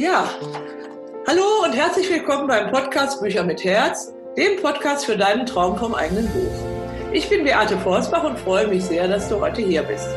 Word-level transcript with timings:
Ja, 0.00 0.30
hallo 1.28 1.44
und 1.62 1.76
herzlich 1.76 2.08
willkommen 2.08 2.46
beim 2.46 2.70
Podcast 2.70 3.20
Bücher 3.20 3.44
mit 3.44 3.62
Herz, 3.64 4.14
dem 4.34 4.56
Podcast 4.62 5.04
für 5.04 5.18
deinen 5.18 5.44
Traum 5.44 5.76
vom 5.76 5.94
eigenen 5.94 6.26
Buch. 6.28 7.12
Ich 7.12 7.28
bin 7.28 7.44
Beate 7.44 7.76
Forsbach 7.76 8.24
und 8.24 8.38
freue 8.38 8.66
mich 8.66 8.82
sehr, 8.82 9.08
dass 9.08 9.28
du 9.28 9.38
heute 9.42 9.60
hier 9.60 9.82
bist. 9.82 10.08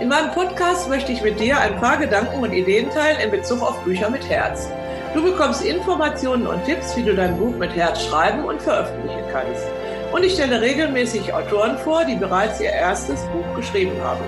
In 0.00 0.08
meinem 0.08 0.30
Podcast 0.30 0.88
möchte 0.88 1.12
ich 1.12 1.20
mit 1.20 1.38
dir 1.38 1.60
ein 1.60 1.76
paar 1.78 1.98
Gedanken 1.98 2.40
und 2.40 2.54
Ideen 2.54 2.88
teilen 2.88 3.20
in 3.20 3.30
Bezug 3.30 3.60
auf 3.60 3.78
Bücher 3.84 4.08
mit 4.08 4.26
Herz. 4.30 4.66
Du 5.12 5.22
bekommst 5.22 5.62
Informationen 5.62 6.46
und 6.46 6.64
Tipps, 6.64 6.96
wie 6.96 7.02
du 7.02 7.14
dein 7.14 7.36
Buch 7.36 7.54
mit 7.54 7.76
Herz 7.76 8.02
schreiben 8.04 8.46
und 8.46 8.62
veröffentlichen 8.62 9.24
kannst. 9.30 9.66
Und 10.10 10.24
ich 10.24 10.32
stelle 10.32 10.58
regelmäßig 10.62 11.34
Autoren 11.34 11.76
vor, 11.76 12.02
die 12.06 12.16
bereits 12.16 12.62
ihr 12.62 12.70
erstes 12.70 13.20
Buch 13.24 13.56
geschrieben 13.56 14.00
haben. 14.02 14.24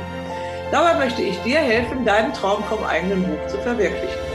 Dabei 0.71 0.98
möchte 0.98 1.23
ich 1.23 1.39
dir 1.39 1.61
helfen, 1.61 2.04
deinen 2.04 2.35
Traum 2.35 2.62
vom 2.64 2.85
eigenen 2.85 3.23
Buch 3.23 3.46
zu 3.46 3.57
verwirklichen. 3.62 4.29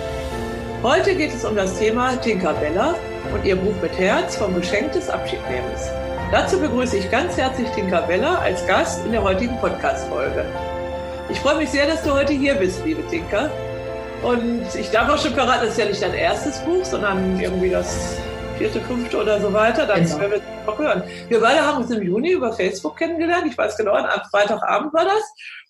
Heute 0.83 1.15
geht 1.15 1.33
es 1.33 1.43
um 1.43 1.55
das 1.55 1.77
Thema 1.79 2.15
Tinkerbella 2.17 2.95
und 3.33 3.43
ihr 3.45 3.55
Buch 3.55 3.73
mit 3.81 3.97
Herz 3.97 4.35
vom 4.35 4.53
Geschenk 4.55 4.91
des 4.91 5.09
Abschiednehmens. 5.09 5.89
Dazu 6.31 6.59
begrüße 6.59 6.97
ich 6.97 7.09
ganz 7.09 7.37
herzlich 7.37 7.67
Tinkerbella 7.69 8.39
als 8.39 8.65
Gast 8.67 9.03
in 9.05 9.11
der 9.11 9.23
heutigen 9.23 9.57
Podcast-Folge. 9.59 10.45
Ich 11.29 11.39
freue 11.39 11.57
mich 11.57 11.69
sehr, 11.69 11.87
dass 11.87 12.03
du 12.03 12.11
heute 12.11 12.33
hier 12.33 12.55
bist, 12.55 12.85
liebe 12.85 13.05
Tinker. 13.07 13.49
Und 14.23 14.63
ich 14.79 14.89
darf 14.91 15.09
auch 15.09 15.17
schon 15.17 15.33
verraten, 15.33 15.61
das 15.61 15.71
ist 15.71 15.79
ja 15.79 15.85
nicht 15.85 16.01
dein 16.01 16.13
erstes 16.13 16.59
Buch, 16.59 16.85
sondern 16.85 17.39
irgendwie 17.39 17.69
das 17.69 18.17
vierte, 18.57 18.79
fünfte 18.81 19.17
oder 19.17 19.39
so 19.41 19.51
weiter. 19.51 19.85
Dann 19.85 20.03
genau. 20.03 20.19
werden 20.19 20.31
wir 20.31 20.37
es 20.37 20.67
noch 20.67 20.77
hören. 20.77 21.03
Wir 21.29 21.41
beide 21.41 21.61
haben 21.61 21.83
uns 21.83 21.91
im 21.91 22.03
Juni 22.03 22.31
über 22.31 22.53
Facebook 22.53 22.97
kennengelernt. 22.97 23.47
Ich 23.49 23.57
weiß 23.57 23.77
genau, 23.77 23.93
am 23.93 24.21
Freitagabend 24.29 24.93
war 24.93 25.05
das. 25.05 25.23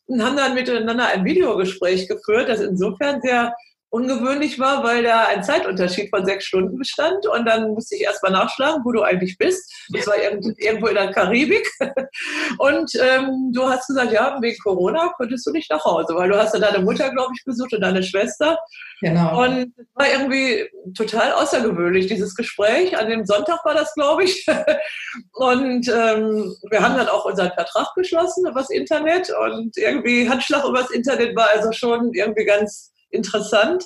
Und 0.07 0.23
haben 0.23 0.37
dann 0.37 0.53
miteinander 0.53 1.07
ein 1.07 1.25
Videogespräch 1.25 2.07
geführt, 2.07 2.49
das 2.49 2.59
insofern 2.59 3.21
sehr 3.21 3.55
ungewöhnlich 3.95 4.59
war, 4.59 4.83
weil 4.83 5.03
da 5.03 5.27
ein 5.27 5.41
Zeitunterschied 5.41 6.09
von 6.09 6.25
sechs 6.25 6.45
Stunden 6.45 6.77
bestand. 6.77 7.25
Und 7.27 7.45
dann 7.45 7.71
musste 7.71 7.95
ich 7.95 8.01
erstmal 8.01 8.33
nachschlagen, 8.33 8.83
wo 8.83 8.91
du 8.91 9.03
eigentlich 9.03 9.37
bist. 9.37 9.73
Das 9.93 10.05
war 10.05 10.15
irgendwo 10.17 10.87
in 10.87 10.95
der 10.95 11.11
Karibik. 11.11 11.65
Und 12.57 12.91
ähm, 12.95 13.51
du 13.53 13.63
hast 13.63 13.87
gesagt, 13.87 14.11
ja, 14.11 14.37
wegen 14.41 14.57
Corona 14.61 15.13
konntest 15.15 15.47
du 15.47 15.51
nicht 15.51 15.71
nach 15.71 15.85
Hause, 15.85 16.13
weil 16.13 16.29
du 16.29 16.37
hast 16.37 16.53
ja 16.53 16.59
deine 16.59 16.83
Mutter, 16.83 17.09
glaube 17.09 17.31
ich, 17.37 17.45
besucht 17.45 17.73
und 17.73 17.81
deine 17.81 18.03
Schwester. 18.03 18.57
Genau. 18.99 19.43
Und 19.43 19.73
es 19.77 19.87
war 19.93 20.07
irgendwie 20.11 20.69
total 20.95 21.31
außergewöhnlich, 21.31 22.07
dieses 22.07 22.35
Gespräch. 22.35 22.97
An 22.97 23.09
dem 23.09 23.25
Sonntag 23.25 23.63
war 23.63 23.73
das, 23.73 23.93
glaube 23.93 24.25
ich. 24.25 24.45
Und 25.33 25.87
ähm, 25.87 26.55
wir 26.69 26.81
haben 26.81 26.97
dann 26.97 27.07
auch 27.07 27.25
unseren 27.25 27.51
Vertrag 27.51 27.93
geschlossen 27.95 28.47
übers 28.47 28.69
Internet. 28.69 29.29
Und 29.29 29.77
irgendwie 29.77 30.29
Handschlag 30.29 30.65
übers 30.65 30.91
Internet 30.91 31.35
war 31.35 31.49
also 31.53 31.71
schon 31.71 32.13
irgendwie 32.13 32.45
ganz 32.45 32.94
interessant. 33.15 33.85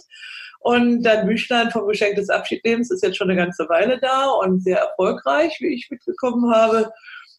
Und 0.59 1.03
dein 1.03 1.25
Büchlein 1.25 1.72
vom 1.72 1.88
Geschenk 1.88 2.16
des 2.16 2.30
Abschiednehmens 2.30 2.91
ist 2.91 3.03
jetzt 3.03 3.17
schon 3.17 3.30
eine 3.30 3.39
ganze 3.39 3.67
Weile 3.69 3.97
da 3.99 4.30
und 4.30 4.61
sehr 4.61 4.80
erfolgreich, 4.80 5.55
wie 5.59 5.73
ich 5.73 5.88
mitbekommen 5.89 6.53
habe. 6.53 6.91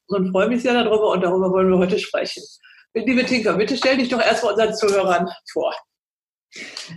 Und 0.07 0.33
freue 0.33 0.49
mich 0.49 0.63
sehr 0.63 0.73
darüber 0.73 1.11
und 1.11 1.21
darüber 1.21 1.51
wollen 1.51 1.71
wir 1.71 1.79
heute 1.79 1.99
sprechen. 1.99 2.43
Liebe 2.95 3.25
Tinker, 3.25 3.55
bitte 3.55 3.77
stell 3.77 3.99
dich 3.99 4.09
doch 4.09 4.21
erstmal 4.21 4.55
unseren 4.55 4.75
Zuhörern 4.75 5.29
vor. 5.53 5.73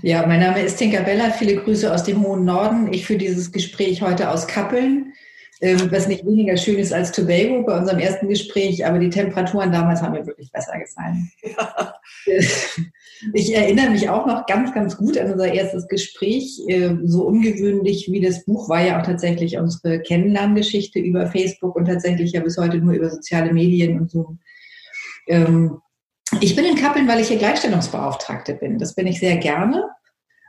Ja, 0.02 0.26
mein 0.26 0.40
Name 0.40 0.64
ist 0.64 0.78
Tinker 0.78 1.02
Bella. 1.02 1.30
Viele 1.30 1.58
Grüße 1.58 1.94
aus 1.94 2.04
dem 2.04 2.24
hohen 2.24 2.46
Norden. 2.46 2.92
Ich 2.92 3.06
führe 3.06 3.20
dieses 3.20 3.52
Gespräch 3.52 4.02
heute 4.02 4.32
aus 4.32 4.48
Kappeln, 4.48 5.14
ähm, 5.62 5.92
was 5.92 6.08
nicht 6.08 6.26
weniger 6.26 6.58
schön 6.58 6.80
ist 6.80 6.92
als 6.92 7.12
Tobago 7.12 7.62
bei 7.64 7.78
unserem 7.78 8.00
ersten 8.00 8.28
Gespräch, 8.28 8.84
aber 8.86 8.98
die 8.98 9.12
Temperaturen 9.12 9.72
damals 9.72 10.02
haben 10.02 10.14
mir 10.14 10.26
wirklich 10.26 10.52
besser 10.52 10.80
gefallen. 10.80 11.32
Ja. 11.44 11.94
Ich 13.34 13.56
erinnere 13.56 13.92
mich 13.92 14.10
auch 14.10 14.26
noch 14.26 14.46
ganz, 14.46 14.74
ganz 14.74 14.98
gut 14.98 15.18
an 15.18 15.32
unser 15.32 15.54
erstes 15.54 15.88
Gespräch. 15.88 16.62
Äh, 16.68 16.96
so 17.04 17.24
ungewöhnlich 17.26 18.12
wie 18.12 18.22
das 18.22 18.46
Buch 18.46 18.70
war 18.70 18.86
ja 18.86 19.00
auch 19.00 19.06
tatsächlich 19.06 19.58
unsere 19.58 20.02
Kennenlerngeschichte 20.02 21.00
über 21.00 21.28
Facebook 21.28 21.76
und 21.76 21.86
tatsächlich 21.86 22.34
ja 22.34 22.42
bis 22.42 22.58
heute 22.58 22.78
nur 22.78 22.94
über 22.94 23.10
soziale 23.10 23.54
Medien 23.54 24.00
und 24.00 24.12
so. 24.12 24.38
Ähm, 25.28 25.78
ich 26.42 26.56
bin 26.56 26.66
in 26.66 26.76
Kappeln, 26.76 27.08
weil 27.08 27.20
ich 27.20 27.28
hier 27.28 27.38
Gleichstellungsbeauftragte 27.38 28.56
bin. 28.56 28.80
Das 28.80 28.96
bin 28.96 29.08
ich 29.08 29.20
sehr 29.20 29.38
gerne. 29.38 29.90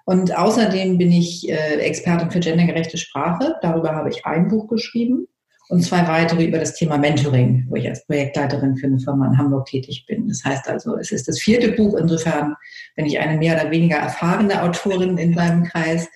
Und 0.06 0.37
außerdem 0.37 0.99
bin 0.99 1.12
ich 1.12 1.49
äh, 1.49 1.77
Expertin 1.77 2.31
für 2.31 2.41
gendergerechte 2.41 2.99
Sprache. 2.99 3.56
Darüber 3.62 3.95
habe 3.95 4.11
ich 4.11 4.27
ein 4.27 4.49
Buch 4.49 4.69
geschrieben 4.69 5.29
und 5.69 5.83
zwei 5.83 6.07
weitere 6.07 6.45
über 6.45 6.59
das 6.59 6.75
Thema 6.75 6.99
Mentoring, 6.99 7.67
wo 7.69 7.77
ich 7.77 7.89
als 7.89 8.05
Projektleiterin 8.07 8.77
für 8.77 8.87
eine 8.87 8.99
Firma 8.99 9.27
in 9.27 9.39
Hamburg 9.39 9.67
tätig 9.67 10.05
bin. 10.07 10.29
Das 10.29 10.45
heißt 10.45 10.69
also, 10.69 10.97
es 10.97 11.11
ist 11.11 11.27
das 11.27 11.41
vierte 11.41 11.73
Buch. 11.73 11.97
Insofern 11.97 12.55
bin 12.97 13.07
ich 13.07 13.19
eine 13.19 13.39
mehr 13.39 13.59
oder 13.59 13.71
weniger 13.71 13.97
erfahrene 13.97 14.63
Autorin 14.63 15.17
in 15.17 15.35
meinem 15.35 15.65
Kreis. 15.65 16.09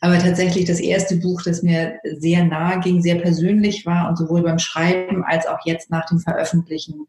Aber 0.00 0.18
tatsächlich 0.18 0.66
das 0.66 0.80
erste 0.80 1.16
Buch, 1.16 1.42
das 1.42 1.62
mir 1.62 1.98
sehr 2.18 2.44
nahe 2.44 2.80
ging, 2.80 3.00
sehr 3.00 3.16
persönlich 3.16 3.86
war 3.86 4.08
und 4.08 4.16
sowohl 4.16 4.42
beim 4.42 4.58
Schreiben 4.58 5.24
als 5.24 5.46
auch 5.46 5.58
jetzt 5.64 5.90
nach 5.90 6.06
dem 6.06 6.18
Veröffentlichen 6.18 7.06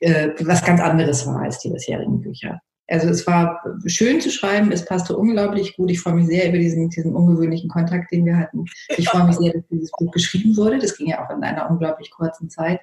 äh, 0.00 0.30
was 0.40 0.64
ganz 0.64 0.80
anderes 0.80 1.26
war 1.26 1.42
als 1.42 1.58
die 1.58 1.70
bisherigen 1.70 2.20
Bücher. 2.20 2.60
Also 2.90 3.08
es 3.08 3.26
war 3.26 3.62
schön 3.84 4.20
zu 4.20 4.30
schreiben, 4.30 4.72
es 4.72 4.84
passte 4.84 5.16
unglaublich 5.16 5.76
gut. 5.76 5.90
Ich 5.90 6.00
freue 6.00 6.14
mich 6.14 6.26
sehr 6.26 6.48
über 6.48 6.56
diesen, 6.56 6.88
diesen 6.88 7.14
ungewöhnlichen 7.14 7.68
Kontakt, 7.68 8.10
den 8.10 8.24
wir 8.24 8.38
hatten. 8.38 8.64
Ich 8.96 9.08
freue 9.10 9.24
mich 9.24 9.36
sehr, 9.36 9.52
dass 9.52 9.62
dieses 9.70 9.90
Buch 9.90 10.10
geschrieben 10.10 10.56
wurde. 10.56 10.78
Das 10.78 10.96
ging 10.96 11.08
ja 11.08 11.22
auch 11.22 11.30
in 11.30 11.42
einer 11.42 11.70
unglaublich 11.70 12.10
kurzen 12.10 12.48
Zeit. 12.48 12.80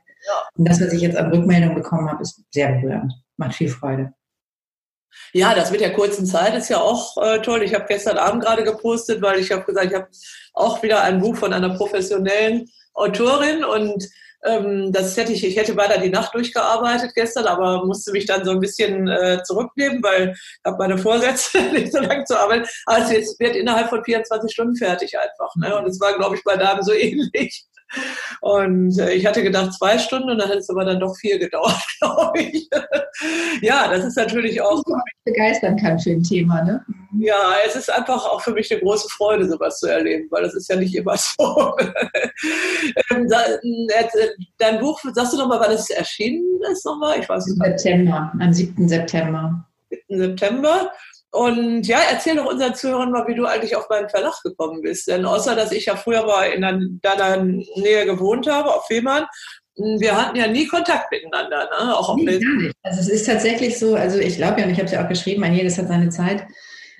Und 0.55 0.69
das, 0.69 0.79
was 0.79 0.93
ich 0.93 1.01
jetzt 1.01 1.17
an 1.17 1.31
Rückmeldung 1.31 1.73
bekommen 1.73 2.09
habe, 2.09 2.21
ist 2.21 2.43
sehr 2.51 2.71
berührend. 2.73 3.13
Macht 3.37 3.55
viel 3.55 3.69
Freude. 3.69 4.13
Ja, 5.33 5.55
das 5.55 5.71
mit 5.71 5.81
der 5.81 5.93
kurzen 5.93 6.25
Zeit 6.25 6.55
ist 6.55 6.69
ja 6.69 6.77
auch 6.77 7.17
äh, 7.17 7.41
toll. 7.41 7.63
Ich 7.63 7.73
habe 7.73 7.85
gestern 7.87 8.17
Abend 8.17 8.43
gerade 8.43 8.63
gepostet, 8.63 9.21
weil 9.21 9.39
ich 9.39 9.51
habe 9.51 9.63
gesagt, 9.63 9.87
ich 9.87 9.93
habe 9.93 10.07
auch 10.53 10.83
wieder 10.83 11.03
ein 11.03 11.19
Buch 11.19 11.35
von 11.35 11.51
einer 11.51 11.75
professionellen 11.75 12.69
Autorin 12.93 13.63
und 13.63 14.07
ähm, 14.45 14.91
das 14.91 15.17
hätte 15.17 15.33
ich, 15.33 15.43
ich 15.43 15.57
hätte 15.57 15.75
weiter 15.75 15.99
die 15.99 16.09
Nacht 16.09 16.33
durchgearbeitet 16.33 17.11
gestern, 17.15 17.45
aber 17.45 17.85
musste 17.85 18.11
mich 18.11 18.25
dann 18.25 18.45
so 18.45 18.51
ein 18.51 18.59
bisschen 18.59 19.07
äh, 19.07 19.41
zurücknehmen, 19.43 20.01
weil 20.03 20.31
ich 20.31 20.59
habe 20.65 20.77
meine 20.77 20.97
Vorsätze 20.97 21.61
nicht 21.73 21.91
so 21.91 21.99
lange 21.99 22.23
zu 22.25 22.39
arbeiten. 22.39 22.65
Also 22.85 23.13
es 23.13 23.39
wird 23.39 23.55
innerhalb 23.55 23.89
von 23.89 24.03
24 24.03 24.51
Stunden 24.51 24.75
fertig 24.75 25.17
einfach. 25.17 25.55
Ne? 25.55 25.75
Und 25.77 25.85
es 25.87 25.99
war, 25.99 26.15
glaube 26.15 26.35
ich, 26.35 26.43
bei 26.43 26.55
Damen 26.55 26.83
so 26.83 26.93
ähnlich. 26.93 27.65
Und 28.41 28.97
äh, 28.99 29.13
ich 29.13 29.25
hatte 29.25 29.43
gedacht 29.43 29.73
zwei 29.73 29.97
Stunden 29.97 30.29
und 30.29 30.37
dann 30.37 30.49
hat 30.49 30.57
es 30.57 30.69
aber 30.69 30.85
dann 30.85 30.99
doch 30.99 31.15
vier 31.15 31.39
gedauert, 31.45 31.81
glaube 31.99 32.39
ich. 32.39 32.69
ja, 33.61 33.87
das 33.87 34.05
ist 34.05 34.17
natürlich 34.17 34.61
auch. 34.61 34.81
Was 34.85 35.03
begeistern 35.25 35.77
kann 35.77 35.99
für 35.99 36.11
ein 36.11 36.23
Thema, 36.23 36.63
ne? 36.63 36.85
Ja, 37.17 37.53
es 37.65 37.75
ist 37.75 37.91
einfach 37.91 38.25
auch 38.25 38.41
für 38.41 38.51
mich 38.51 38.71
eine 38.71 38.81
große 38.81 39.07
Freude, 39.09 39.47
sowas 39.47 39.79
zu 39.79 39.87
erleben, 39.87 40.27
weil 40.31 40.43
das 40.43 40.53
ist 40.53 40.69
ja 40.69 40.75
nicht 40.75 40.95
immer 40.95 41.15
so. 41.17 41.75
Ähm, 43.11 43.27
äh, 43.31 44.03
dein 44.57 44.79
Buch, 44.79 44.99
sagst 45.13 45.33
du 45.33 45.37
nochmal, 45.37 45.59
wann 45.59 45.71
es 45.71 45.89
erschienen 45.89 46.59
ist 46.71 46.85
nochmal? 46.85 47.19
Ich 47.19 47.29
weiß 47.29 47.45
nicht. 47.47 47.61
September, 47.63 48.31
am 48.39 48.53
7. 48.53 48.87
September. 48.87 49.65
7. 49.89 50.19
September. 50.19 50.91
Und 51.35 51.85
ja, 51.85 51.99
erzähl 52.09 52.37
doch 52.37 52.49
unseren 52.49 52.75
Zuhörern 52.75 53.11
mal, 53.11 53.27
wie 53.27 53.35
du 53.35 53.45
eigentlich 53.45 53.75
auf 53.75 53.89
meinen 53.89 54.07
Verlag 54.07 54.41
gekommen 54.41 54.81
bist. 54.81 55.07
Denn 55.09 55.25
außer, 55.25 55.53
dass 55.53 55.73
ich 55.73 55.87
ja 55.87 55.97
früher 55.97 56.25
mal 56.25 56.45
in 56.45 56.99
deiner 57.01 57.43
Nähe 57.43 58.05
gewohnt 58.05 58.49
habe, 58.49 58.73
auf 58.73 58.87
Fehmarn, 58.87 59.25
wir 59.75 60.15
hatten 60.15 60.37
ja 60.37 60.47
nie 60.47 60.65
Kontakt 60.65 61.11
miteinander, 61.11 61.65
ne? 61.65 61.97
auch 61.97 62.07
auf 62.07 62.15
nee, 62.15 62.39
gar 62.39 62.55
nicht. 62.55 62.73
Also 62.83 63.01
es 63.01 63.09
ist 63.09 63.25
tatsächlich 63.25 63.77
so, 63.77 63.95
also 63.95 64.17
ich 64.17 64.37
glaube 64.37 64.61
ja, 64.61 64.65
und 64.65 64.71
ich 64.71 64.77
habe 64.77 64.85
es 64.85 64.93
ja 64.93 65.03
auch 65.03 65.09
geschrieben, 65.09 65.43
ein 65.43 65.53
jedes 65.53 65.77
hat 65.77 65.89
seine 65.89 66.07
Zeit. 66.07 66.47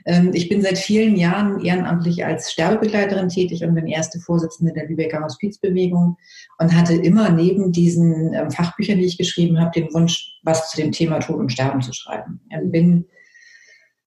Ähm, 0.05 0.31
ich 0.33 0.49
bin 0.49 0.61
seit 0.61 0.77
vielen 0.79 1.15
Jahren 1.15 1.63
ehrenamtlich 1.63 2.25
als 2.25 2.51
Sterbebegleiterin 2.51 3.29
tätig 3.29 3.63
und 3.63 3.73
bin 3.73 3.87
erste 3.87 4.19
Vorsitzende 4.19 4.73
der 4.73 4.87
Lübecker 4.87 5.23
Hospizbewegung 5.23 6.17
und 6.57 6.75
hatte 6.75 6.95
immer 6.95 7.29
neben 7.29 7.71
diesen 7.71 8.33
ähm, 8.33 8.51
Fachbüchern, 8.51 8.97
die 8.97 9.05
ich 9.05 9.17
geschrieben 9.17 9.61
habe, 9.61 9.71
den 9.71 9.93
Wunsch, 9.93 10.41
was 10.43 10.71
zu 10.71 10.75
dem 10.75 10.91
Thema 10.91 11.19
Tod 11.19 11.37
und 11.37 11.53
Sterben 11.53 11.81
zu 11.81 11.93
schreiben. 11.93 12.41
Und 12.51 12.71
bin 12.73 13.05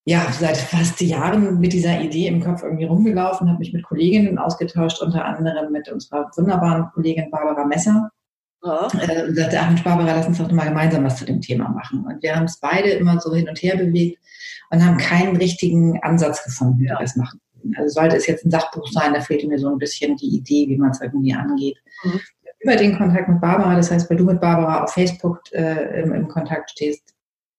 ja, 0.09 0.27
seit 0.33 0.57
fast 0.57 1.03
Jahren 1.03 1.61
mit 1.61 1.75
dieser 1.75 2.01
Idee 2.01 2.29
im 2.29 2.43
Kopf 2.43 2.63
irgendwie 2.63 2.87
rumgelaufen, 2.87 3.47
habe 3.47 3.59
mich 3.59 3.75
mit 3.75 3.83
Kolleginnen 3.85 4.39
ausgetauscht, 4.39 5.03
unter 5.03 5.23
anderem 5.23 5.71
mit 5.71 5.93
unserer 5.93 6.31
wunderbaren 6.35 6.87
Kollegin 6.95 7.31
Barbara 7.31 7.67
Messer. 7.67 8.09
Ja. 8.65 8.89
Äh, 8.99 9.29
und 9.29 9.37
sagte, 9.37 9.61
ach 9.61 9.69
Mensch, 9.69 9.85
Barbara, 9.85 10.17
lass 10.17 10.27
uns 10.27 10.39
doch 10.39 10.51
mal 10.51 10.65
gemeinsam 10.65 11.05
was 11.05 11.17
zu 11.17 11.27
dem 11.27 11.43
Thema 11.43 11.69
machen. 11.69 12.07
Und 12.07 12.23
wir 12.23 12.35
haben 12.35 12.47
es 12.47 12.59
beide 12.59 12.89
immer 12.89 13.21
so 13.21 13.35
hin 13.35 13.51
und 13.51 13.59
her 13.59 13.77
bewegt 13.77 14.19
und 14.71 14.83
haben 14.83 14.97
keinen 14.97 15.37
richtigen 15.37 16.03
Ansatz 16.03 16.43
gefunden, 16.43 16.79
wie 16.79 16.85
wir 16.85 16.97
das 16.99 17.15
machen. 17.15 17.39
Also 17.77 18.01
sollte 18.01 18.17
es 18.17 18.27
jetzt 18.27 18.47
ein 18.47 18.51
Sachbuch 18.51 18.89
sein, 18.91 19.13
da 19.13 19.21
fehlte 19.21 19.47
mir 19.47 19.59
so 19.59 19.69
ein 19.69 19.77
bisschen 19.77 20.17
die 20.17 20.39
Idee, 20.39 20.69
wie 20.69 20.79
man 20.79 20.93
es 20.93 21.03
irgendwie 21.03 21.35
angeht. 21.35 21.77
Mhm. 22.03 22.21
Über 22.61 22.77
den 22.77 22.97
Kontakt 22.97 23.29
mit 23.29 23.43
Barbara, 23.43 23.77
das 23.77 23.91
heißt, 23.91 24.09
weil 24.09 24.17
du 24.17 24.25
mit 24.25 24.41
Barbara 24.41 24.85
auf 24.85 24.95
Facebook 24.95 25.43
äh, 25.53 26.01
im, 26.01 26.15
im 26.15 26.29
Kontakt 26.29 26.71
stehst, 26.71 27.15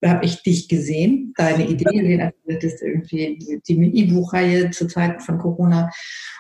habe 0.06 0.26
ich 0.26 0.42
dich 0.44 0.70
gesehen, 0.70 1.34
deine 1.38 1.68
Idee 1.68 1.84
gesehen, 1.84 2.22
als 2.22 2.36
du 2.46 2.54
sagtest, 2.54 2.82
irgendwie 2.82 3.62
die 3.68 4.00
E-Buchreihe 4.00 4.70
zu 4.72 4.88
Zeiten 4.88 5.20
von 5.20 5.38
Corona. 5.38 5.90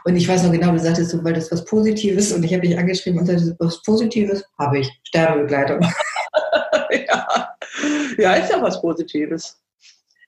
Und 0.05 0.15
ich 0.15 0.27
weiß 0.27 0.43
noch 0.43 0.51
genau, 0.51 0.71
du 0.71 0.79
sagtest 0.79 1.11
so, 1.11 1.23
weil 1.23 1.33
das 1.33 1.51
was 1.51 1.65
Positives 1.65 2.31
und 2.31 2.43
ich 2.43 2.53
habe 2.53 2.65
dich 2.65 2.77
angeschrieben 2.77 3.19
und 3.19 3.25
sagte, 3.25 3.55
was 3.59 3.81
Positives 3.83 4.43
habe 4.57 4.79
ich, 4.79 4.89
Sterbebegleitung. 5.03 5.81
ja. 7.07 7.49
ja, 8.17 8.33
ist 8.35 8.51
ja 8.51 8.61
was 8.61 8.81
Positives. 8.81 9.57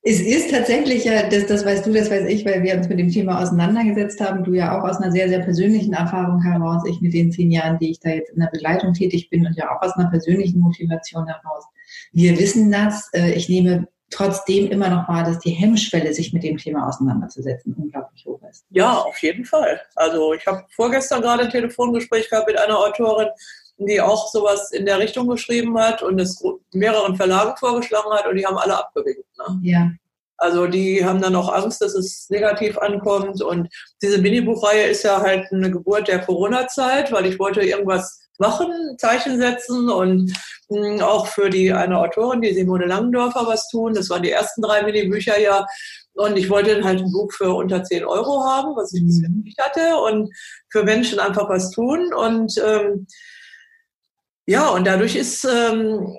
Es 0.03 0.19
ist 0.19 0.49
tatsächlich 0.49 1.05
ja, 1.05 1.29
das, 1.29 1.45
das 1.45 1.63
weißt 1.63 1.85
du, 1.85 1.93
das 1.93 2.09
weiß 2.09 2.27
ich, 2.27 2.43
weil 2.43 2.63
wir 2.63 2.75
uns 2.75 2.89
mit 2.89 2.97
dem 2.97 3.11
Thema 3.11 3.39
auseinandergesetzt 3.39 4.19
haben. 4.19 4.43
Du 4.43 4.53
ja 4.53 4.77
auch 4.77 4.83
aus 4.83 4.97
einer 4.97 5.11
sehr, 5.11 5.29
sehr 5.29 5.41
persönlichen 5.41 5.93
Erfahrung 5.93 6.41
heraus, 6.41 6.81
ich 6.89 7.01
mit 7.01 7.13
den 7.13 7.31
zehn 7.31 7.51
Jahren, 7.51 7.77
die 7.77 7.91
ich 7.91 7.99
da 7.99 8.09
jetzt 8.09 8.31
in 8.31 8.39
der 8.39 8.49
Begleitung 8.51 8.93
tätig 8.93 9.29
bin 9.29 9.45
und 9.45 9.55
ja 9.55 9.69
auch 9.69 9.81
aus 9.83 9.95
einer 9.95 10.09
persönlichen 10.09 10.59
Motivation 10.59 11.27
heraus. 11.27 11.65
Wir 12.11 12.37
wissen 12.37 12.71
das. 12.71 13.09
Äh, 13.13 13.33
ich 13.33 13.49
nehme 13.49 13.87
trotzdem 14.11 14.69
immer 14.69 14.89
noch 14.89 15.07
wahr, 15.07 15.23
dass 15.23 15.39
die 15.39 15.51
Hemmschwelle, 15.51 16.13
sich 16.13 16.33
mit 16.33 16.43
dem 16.43 16.57
Thema 16.57 16.87
auseinanderzusetzen, 16.87 17.73
unglaublich 17.73 18.25
hoch 18.25 18.41
ist. 18.49 18.65
Ja, 18.69 18.93
auf 18.93 19.17
jeden 19.19 19.45
Fall. 19.45 19.81
Also 19.95 20.33
ich 20.33 20.45
habe 20.45 20.65
vorgestern 20.69 21.21
gerade 21.21 21.43
ein 21.43 21.49
Telefongespräch 21.49 22.29
gehabt 22.29 22.47
mit 22.47 22.59
einer 22.59 22.77
Autorin, 22.77 23.29
die 23.77 24.01
auch 24.01 24.27
sowas 24.27 24.71
in 24.71 24.85
der 24.85 24.99
Richtung 24.99 25.27
geschrieben 25.27 25.77
hat 25.79 26.03
und 26.03 26.19
es 26.19 26.43
mehreren 26.73 27.15
Verlagen 27.15 27.55
vorgeschlagen 27.57 28.11
hat 28.11 28.27
und 28.27 28.35
die 28.35 28.45
haben 28.45 28.57
alle 28.57 28.77
abgewinkt. 28.77 29.25
Ne? 29.37 29.59
Ja. 29.63 29.91
Also 30.37 30.65
die 30.65 31.05
haben 31.05 31.21
dann 31.21 31.35
auch 31.35 31.53
Angst, 31.53 31.81
dass 31.81 31.93
es 31.93 32.27
negativ 32.29 32.75
ankommt. 32.79 33.43
Und 33.43 33.69
diese 34.01 34.17
Minibuchreihe 34.17 34.87
ist 34.87 35.03
ja 35.03 35.21
halt 35.21 35.51
eine 35.51 35.69
Geburt 35.69 36.07
der 36.07 36.19
Corona-Zeit, 36.19 37.11
weil 37.11 37.27
ich 37.27 37.37
wollte 37.37 37.61
irgendwas 37.61 38.19
machen, 38.41 38.97
Zeichen 38.97 39.39
setzen 39.39 39.89
und 39.89 40.33
mh, 40.69 40.87
hm, 40.95 41.01
auch 41.01 41.27
für 41.27 41.49
die 41.49 41.71
eine 41.71 41.97
Autorin, 41.97 42.41
die 42.41 42.53
Simone 42.53 42.87
Langendorfer, 42.87 43.47
was 43.47 43.69
tun. 43.69 43.93
Das 43.93 44.09
waren 44.09 44.23
die 44.23 44.31
ersten 44.31 44.61
drei 44.61 44.83
Minibücher 44.83 45.39
ja. 45.39 45.65
Und 46.13 46.37
ich 46.37 46.49
wollte 46.49 46.83
halt 46.83 46.99
ein 46.99 47.11
Buch 47.11 47.31
für 47.31 47.53
unter 47.53 47.83
10 47.83 48.03
Euro 48.03 48.43
haben, 48.43 48.75
was 48.75 48.93
ich 48.93 49.05
bisher 49.05 49.29
mhm. 49.29 49.43
nicht 49.43 49.57
hatte, 49.57 49.95
und 49.95 50.29
für 50.69 50.83
Menschen 50.83 51.19
einfach 51.19 51.47
was 51.47 51.71
tun. 51.71 52.13
Und 52.13 52.53
ähm, 52.57 53.07
ja, 54.45 54.67
und 54.69 54.85
dadurch 54.85 55.15
ist, 55.15 55.45
ähm, 55.45 56.13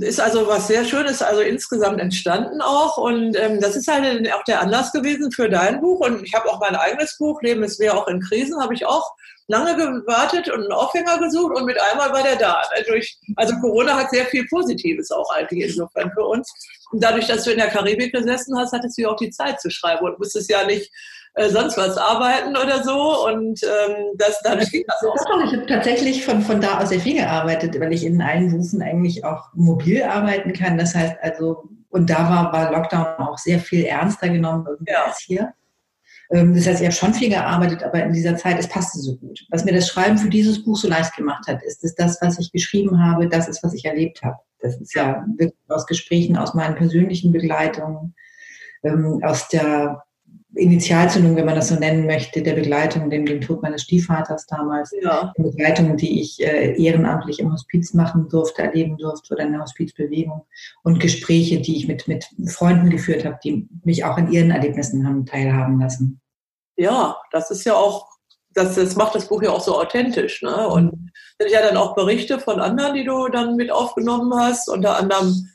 ist 0.00 0.20
also 0.20 0.46
was 0.46 0.68
sehr 0.68 0.84
Schönes 0.84 1.22
also 1.22 1.40
insgesamt 1.40 2.00
entstanden 2.00 2.60
auch. 2.60 2.98
Und 2.98 3.36
ähm, 3.36 3.60
das 3.60 3.76
ist 3.76 3.88
halt 3.88 4.30
auch 4.32 4.44
der 4.44 4.60
Anlass 4.60 4.92
gewesen 4.92 5.32
für 5.32 5.48
dein 5.48 5.80
Buch. 5.80 6.00
Und 6.00 6.22
ich 6.24 6.34
habe 6.34 6.50
auch 6.50 6.60
mein 6.60 6.76
eigenes 6.76 7.16
Buch, 7.16 7.40
Leben 7.40 7.62
ist 7.62 7.80
mehr 7.80 7.96
auch 7.96 8.06
in 8.08 8.20
Krisen, 8.20 8.60
habe 8.60 8.74
ich 8.74 8.84
auch 8.84 9.10
lange 9.50 9.76
gewartet 9.76 10.48
und 10.48 10.60
einen 10.60 10.72
Aufhänger 10.72 11.18
gesucht 11.18 11.56
und 11.56 11.66
mit 11.66 11.76
einmal 11.90 12.12
war 12.12 12.22
der 12.22 12.36
da. 12.36 12.62
Also, 12.76 12.92
ich, 12.94 13.18
also 13.36 13.54
Corona 13.60 13.96
hat 13.96 14.10
sehr 14.10 14.24
viel 14.26 14.46
Positives 14.48 15.10
auch 15.10 15.28
eigentlich 15.34 15.70
insofern 15.70 16.10
für 16.12 16.24
uns. 16.24 16.52
Und 16.92 17.02
dadurch, 17.02 17.26
dass 17.26 17.44
du 17.44 17.50
in 17.50 17.58
der 17.58 17.68
Karibik 17.68 18.12
gesessen 18.12 18.56
hast, 18.58 18.72
hattest 18.72 18.96
du 18.96 19.02
ja 19.02 19.08
auch 19.08 19.16
die 19.16 19.30
Zeit 19.30 19.60
zu 19.60 19.70
schreiben 19.70 20.04
und 20.04 20.18
musstest 20.18 20.50
ja 20.50 20.64
nicht 20.64 20.90
äh, 21.34 21.48
sonst 21.48 21.76
was 21.76 21.96
arbeiten 21.96 22.56
oder 22.56 22.82
so. 22.82 23.26
Und 23.26 23.60
ähm, 23.62 23.96
das, 24.16 24.40
dadurch 24.42 24.70
ging 24.70 24.84
das 24.86 25.08
auch. 25.08 25.44
Ich 25.44 25.52
habe 25.52 25.66
tatsächlich 25.66 26.24
von, 26.24 26.42
von 26.42 26.60
da 26.60 26.78
aus 26.78 26.88
sehr 26.88 27.00
viel 27.00 27.16
gearbeitet, 27.16 27.78
weil 27.80 27.92
ich 27.92 28.04
in 28.04 28.22
allen 28.22 28.50
Berufen 28.50 28.82
eigentlich 28.82 29.24
auch 29.24 29.52
mobil 29.54 30.02
arbeiten 30.02 30.52
kann. 30.52 30.78
Das 30.78 30.94
heißt 30.94 31.16
also, 31.22 31.64
und 31.88 32.08
da 32.08 32.30
war, 32.30 32.52
war 32.52 32.72
Lockdown 32.72 33.26
auch 33.26 33.38
sehr 33.38 33.58
viel 33.58 33.84
ernster 33.84 34.28
genommen 34.28 34.66
ja. 34.86 35.04
als 35.06 35.18
hier. 35.18 35.52
Ähm, 36.30 36.54
das 36.54 36.66
heißt, 36.66 36.80
ich 36.80 36.86
habe 36.86 36.94
schon 36.94 37.14
viel 37.14 37.28
gearbeitet, 37.28 37.82
aber 37.82 38.02
in 38.04 38.12
dieser 38.12 38.36
Zeit, 38.36 38.58
es 38.58 38.68
passte 38.68 38.98
so 38.98 39.16
gut. 39.16 39.44
Was 39.50 39.64
mir 39.64 39.72
das 39.74 39.88
Schreiben 39.88 40.18
für 40.18 40.28
dieses 40.28 40.64
Buch 40.64 40.76
so 40.76 40.88
leicht 40.88 41.16
gemacht 41.16 41.46
hat, 41.48 41.62
ist, 41.62 41.82
dass 41.82 41.94
das, 41.94 42.18
was 42.20 42.38
ich 42.38 42.52
geschrieben 42.52 43.02
habe, 43.02 43.28
das 43.28 43.48
ist, 43.48 43.62
was 43.62 43.74
ich 43.74 43.84
erlebt 43.84 44.22
habe. 44.22 44.36
Das 44.60 44.80
ist 44.80 44.94
ja 44.94 45.24
wirklich 45.36 45.58
aus 45.68 45.86
Gesprächen, 45.86 46.36
aus 46.36 46.54
meinen 46.54 46.76
persönlichen 46.76 47.32
Begleitungen, 47.32 48.14
ähm, 48.84 49.20
aus 49.22 49.48
der 49.48 50.02
Initialzündung, 50.54 51.36
wenn 51.36 51.44
man 51.44 51.54
das 51.54 51.68
so 51.68 51.76
nennen 51.76 52.06
möchte, 52.06 52.42
der 52.42 52.54
Begleitung, 52.54 53.08
dem, 53.08 53.24
dem 53.24 53.40
Tod 53.40 53.62
meines 53.62 53.82
Stiefvaters 53.82 54.46
damals, 54.46 54.92
ja. 55.00 55.32
die 55.38 55.42
Begleitung, 55.42 55.96
die 55.96 56.20
ich 56.20 56.40
äh, 56.40 56.74
ehrenamtlich 56.82 57.38
im 57.38 57.52
Hospiz 57.52 57.94
machen 57.94 58.28
durfte, 58.28 58.62
erleben 58.62 58.96
durfte 58.98 59.34
oder 59.34 59.44
in 59.44 59.52
der 59.52 59.62
Hospizbewegung 59.62 60.42
und 60.82 60.98
Gespräche, 60.98 61.60
die 61.60 61.76
ich 61.76 61.86
mit, 61.86 62.08
mit 62.08 62.26
Freunden 62.46 62.90
geführt 62.90 63.24
habe, 63.24 63.38
die 63.44 63.68
mich 63.84 64.04
auch 64.04 64.16
an 64.16 64.32
ihren 64.32 64.50
Erlebnissen 64.50 65.06
haben 65.06 65.24
teilhaben 65.24 65.78
lassen. 65.78 66.19
Ja, 66.80 67.20
das 67.30 67.50
ist 67.50 67.64
ja 67.64 67.74
auch, 67.74 68.08
das, 68.54 68.74
das 68.74 68.96
macht 68.96 69.14
das 69.14 69.28
Buch 69.28 69.42
ja 69.42 69.50
auch 69.50 69.60
so 69.60 69.78
authentisch. 69.78 70.40
Ne? 70.40 70.66
Und 70.66 70.86
mhm. 70.86 71.10
sind 71.38 71.50
ja 71.50 71.60
dann 71.60 71.76
auch 71.76 71.94
Berichte 71.94 72.38
von 72.38 72.58
anderen, 72.58 72.94
die 72.94 73.04
du 73.04 73.28
dann 73.28 73.56
mit 73.56 73.70
aufgenommen 73.70 74.32
hast, 74.34 74.66
unter 74.70 74.96
anderem 74.96 75.46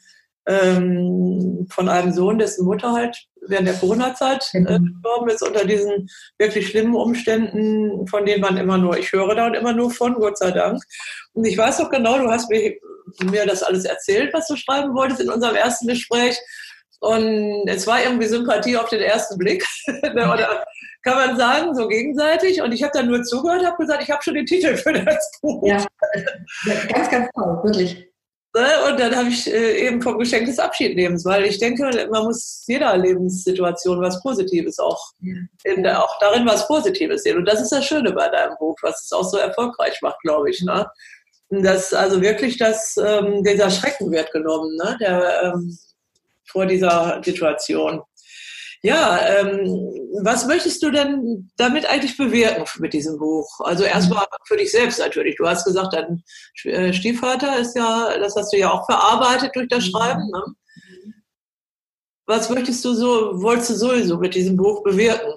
ähm, 0.48 1.66
von 1.72 1.90
einem 1.90 2.14
Sohn, 2.14 2.38
dessen 2.38 2.66
Mutter 2.66 2.94
halt 2.94 3.18
während 3.48 3.68
der 3.68 3.74
Corona-Zeit 3.74 4.52
äh, 4.54 4.60
mhm. 4.60 5.02
gestorben 5.02 5.30
ist, 5.30 5.42
unter 5.42 5.66
diesen 5.66 6.08
wirklich 6.38 6.70
schlimmen 6.70 6.94
Umständen, 6.94 8.06
von 8.08 8.24
denen 8.24 8.42
man 8.42 8.58
immer 8.58 8.78
nur, 8.78 8.96
ich 8.96 9.12
höre 9.12 9.34
da 9.34 9.48
und 9.48 9.56
immer 9.56 9.74
nur 9.74 9.90
von, 9.90 10.14
Gott 10.14 10.38
sei 10.38 10.52
Dank. 10.52 10.84
Und 11.34 11.46
ich 11.46 11.58
weiß 11.58 11.78
doch 11.78 11.90
genau, 11.90 12.20
du 12.20 12.30
hast 12.30 12.52
mir, 12.52 12.78
mir 13.24 13.48
das 13.48 13.64
alles 13.64 13.86
erzählt, 13.86 14.32
was 14.32 14.48
du 14.48 14.56
schreiben 14.56 14.94
wolltest 14.94 15.22
in 15.22 15.32
unserem 15.32 15.56
ersten 15.56 15.88
Gespräch. 15.88 16.38
Und 17.00 17.68
es 17.68 17.88
war 17.88 18.04
irgendwie 18.04 18.28
Sympathie 18.28 18.78
auf 18.78 18.90
den 18.90 19.02
ersten 19.02 19.40
Blick. 19.40 19.66
Oder 20.14 20.66
kann 21.06 21.28
man 21.28 21.38
sagen, 21.38 21.76
so 21.76 21.88
gegenseitig. 21.88 22.62
Und 22.62 22.72
ich 22.72 22.82
habe 22.84 22.92
dann 22.94 23.08
nur 23.08 23.24
zugehört, 23.24 23.64
habe 23.64 23.78
gesagt, 23.78 24.04
ich 24.04 24.10
habe 24.10 24.24
schon 24.24 24.34
den 24.34 24.46
Titel 24.46 24.76
für 24.76 24.92
das 24.92 25.32
Buch. 25.42 25.66
Ja, 25.66 25.86
ganz, 26.90 27.10
ganz 27.10 27.30
toll, 27.34 27.60
wirklich. 27.64 28.12
Ne? 28.56 28.66
Und 28.90 29.00
dann 29.00 29.16
habe 29.16 29.30
ich 29.30 29.52
äh, 29.54 29.86
eben 29.86 30.02
vom 30.02 30.18
Geschenk 30.18 30.48
des 30.48 30.60
Abschiednehmens, 30.60 31.26
weil 31.26 31.46
ich 31.46 31.60
denke, 31.60 32.08
man 32.10 32.24
muss 32.24 32.64
jeder 32.68 32.98
Lebenssituation 32.98 34.02
was 34.02 34.22
Positives 34.24 34.80
auch, 34.80 35.12
in 35.64 35.84
der, 35.84 36.02
auch 36.02 36.18
darin 36.20 36.48
was 36.48 36.68
Positives 36.68 37.24
sehen. 37.24 37.38
Und 37.38 37.46
das 37.46 37.62
ist 37.62 37.72
das 37.72 37.86
Schöne 37.86 38.12
bei 38.14 38.30
deinem 38.30 38.56
Buch, 38.58 38.78
was 38.82 39.04
es 39.04 39.12
auch 39.12 39.30
so 39.30 39.38
erfolgreich 39.38 40.02
macht, 40.02 40.20
glaube 40.22 40.50
ich. 40.50 40.62
Ne? 40.62 40.88
Dass 41.50 41.94
also 41.94 42.22
wirklich 42.22 42.58
das, 42.58 42.96
ähm, 42.98 43.44
dieser 43.44 43.70
Schrecken 43.70 44.12
wird 44.12 44.32
genommen, 44.32 44.76
ne? 44.78 44.98
der, 45.00 45.54
ähm, 45.54 45.78
vor 46.48 46.66
dieser 46.66 47.22
Situation. 47.24 48.02
Ja, 48.86 49.20
ähm, 49.40 49.90
was 50.22 50.46
möchtest 50.46 50.84
du 50.84 50.92
denn 50.92 51.50
damit 51.58 51.88
eigentlich 51.88 52.18
bewirken 52.18 52.66
mit 52.78 52.94
diesem 52.94 53.18
Buch? 53.18 53.60
Also 53.62 53.84
erstmal 53.84 54.28
für 54.44 54.58
dich 54.58 54.72
selbst 54.72 55.00
natürlich. 55.00 55.38
Du 55.38 55.48
hast 55.48 55.66
gesagt, 55.66 55.94
dein 55.94 56.24
äh, 56.66 56.94
Stiefvater 56.94 57.58
ist 57.58 57.76
ja, 57.76 58.16
das 58.20 58.36
hast 58.36 58.54
du 58.54 58.60
ja 58.60 58.70
auch 58.70 58.86
verarbeitet 58.86 59.56
durch 59.56 59.68
das 59.70 59.88
Schreiben. 59.88 60.30
Ne? 60.32 60.44
Was 62.28 62.52
möchtest 62.52 62.86
du 62.86 62.94
so, 62.94 63.42
wolltest 63.42 63.72
du 63.72 63.74
sowieso 63.74 64.20
mit 64.20 64.36
diesem 64.36 64.56
Buch 64.56 64.84
bewirken? 64.84 65.34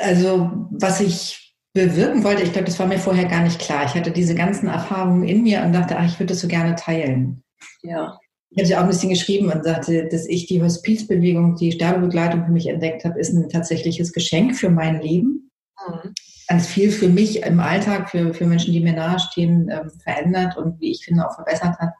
Also, 0.00 0.50
was 0.72 0.98
ich 0.98 1.54
bewirken 1.72 2.24
wollte, 2.24 2.42
ich 2.42 2.52
glaube, 2.52 2.66
das 2.66 2.80
war 2.80 2.86
mir 2.86 2.98
vorher 2.98 3.26
gar 3.26 3.42
nicht 3.42 3.60
klar. 3.60 3.84
Ich 3.84 3.94
hatte 3.94 4.10
diese 4.10 4.34
ganzen 4.34 4.66
Erfahrungen 4.66 5.22
in 5.22 5.44
mir 5.44 5.62
und 5.62 5.72
dachte, 5.72 5.96
ach, 5.96 6.04
ich 6.04 6.18
würde 6.18 6.32
das 6.32 6.40
so 6.40 6.48
gerne 6.48 6.74
teilen. 6.74 7.44
Ja 7.82 8.18
ich 8.50 8.58
habe 8.58 8.68
ja 8.68 8.78
auch 8.78 8.82
ein 8.82 8.88
bisschen 8.88 9.10
geschrieben 9.10 9.52
und 9.52 9.64
sagte, 9.64 10.08
dass 10.08 10.26
ich 10.26 10.46
die 10.46 10.62
Hospizbewegung, 10.62 11.56
die 11.56 11.72
Sterbebegleitung 11.72 12.46
für 12.46 12.52
mich 12.52 12.66
entdeckt 12.66 13.04
habe, 13.04 13.20
ist 13.20 13.32
ein 13.32 13.48
tatsächliches 13.48 14.12
Geschenk 14.12 14.56
für 14.56 14.70
mein 14.70 15.00
Leben. 15.02 15.50
Mhm. 15.86 16.14
Ganz 16.48 16.66
viel 16.66 16.90
für 16.90 17.08
mich 17.08 17.42
im 17.42 17.60
Alltag, 17.60 18.10
für, 18.10 18.32
für 18.32 18.46
Menschen, 18.46 18.72
die 18.72 18.80
mir 18.80 18.94
nahestehen, 18.94 19.68
ähm, 19.70 19.90
verändert 20.02 20.56
und 20.56 20.80
wie 20.80 20.92
ich 20.92 21.04
finde 21.04 21.28
auch 21.28 21.34
verbessert 21.34 21.78
hat, 21.78 21.92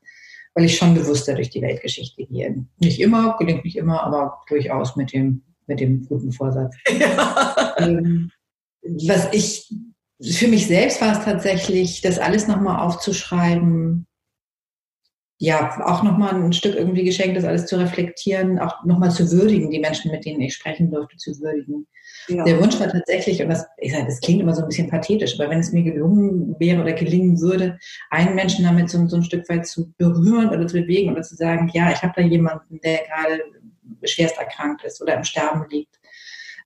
weil 0.54 0.64
ich 0.64 0.76
schon 0.76 0.94
bewusster 0.94 1.34
durch 1.34 1.50
die 1.50 1.61
Weltgeschichte 1.61 2.25
gehe. 2.25 2.64
Nicht 2.78 2.99
immer, 2.99 3.37
gelingt 3.38 3.64
nicht 3.64 3.76
immer, 3.76 4.02
aber 4.02 4.38
durchaus 4.49 4.96
mit 4.96 5.12
dem, 5.12 5.42
mit 5.66 5.80
dem 5.80 6.06
guten 6.06 6.32
Vorsatz. 6.32 6.75
Ja. 6.99 7.76
Ähm, 7.78 8.30
was 8.82 9.28
ich, 9.32 9.70
für 10.22 10.49
mich 10.49 10.66
selbst 10.66 11.00
war 11.02 11.12
es 11.12 11.25
tatsächlich, 11.25 12.00
das 12.00 12.18
alles 12.18 12.49
nochmal 12.49 12.80
aufzuschreiben, 12.80 14.07
ja, 15.40 15.80
auch 15.87 16.02
nochmal 16.02 16.35
ein 16.35 16.52
Stück 16.52 16.75
irgendwie 16.75 17.04
geschenkt, 17.04 17.37
das 17.37 17.45
alles 17.45 17.66
zu 17.66 17.78
reflektieren, 17.78 18.59
auch 18.59 18.85
nochmal 18.85 19.12
zu 19.12 19.30
würdigen, 19.30 19.71
die 19.71 19.78
Menschen, 19.78 20.11
mit 20.11 20.25
denen 20.25 20.40
ich 20.40 20.54
sprechen 20.54 20.90
durfte, 20.90 21.16
zu 21.16 21.38
würdigen. 21.40 21.87
Ja. 22.26 22.42
Der 22.45 22.61
Wunsch 22.61 22.78
war 22.80 22.88
tatsächlich, 22.88 23.40
und 23.40 23.49
das, 23.49 23.64
ich 23.78 23.92
sage, 23.92 24.07
das 24.07 24.21
klingt 24.21 24.40
immer 24.40 24.54
so 24.54 24.62
ein 24.62 24.68
bisschen 24.68 24.90
pathetisch, 24.90 25.38
aber 25.38 25.49
wenn 25.49 25.61
es 25.61 25.73
mir 25.73 25.85
gelungen 25.85 26.57
wäre 26.59 26.83
oder 26.83 26.92
gelingen 26.92 27.40
würde, 27.40 27.78
einen 28.11 28.35
Menschen 28.35 28.64
damit 28.64 28.90
so, 28.90 29.07
so 29.07 29.16
ein 29.16 29.23
Stück 29.23 29.49
weit 29.49 29.66
zu 29.66 29.92
berühren 29.97 30.49
oder 30.49 30.66
zu 30.66 30.80
bewegen 30.80 31.12
oder 31.12 31.23
zu 31.23 31.37
sagen, 31.37 31.71
ja, 31.73 31.92
ich 31.92 32.02
habe 32.02 32.14
da 32.16 32.23
jemanden, 32.23 32.80
der 32.83 32.99
gerade 33.04 33.42
schwerst 34.04 34.38
erkrankt 34.38 34.85
ist 34.85 35.00
oder 35.00 35.14
im 35.14 35.25
Sterben 35.25 35.64
liegt, 35.71 35.97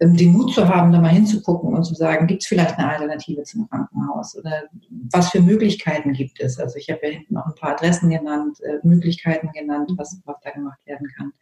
den 0.07 0.33
Mut 0.33 0.53
zu 0.53 0.69
haben, 0.69 0.93
da 0.93 1.01
mal 1.01 1.09
hinzugucken 1.09 1.75
und 1.75 1.85
zu 1.85 1.95
sagen, 1.95 2.27
gibt 2.27 2.43
es 2.43 2.49
vielleicht 2.49 2.79
eine 2.79 2.91
Alternative 2.91 3.43
zum 3.45 3.69
Krankenhaus 3.69 4.37
oder 4.37 4.65
was 5.13 5.31
für 5.31 5.41
Möglichkeiten 5.41 6.13
gibt 6.13 6.41
es? 6.41 6.59
Also 6.59 6.77
ich 6.77 6.91
habe 6.91 7.01
ja 7.05 7.11
hinten 7.11 7.37
auch 7.37 7.47
ein 7.47 7.55
paar 7.55 7.73
Adressen 7.73 8.11
genannt, 8.11 8.59
äh, 8.63 8.87
Möglichkeiten 8.87 9.51
genannt, 9.53 9.93
was, 9.97 10.21
was 10.25 10.37
da 10.43 10.51
gemacht 10.51 10.81
werden 10.87 11.09
kann. 11.17 11.33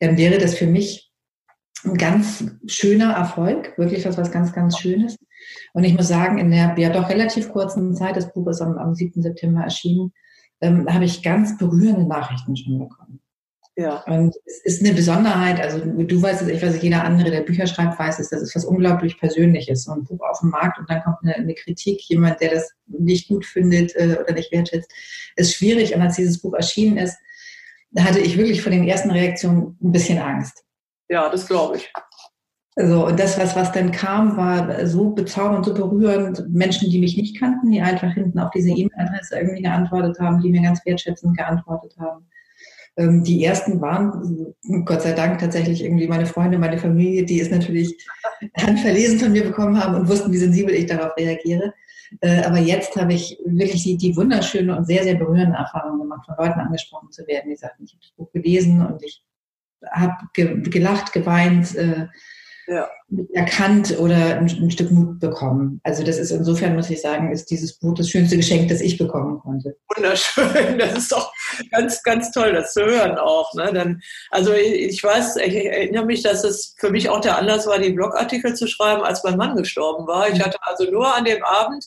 Dann 0.00 0.16
wäre 0.16 0.38
das 0.38 0.54
für 0.54 0.66
mich 0.66 1.12
ein 1.84 1.96
ganz 1.96 2.44
schöner 2.66 3.12
Erfolg, 3.12 3.76
wirklich 3.76 4.06
was, 4.06 4.16
was 4.16 4.32
ganz, 4.32 4.52
ganz 4.52 4.78
Schönes. 4.78 5.18
Und 5.74 5.84
ich 5.84 5.94
muss 5.94 6.08
sagen, 6.08 6.38
in 6.38 6.50
der 6.50 6.74
ja 6.78 6.90
doch 6.90 7.08
relativ 7.08 7.50
kurzen 7.50 7.94
Zeit, 7.94 8.16
das 8.16 8.32
Buch 8.32 8.48
ist 8.48 8.62
am, 8.62 8.78
am 8.78 8.94
7. 8.94 9.20
September 9.20 9.62
erschienen, 9.62 10.12
ähm, 10.60 10.86
habe 10.88 11.04
ich 11.04 11.22
ganz 11.22 11.58
berührende 11.58 12.06
Nachrichten 12.06 12.56
schon 12.56 12.78
bekommen. 12.78 13.20
Ja. 13.76 14.04
Und 14.06 14.36
es 14.44 14.60
ist 14.64 14.84
eine 14.84 14.94
Besonderheit, 14.94 15.60
also 15.60 15.80
du 15.80 16.22
weißt 16.22 16.42
es, 16.42 16.48
ich 16.48 16.62
weiß, 16.62 16.80
jeder 16.80 17.02
andere, 17.02 17.30
der 17.32 17.40
Bücher 17.40 17.66
schreibt, 17.66 17.98
weiß 17.98 18.20
es, 18.20 18.30
das 18.30 18.42
ist 18.42 18.54
was 18.54 18.64
unglaublich 18.64 19.18
Persönliches. 19.18 19.84
So 19.84 19.92
ein 19.92 20.04
Buch 20.04 20.20
auf 20.20 20.40
dem 20.40 20.50
Markt 20.50 20.78
und 20.78 20.88
dann 20.88 21.02
kommt 21.02 21.18
eine, 21.22 21.34
eine 21.34 21.54
Kritik, 21.54 22.00
jemand, 22.02 22.40
der 22.40 22.54
das 22.54 22.70
nicht 22.86 23.28
gut 23.28 23.44
findet 23.44 23.94
äh, 23.96 24.16
oder 24.22 24.32
nicht 24.32 24.52
wertschätzt, 24.52 24.90
ist 25.36 25.54
schwierig. 25.54 25.94
Und 25.94 26.02
als 26.02 26.16
dieses 26.16 26.40
Buch 26.40 26.54
erschienen 26.54 26.98
ist, 26.98 27.16
hatte 27.98 28.20
ich 28.20 28.36
wirklich 28.36 28.62
vor 28.62 28.70
den 28.70 28.86
ersten 28.86 29.10
Reaktionen 29.10 29.76
ein 29.82 29.92
bisschen 29.92 30.18
Angst. 30.18 30.64
Ja, 31.08 31.28
das 31.28 31.46
glaube 31.46 31.76
ich. 31.76 31.92
Also, 32.76 33.06
und 33.06 33.20
das, 33.20 33.38
was, 33.38 33.54
was 33.54 33.70
dann 33.70 33.92
kam, 33.92 34.36
war 34.36 34.86
so 34.86 35.10
bezaubernd, 35.10 35.64
so 35.64 35.74
berührend. 35.74 36.48
Menschen, 36.48 36.90
die 36.90 36.98
mich 36.98 37.16
nicht 37.16 37.38
kannten, 37.38 37.70
die 37.70 37.80
einfach 37.80 38.12
hinten 38.12 38.38
auf 38.38 38.50
diese 38.50 38.70
E-Mail-Adresse 38.70 39.36
irgendwie 39.36 39.62
geantwortet 39.62 40.18
haben, 40.18 40.40
die 40.40 40.50
mir 40.50 40.62
ganz 40.62 40.84
wertschätzend 40.84 41.36
geantwortet 41.36 41.94
haben. 41.98 42.26
Ähm, 42.96 43.24
die 43.24 43.44
ersten 43.44 43.80
waren, 43.80 44.54
Gott 44.84 45.02
sei 45.02 45.12
Dank, 45.12 45.40
tatsächlich 45.40 45.82
irgendwie 45.82 46.06
meine 46.06 46.26
Freunde, 46.26 46.58
meine 46.58 46.78
Familie, 46.78 47.24
die 47.24 47.40
es 47.40 47.50
natürlich 47.50 47.96
handverlesen 48.56 49.18
von 49.18 49.32
mir 49.32 49.44
bekommen 49.44 49.82
haben 49.82 49.94
und 49.94 50.08
wussten, 50.08 50.32
wie 50.32 50.38
sensibel 50.38 50.74
ich 50.74 50.86
darauf 50.86 51.16
reagiere. 51.16 51.74
Äh, 52.20 52.42
aber 52.42 52.58
jetzt 52.58 52.94
habe 52.96 53.14
ich 53.14 53.38
wirklich 53.44 53.82
die, 53.82 53.96
die 53.96 54.16
wunderschöne 54.16 54.76
und 54.76 54.86
sehr, 54.86 55.02
sehr 55.02 55.16
berührende 55.16 55.56
Erfahrung 55.56 55.98
gemacht, 55.98 56.26
von 56.26 56.36
Leuten 56.38 56.60
angesprochen 56.60 57.10
zu 57.10 57.26
werden, 57.26 57.50
die 57.50 57.56
sagten, 57.56 57.84
ich 57.84 57.92
habe 57.92 58.02
das 58.02 58.12
Buch 58.12 58.30
gelesen 58.32 58.86
und 58.86 59.02
ich 59.02 59.22
habe 59.90 60.14
gelacht, 60.32 61.12
geweint, 61.12 61.74
äh, 61.74 62.06
ja. 62.66 62.88
erkannt 63.32 63.98
oder 63.98 64.16
ein, 64.16 64.48
ein, 64.48 64.70
Stück 64.70 64.90
Mut 64.90 65.20
bekommen. 65.20 65.80
Also 65.84 66.02
das 66.02 66.18
ist 66.18 66.30
insofern, 66.30 66.74
muss 66.74 66.90
ich 66.90 67.00
sagen, 67.00 67.32
ist 67.32 67.50
dieses 67.50 67.78
Buch 67.78 67.94
das 67.94 68.08
schönste 68.08 68.36
Geschenk, 68.36 68.68
das 68.68 68.80
ich 68.80 68.98
bekommen 68.98 69.38
konnte. 69.40 69.76
Wunderschön, 69.94 70.78
das 70.78 70.98
ist 70.98 71.12
doch 71.12 71.32
ganz, 71.70 72.02
ganz 72.02 72.30
toll, 72.30 72.52
das 72.52 72.72
zu 72.72 72.84
hören 72.84 73.18
auch. 73.18 73.52
Ne? 73.54 73.70
Dann, 73.72 74.00
also 74.30 74.52
ich, 74.52 74.74
ich 74.74 75.04
weiß, 75.04 75.36
ich 75.36 75.54
erinnere 75.54 76.06
mich, 76.06 76.22
dass 76.22 76.44
es 76.44 76.74
für 76.78 76.90
mich 76.90 77.08
auch 77.08 77.20
der 77.20 77.38
Anlass 77.38 77.66
war, 77.66 77.78
die 77.78 77.92
Blogartikel 77.92 78.54
zu 78.54 78.66
schreiben, 78.66 79.02
als 79.02 79.24
mein 79.24 79.36
Mann 79.36 79.56
gestorben 79.56 80.06
war. 80.06 80.28
Ich 80.28 80.38
mhm. 80.38 80.44
hatte 80.44 80.58
also 80.62 80.90
nur 80.90 81.14
an 81.14 81.24
dem 81.24 81.42
Abend 81.44 81.84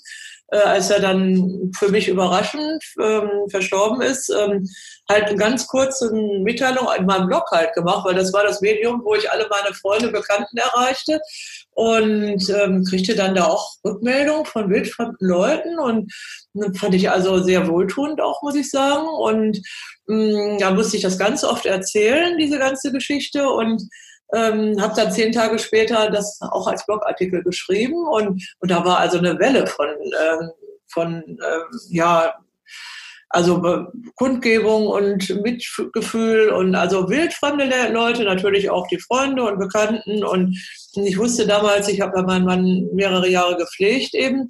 äh, 0.49 0.57
als 0.57 0.89
er 0.89 0.99
dann 0.99 1.71
für 1.77 1.89
mich 1.89 2.07
überraschend 2.07 2.83
ähm, 3.01 3.29
verstorben 3.49 4.01
ist, 4.01 4.29
ähm, 4.29 4.67
halt 5.09 5.25
eine 5.25 5.35
ganz 5.35 5.67
kurze 5.67 6.11
Mitteilung 6.13 6.87
in 6.97 7.05
meinem 7.05 7.27
Blog 7.27 7.49
halt 7.51 7.73
gemacht, 7.73 8.05
weil 8.05 8.15
das 8.15 8.31
war 8.33 8.43
das 8.43 8.61
Medium, 8.61 9.01
wo 9.03 9.15
ich 9.15 9.29
alle 9.29 9.47
meine 9.49 9.73
Freunde, 9.73 10.09
Bekannten 10.09 10.57
erreichte 10.57 11.19
und 11.71 12.49
ähm, 12.49 12.83
kriegte 12.85 13.15
dann 13.15 13.35
da 13.35 13.45
auch 13.45 13.75
Rückmeldung 13.83 14.45
von 14.45 14.69
wildfremden 14.69 15.27
Leuten 15.27 15.79
und 15.79 16.11
fand 16.77 16.95
ich 16.95 17.09
also 17.09 17.39
sehr 17.39 17.67
wohltuend 17.67 18.21
auch, 18.21 18.41
muss 18.41 18.55
ich 18.55 18.69
sagen. 18.69 19.07
Und 19.07 19.61
mh, 20.07 20.55
mm, 20.55 20.57
da 20.59 20.71
musste 20.71 20.97
ich 20.97 21.03
das 21.03 21.17
ganz 21.17 21.43
oft 21.43 21.65
erzählen, 21.65 22.37
diese 22.37 22.57
ganze 22.57 22.91
Geschichte 22.91 23.49
und 23.49 23.83
ähm, 24.33 24.81
habe 24.81 24.93
dann 24.95 25.11
zehn 25.11 25.31
Tage 25.31 25.59
später 25.59 26.09
das 26.09 26.39
auch 26.41 26.67
als 26.67 26.85
Blogartikel 26.85 27.43
geschrieben 27.43 28.07
und, 28.07 28.43
und 28.59 28.71
da 28.71 28.83
war 28.83 28.99
also 28.99 29.17
eine 29.17 29.39
Welle 29.39 29.67
von, 29.67 29.87
ähm, 29.87 30.51
von 30.87 31.23
ähm, 31.27 31.79
ja, 31.89 32.33
also 33.29 33.61
Kundgebung 34.15 34.87
und 34.87 35.29
Mitgefühl 35.41 36.49
und 36.49 36.75
also 36.75 37.09
wildfremde 37.09 37.69
Leute, 37.91 38.23
natürlich 38.23 38.69
auch 38.69 38.87
die 38.87 38.99
Freunde 38.99 39.43
und 39.43 39.59
Bekannten. 39.59 40.23
Und 40.23 40.57
ich 40.95 41.17
wusste 41.17 41.45
damals, 41.45 41.89
ich 41.89 41.99
habe 41.99 42.17
ja 42.17 42.23
meinen 42.23 42.45
Mann 42.45 42.87
mehrere 42.93 43.27
Jahre 43.27 43.57
gepflegt 43.57 44.13
eben, 44.13 44.47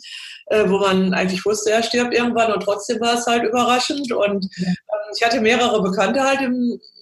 äh, 0.48 0.70
wo 0.70 0.78
man 0.78 1.14
eigentlich 1.14 1.44
wusste, 1.44 1.72
er 1.72 1.82
stirbt 1.82 2.14
irgendwann 2.14 2.54
und 2.54 2.62
trotzdem 2.62 3.00
war 3.02 3.16
es 3.16 3.26
halt 3.26 3.44
überraschend. 3.44 4.12
Und 4.12 4.48
ähm, 4.60 4.76
ich 5.16 5.26
hatte 5.26 5.42
mehrere 5.42 5.82
Bekannte 5.82 6.22
halt 6.22 6.42
im 6.42 6.54
äh, 6.54 6.97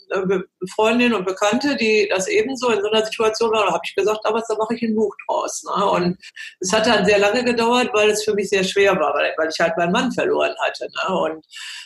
Freundinnen 0.75 1.13
und 1.13 1.25
Bekannte, 1.25 1.75
die 1.75 2.07
das 2.09 2.27
ebenso 2.27 2.69
in 2.69 2.81
so 2.81 2.89
einer 2.89 3.05
Situation 3.05 3.51
waren, 3.51 3.67
da 3.67 3.73
habe 3.73 3.83
ich 3.85 3.95
gesagt, 3.95 4.19
aber 4.25 4.41
da 4.47 4.55
mache 4.55 4.75
ich 4.75 4.81
ein 4.81 4.95
Buch 4.95 5.13
draus. 5.27 5.63
Ne? 5.63 5.85
Und 5.85 6.17
es 6.59 6.71
hat 6.71 6.87
dann 6.87 7.05
sehr 7.05 7.19
lange 7.19 7.43
gedauert, 7.43 7.89
weil 7.93 8.09
es 8.09 8.23
für 8.23 8.33
mich 8.33 8.49
sehr 8.49 8.63
schwer 8.63 8.95
war, 8.99 9.13
weil, 9.13 9.33
weil 9.37 9.49
ich 9.49 9.59
halt 9.59 9.77
meinen 9.77 9.91
Mann 9.91 10.11
verloren 10.11 10.55
hatte. 10.59 10.85
Ne? 10.85 11.17
Und, 11.17 11.45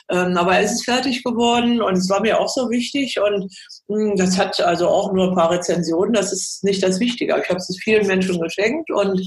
ähm, 0.10 0.38
aber 0.38 0.60
es 0.60 0.74
ist 0.74 0.86
fertig 0.86 1.24
geworden 1.24 1.82
und 1.82 1.98
es 1.98 2.10
war 2.10 2.22
mir 2.22 2.40
auch 2.40 2.50
so 2.50 2.70
wichtig 2.70 3.20
und 3.20 3.52
mh, 3.88 4.10
hm, 4.10 4.16
das 4.16 4.38
hat 4.38 4.60
also 4.62 4.88
auch 4.88 5.14
nur 5.14 5.30
ein 5.30 5.36
paar 5.36 5.52
Rezensionen, 5.52 6.14
das 6.14 6.32
ist 6.32 6.64
nicht 6.64 6.82
das 6.84 7.00
Wichtige. 7.00 7.40
Ich 7.42 7.50
habe 7.50 7.58
es 7.58 7.80
vielen 7.84 8.08
Menschen 8.08 8.40
geschenkt 8.42 8.90
und 8.92 9.22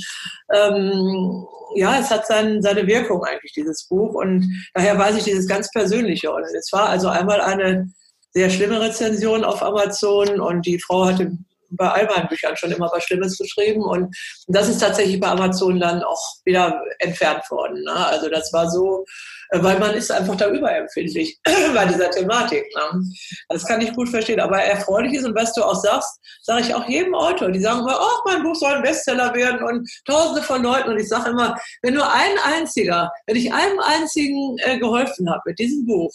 ähm, 0.52 1.46
ja, 1.74 1.98
es 1.98 2.10
hat 2.10 2.26
sein, 2.26 2.62
seine 2.62 2.86
Wirkung 2.86 3.24
eigentlich, 3.24 3.52
dieses 3.52 3.86
Buch. 3.88 4.14
Und 4.14 4.46
daher 4.74 4.98
weiß 4.98 5.16
ich 5.16 5.24
dieses 5.24 5.46
ganz 5.46 5.70
Persönliche. 5.70 6.32
Und 6.32 6.44
es 6.44 6.70
war 6.72 6.88
also 6.88 7.08
einmal 7.08 7.40
eine 7.40 7.92
sehr 8.32 8.50
schlimme 8.50 8.80
Rezensionen 8.80 9.44
auf 9.44 9.62
Amazon 9.62 10.40
und 10.40 10.66
die 10.66 10.80
Frau 10.80 11.06
hatte 11.06 11.32
bei 11.72 11.88
all 11.88 12.06
meinen 12.06 12.28
Büchern 12.28 12.56
schon 12.56 12.70
immer 12.70 12.90
was 12.92 13.04
Schlimmes 13.04 13.38
geschrieben 13.38 13.82
und 13.82 14.14
das 14.46 14.68
ist 14.68 14.80
tatsächlich 14.80 15.18
bei 15.20 15.28
Amazon 15.28 15.80
dann 15.80 16.02
auch 16.02 16.20
wieder 16.44 16.82
entfernt 16.98 17.50
worden. 17.50 17.82
Ne? 17.82 17.94
Also 17.94 18.28
das 18.28 18.52
war 18.52 18.70
so, 18.70 19.04
äh, 19.50 19.62
weil 19.62 19.78
man 19.78 19.94
ist 19.94 20.10
einfach 20.10 20.36
da 20.36 20.48
überempfindlich 20.48 21.38
bei 21.74 21.86
dieser 21.86 22.10
Thematik. 22.10 22.64
Ne? 22.74 23.02
Das 23.48 23.64
kann 23.66 23.80
ich 23.80 23.92
gut 23.94 24.08
verstehen. 24.08 24.40
Aber 24.40 24.58
erfreulich 24.58 25.14
ist 25.14 25.24
und 25.24 25.34
was 25.34 25.52
du 25.54 25.62
auch 25.62 25.80
sagst, 25.80 26.20
sage 26.42 26.62
ich 26.62 26.74
auch 26.74 26.86
jedem 26.88 27.14
Autor. 27.14 27.50
Die 27.50 27.60
sagen 27.60 27.80
immer, 27.80 27.98
oh, 28.00 28.22
mein 28.26 28.42
Buch 28.42 28.54
soll 28.54 28.74
ein 28.74 28.82
Bestseller 28.82 29.34
werden 29.34 29.62
und 29.62 29.88
tausende 30.06 30.42
von 30.42 30.62
Leuten. 30.62 30.90
Und 30.90 30.98
ich 30.98 31.08
sage 31.08 31.30
immer, 31.30 31.56
wenn 31.82 31.94
nur 31.94 32.10
ein 32.10 32.36
einziger, 32.44 33.10
wenn 33.26 33.36
ich 33.36 33.52
einem 33.52 33.78
einzigen 33.80 34.56
äh, 34.58 34.78
geholfen 34.78 35.30
habe 35.30 35.42
mit 35.46 35.58
diesem 35.58 35.86
Buch, 35.86 36.12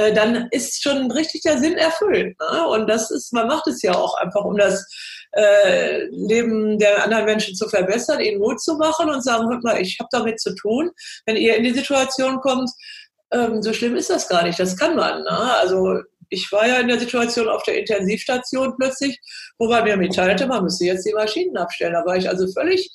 äh, 0.00 0.12
dann 0.14 0.48
ist 0.50 0.82
schon 0.82 1.10
richtig 1.10 1.42
der 1.42 1.58
Sinn 1.58 1.76
erfüllt. 1.76 2.36
Ne? 2.38 2.66
Und 2.68 2.88
das 2.88 3.10
ist, 3.10 3.32
man 3.32 3.46
macht 3.46 3.66
es 3.66 3.82
ja 3.82 3.94
auch 3.94 4.16
einfach, 4.18 4.44
um 4.44 4.56
das 4.56 4.86
äh, 5.32 6.04
Leben 6.06 6.78
der 6.78 7.04
anderen 7.04 7.26
Menschen 7.26 7.54
zu 7.54 7.68
verbessern, 7.68 8.20
ihnen 8.20 8.40
Mut 8.40 8.60
zu 8.60 8.76
machen 8.76 9.10
und 9.10 9.22
sagen, 9.22 9.48
hört 9.48 9.62
mal, 9.62 9.80
ich 9.80 9.98
habe 10.00 10.08
damit 10.10 10.40
zu 10.40 10.54
tun. 10.54 10.90
Wenn 11.26 11.36
ihr 11.36 11.56
in 11.56 11.64
die 11.64 11.74
Situation 11.74 12.40
kommt, 12.40 12.70
ähm, 13.32 13.62
so 13.62 13.72
schlimm 13.72 13.96
ist 13.96 14.10
das 14.10 14.28
gar 14.28 14.42
nicht, 14.42 14.58
das 14.58 14.76
kann 14.76 14.96
man. 14.96 15.22
Ne? 15.22 15.54
Also 15.60 16.00
ich 16.30 16.50
war 16.52 16.66
ja 16.66 16.78
in 16.78 16.88
der 16.88 16.98
Situation 16.98 17.48
auf 17.48 17.62
der 17.64 17.78
Intensivstation 17.78 18.74
plötzlich, 18.78 19.20
wo 19.58 19.68
man 19.68 19.84
mir 19.84 19.96
mitteilte, 19.96 20.46
man 20.46 20.64
müsste 20.64 20.84
jetzt 20.84 21.06
die 21.06 21.12
Maschinen 21.12 21.56
abstellen. 21.56 21.92
Da 21.92 22.04
war 22.06 22.16
ich 22.16 22.28
also 22.28 22.46
völlig 22.52 22.90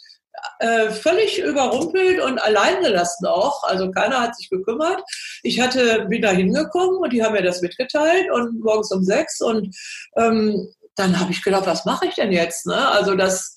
äh, 0.59 0.89
völlig 0.89 1.39
überrumpelt 1.39 2.21
und 2.21 2.39
allein 2.39 2.81
gelassen 2.81 3.25
auch. 3.25 3.63
Also 3.63 3.91
keiner 3.91 4.21
hat 4.21 4.35
sich 4.35 4.49
gekümmert. 4.49 5.01
Ich 5.43 5.59
hatte, 5.59 6.05
bin 6.09 6.21
da 6.21 6.31
hingekommen 6.31 6.97
und 6.97 7.13
die 7.13 7.23
haben 7.23 7.33
mir 7.33 7.43
das 7.43 7.61
mitgeteilt 7.61 8.31
und 8.31 8.63
morgens 8.63 8.91
um 8.91 9.03
sechs 9.03 9.41
und 9.41 9.75
ähm, 10.17 10.69
dann 10.95 11.19
habe 11.19 11.31
ich 11.31 11.43
gedacht, 11.43 11.65
was 11.65 11.85
mache 11.85 12.07
ich 12.07 12.15
denn 12.15 12.31
jetzt? 12.31 12.65
Ne? 12.65 12.87
Also 12.89 13.15
das 13.15 13.54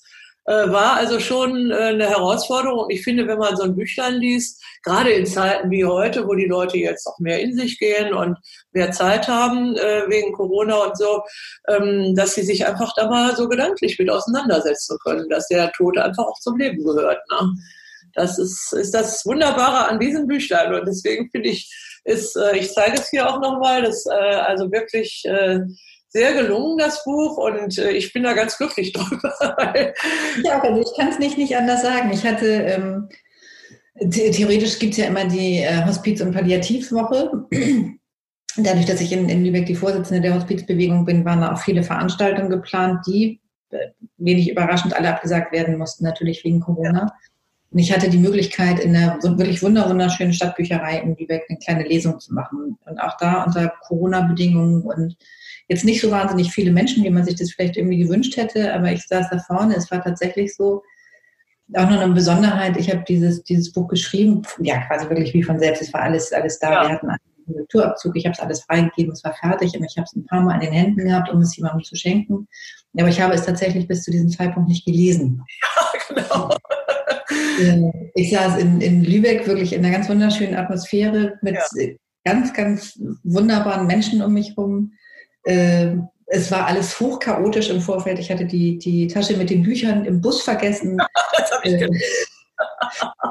war 0.51 0.95
also 0.95 1.19
schon 1.19 1.69
äh, 1.69 1.75
eine 1.75 2.09
Herausforderung. 2.09 2.85
Und 2.85 2.89
ich 2.89 3.03
finde, 3.03 3.27
wenn 3.27 3.37
man 3.37 3.55
so 3.55 3.63
ein 3.63 3.75
Büchlein 3.75 4.15
liest, 4.15 4.63
gerade 4.83 5.11
in 5.11 5.27
Zeiten 5.27 5.69
wie 5.69 5.85
heute, 5.85 6.27
wo 6.27 6.33
die 6.33 6.47
Leute 6.47 6.77
jetzt 6.79 7.05
auch 7.05 7.19
mehr 7.19 7.39
in 7.39 7.53
sich 7.55 7.77
gehen 7.77 8.13
und 8.13 8.35
mehr 8.71 8.91
Zeit 8.91 9.27
haben 9.27 9.75
äh, 9.77 10.09
wegen 10.09 10.33
Corona 10.33 10.75
und 10.85 10.97
so, 10.97 11.21
ähm, 11.67 12.15
dass 12.15 12.33
sie 12.33 12.41
sich 12.41 12.65
einfach 12.65 12.93
da 12.95 13.07
mal 13.07 13.35
so 13.35 13.47
gedanklich 13.47 13.99
mit 13.99 14.09
auseinandersetzen 14.09 14.97
können, 15.03 15.29
dass 15.29 15.47
der 15.47 15.71
Tod 15.73 15.99
einfach 15.99 16.25
auch 16.25 16.39
zum 16.39 16.57
Leben 16.57 16.83
gehört. 16.83 17.19
Ne? 17.29 17.53
Das 18.15 18.39
ist, 18.39 18.73
ist 18.73 18.95
das 18.95 19.23
Wunderbare 19.27 19.87
an 19.87 19.99
diesem 19.99 20.25
Büchlein. 20.25 20.73
Und 20.73 20.87
deswegen 20.87 21.29
finde 21.29 21.49
ich, 21.49 21.71
ist, 22.05 22.35
ich 22.55 22.73
zeige 22.73 22.97
es 22.97 23.09
hier 23.09 23.29
auch 23.29 23.39
nochmal, 23.39 23.83
dass 23.83 24.07
also 24.07 24.71
wirklich 24.71 25.23
sehr 26.09 26.33
gelungen, 26.33 26.77
das 26.77 27.03
Buch, 27.03 27.37
und 27.37 27.77
äh, 27.77 27.91
ich 27.91 28.11
bin 28.11 28.23
da 28.23 28.33
ganz 28.33 28.57
glücklich 28.57 28.93
drüber. 28.93 29.33
ja, 30.43 30.61
also 30.61 30.81
ich 30.81 30.97
kann 30.97 31.09
es 31.09 31.19
nicht, 31.19 31.37
nicht 31.37 31.55
anders 31.55 31.83
sagen. 31.83 32.11
Ich 32.11 32.25
hatte, 32.25 32.47
ähm, 32.47 33.09
theoretisch 34.09 34.79
gibt 34.79 34.93
es 34.93 34.97
ja 34.97 35.07
immer 35.07 35.25
die 35.25 35.59
äh, 35.59 35.85
Hospiz- 35.85 36.21
und 36.21 36.33
Palliativwoche. 36.33 37.45
Dadurch, 38.57 38.85
dass 38.87 39.01
ich 39.01 39.11
in, 39.11 39.29
in 39.29 39.45
Lübeck 39.45 39.67
die 39.67 39.75
Vorsitzende 39.75 40.21
der 40.21 40.35
Hospizbewegung 40.35 41.05
bin, 41.05 41.23
waren 41.23 41.41
da 41.41 41.53
auch 41.53 41.61
viele 41.61 41.83
Veranstaltungen 41.83 42.49
geplant, 42.49 43.05
die 43.07 43.39
äh, 43.69 43.89
wenig 44.17 44.49
überraschend 44.49 44.95
alle 44.95 45.09
abgesagt 45.09 45.51
werden 45.51 45.77
mussten, 45.77 46.03
natürlich 46.03 46.43
wegen 46.43 46.59
Corona. 46.59 47.13
Und 47.71 47.77
ich 47.77 47.93
hatte 47.93 48.09
die 48.09 48.17
Möglichkeit, 48.17 48.79
in 48.79 48.95
einer 48.95 49.21
wirklich 49.21 49.61
wunderschönen 49.61 50.33
Stadtbücherei 50.33 51.01
in 51.01 51.15
Lübeck 51.15 51.43
eine 51.47 51.59
kleine 51.59 51.83
Lesung 51.83 52.19
zu 52.19 52.33
machen. 52.33 52.79
Und 52.83 52.99
auch 52.99 53.15
da 53.17 53.43
unter 53.43 53.71
Corona-Bedingungen 53.87 54.81
und 54.81 55.15
jetzt 55.69 55.85
nicht 55.85 56.01
so 56.01 56.11
wahnsinnig 56.11 56.51
viele 56.51 56.71
Menschen, 56.71 57.03
wie 57.03 57.09
man 57.09 57.23
sich 57.23 57.35
das 57.35 57.51
vielleicht 57.51 57.77
irgendwie 57.77 57.99
gewünscht 57.99 58.35
hätte, 58.35 58.73
aber 58.73 58.91
ich 58.91 59.07
saß 59.07 59.27
da 59.29 59.39
vorne, 59.39 59.75
es 59.75 59.89
war 59.91 60.03
tatsächlich 60.03 60.55
so, 60.55 60.83
auch 61.75 61.89
noch 61.89 62.01
eine 62.01 62.13
Besonderheit, 62.13 62.77
ich 62.77 62.89
habe 62.89 63.03
dieses, 63.07 63.43
dieses 63.43 63.71
Buch 63.71 63.87
geschrieben, 63.87 64.41
ja 64.59 64.81
quasi 64.87 65.07
wirklich 65.07 65.33
wie 65.33 65.43
von 65.43 65.59
selbst, 65.59 65.83
es 65.83 65.93
war 65.93 66.01
alles, 66.01 66.33
alles 66.33 66.57
da, 66.57 66.71
ja. 66.71 66.81
wir 66.81 66.89
hatten 66.95 67.09
einen 67.09 67.19
Lekturabzug, 67.45 68.15
ich 68.15 68.25
habe 68.25 68.33
es 68.33 68.39
alles 68.39 68.63
freigegeben, 68.63 69.13
es 69.13 69.23
war 69.23 69.35
fertig 69.35 69.77
und 69.77 69.85
ich 69.85 69.95
habe 69.97 70.05
es 70.05 70.15
ein 70.15 70.25
paar 70.25 70.41
Mal 70.41 70.55
in 70.55 70.61
den 70.61 70.73
Händen 70.73 71.05
gehabt, 71.05 71.29
um 71.29 71.41
es 71.41 71.55
jemandem 71.55 71.83
zu 71.83 71.95
schenken, 71.95 72.47
aber 72.97 73.09
ich 73.09 73.21
habe 73.21 73.35
es 73.35 73.45
tatsächlich 73.45 73.87
bis 73.87 74.03
zu 74.03 74.11
diesem 74.11 74.29
Zeitpunkt 74.29 74.69
nicht 74.69 74.85
gelesen. 74.85 75.43
Ja, 75.61 76.21
genau. 76.23 76.49
Äh, 77.61 77.91
ich 78.15 78.31
saß 78.31 78.57
in, 78.57 78.81
in 78.81 79.03
Lübeck 79.03 79.45
wirklich 79.45 79.73
in 79.73 79.85
einer 79.85 79.95
ganz 79.95 80.09
wunderschönen 80.09 80.55
Atmosphäre 80.55 81.37
mit 81.41 81.55
ja. 81.55 81.87
ganz, 82.23 82.53
ganz 82.53 82.99
wunderbaren 83.23 83.85
Menschen 83.85 84.21
um 84.23 84.33
mich 84.33 84.55
herum. 84.55 84.93
Äh, 85.43 85.95
es 86.31 86.51
war 86.51 86.67
alles 86.67 86.99
hochchaotisch 86.99 87.69
im 87.69 87.81
Vorfeld. 87.81 88.19
Ich 88.19 88.29
hatte 88.29 88.45
die, 88.45 88.77
die 88.77 89.07
Tasche 89.07 89.35
mit 89.35 89.49
den 89.49 89.63
Büchern 89.63 90.05
im 90.05 90.21
Bus 90.21 90.41
vergessen. 90.43 90.97
das 91.37 91.51
habe 91.51 91.67
ich 91.67 91.73
äh, 91.73 91.89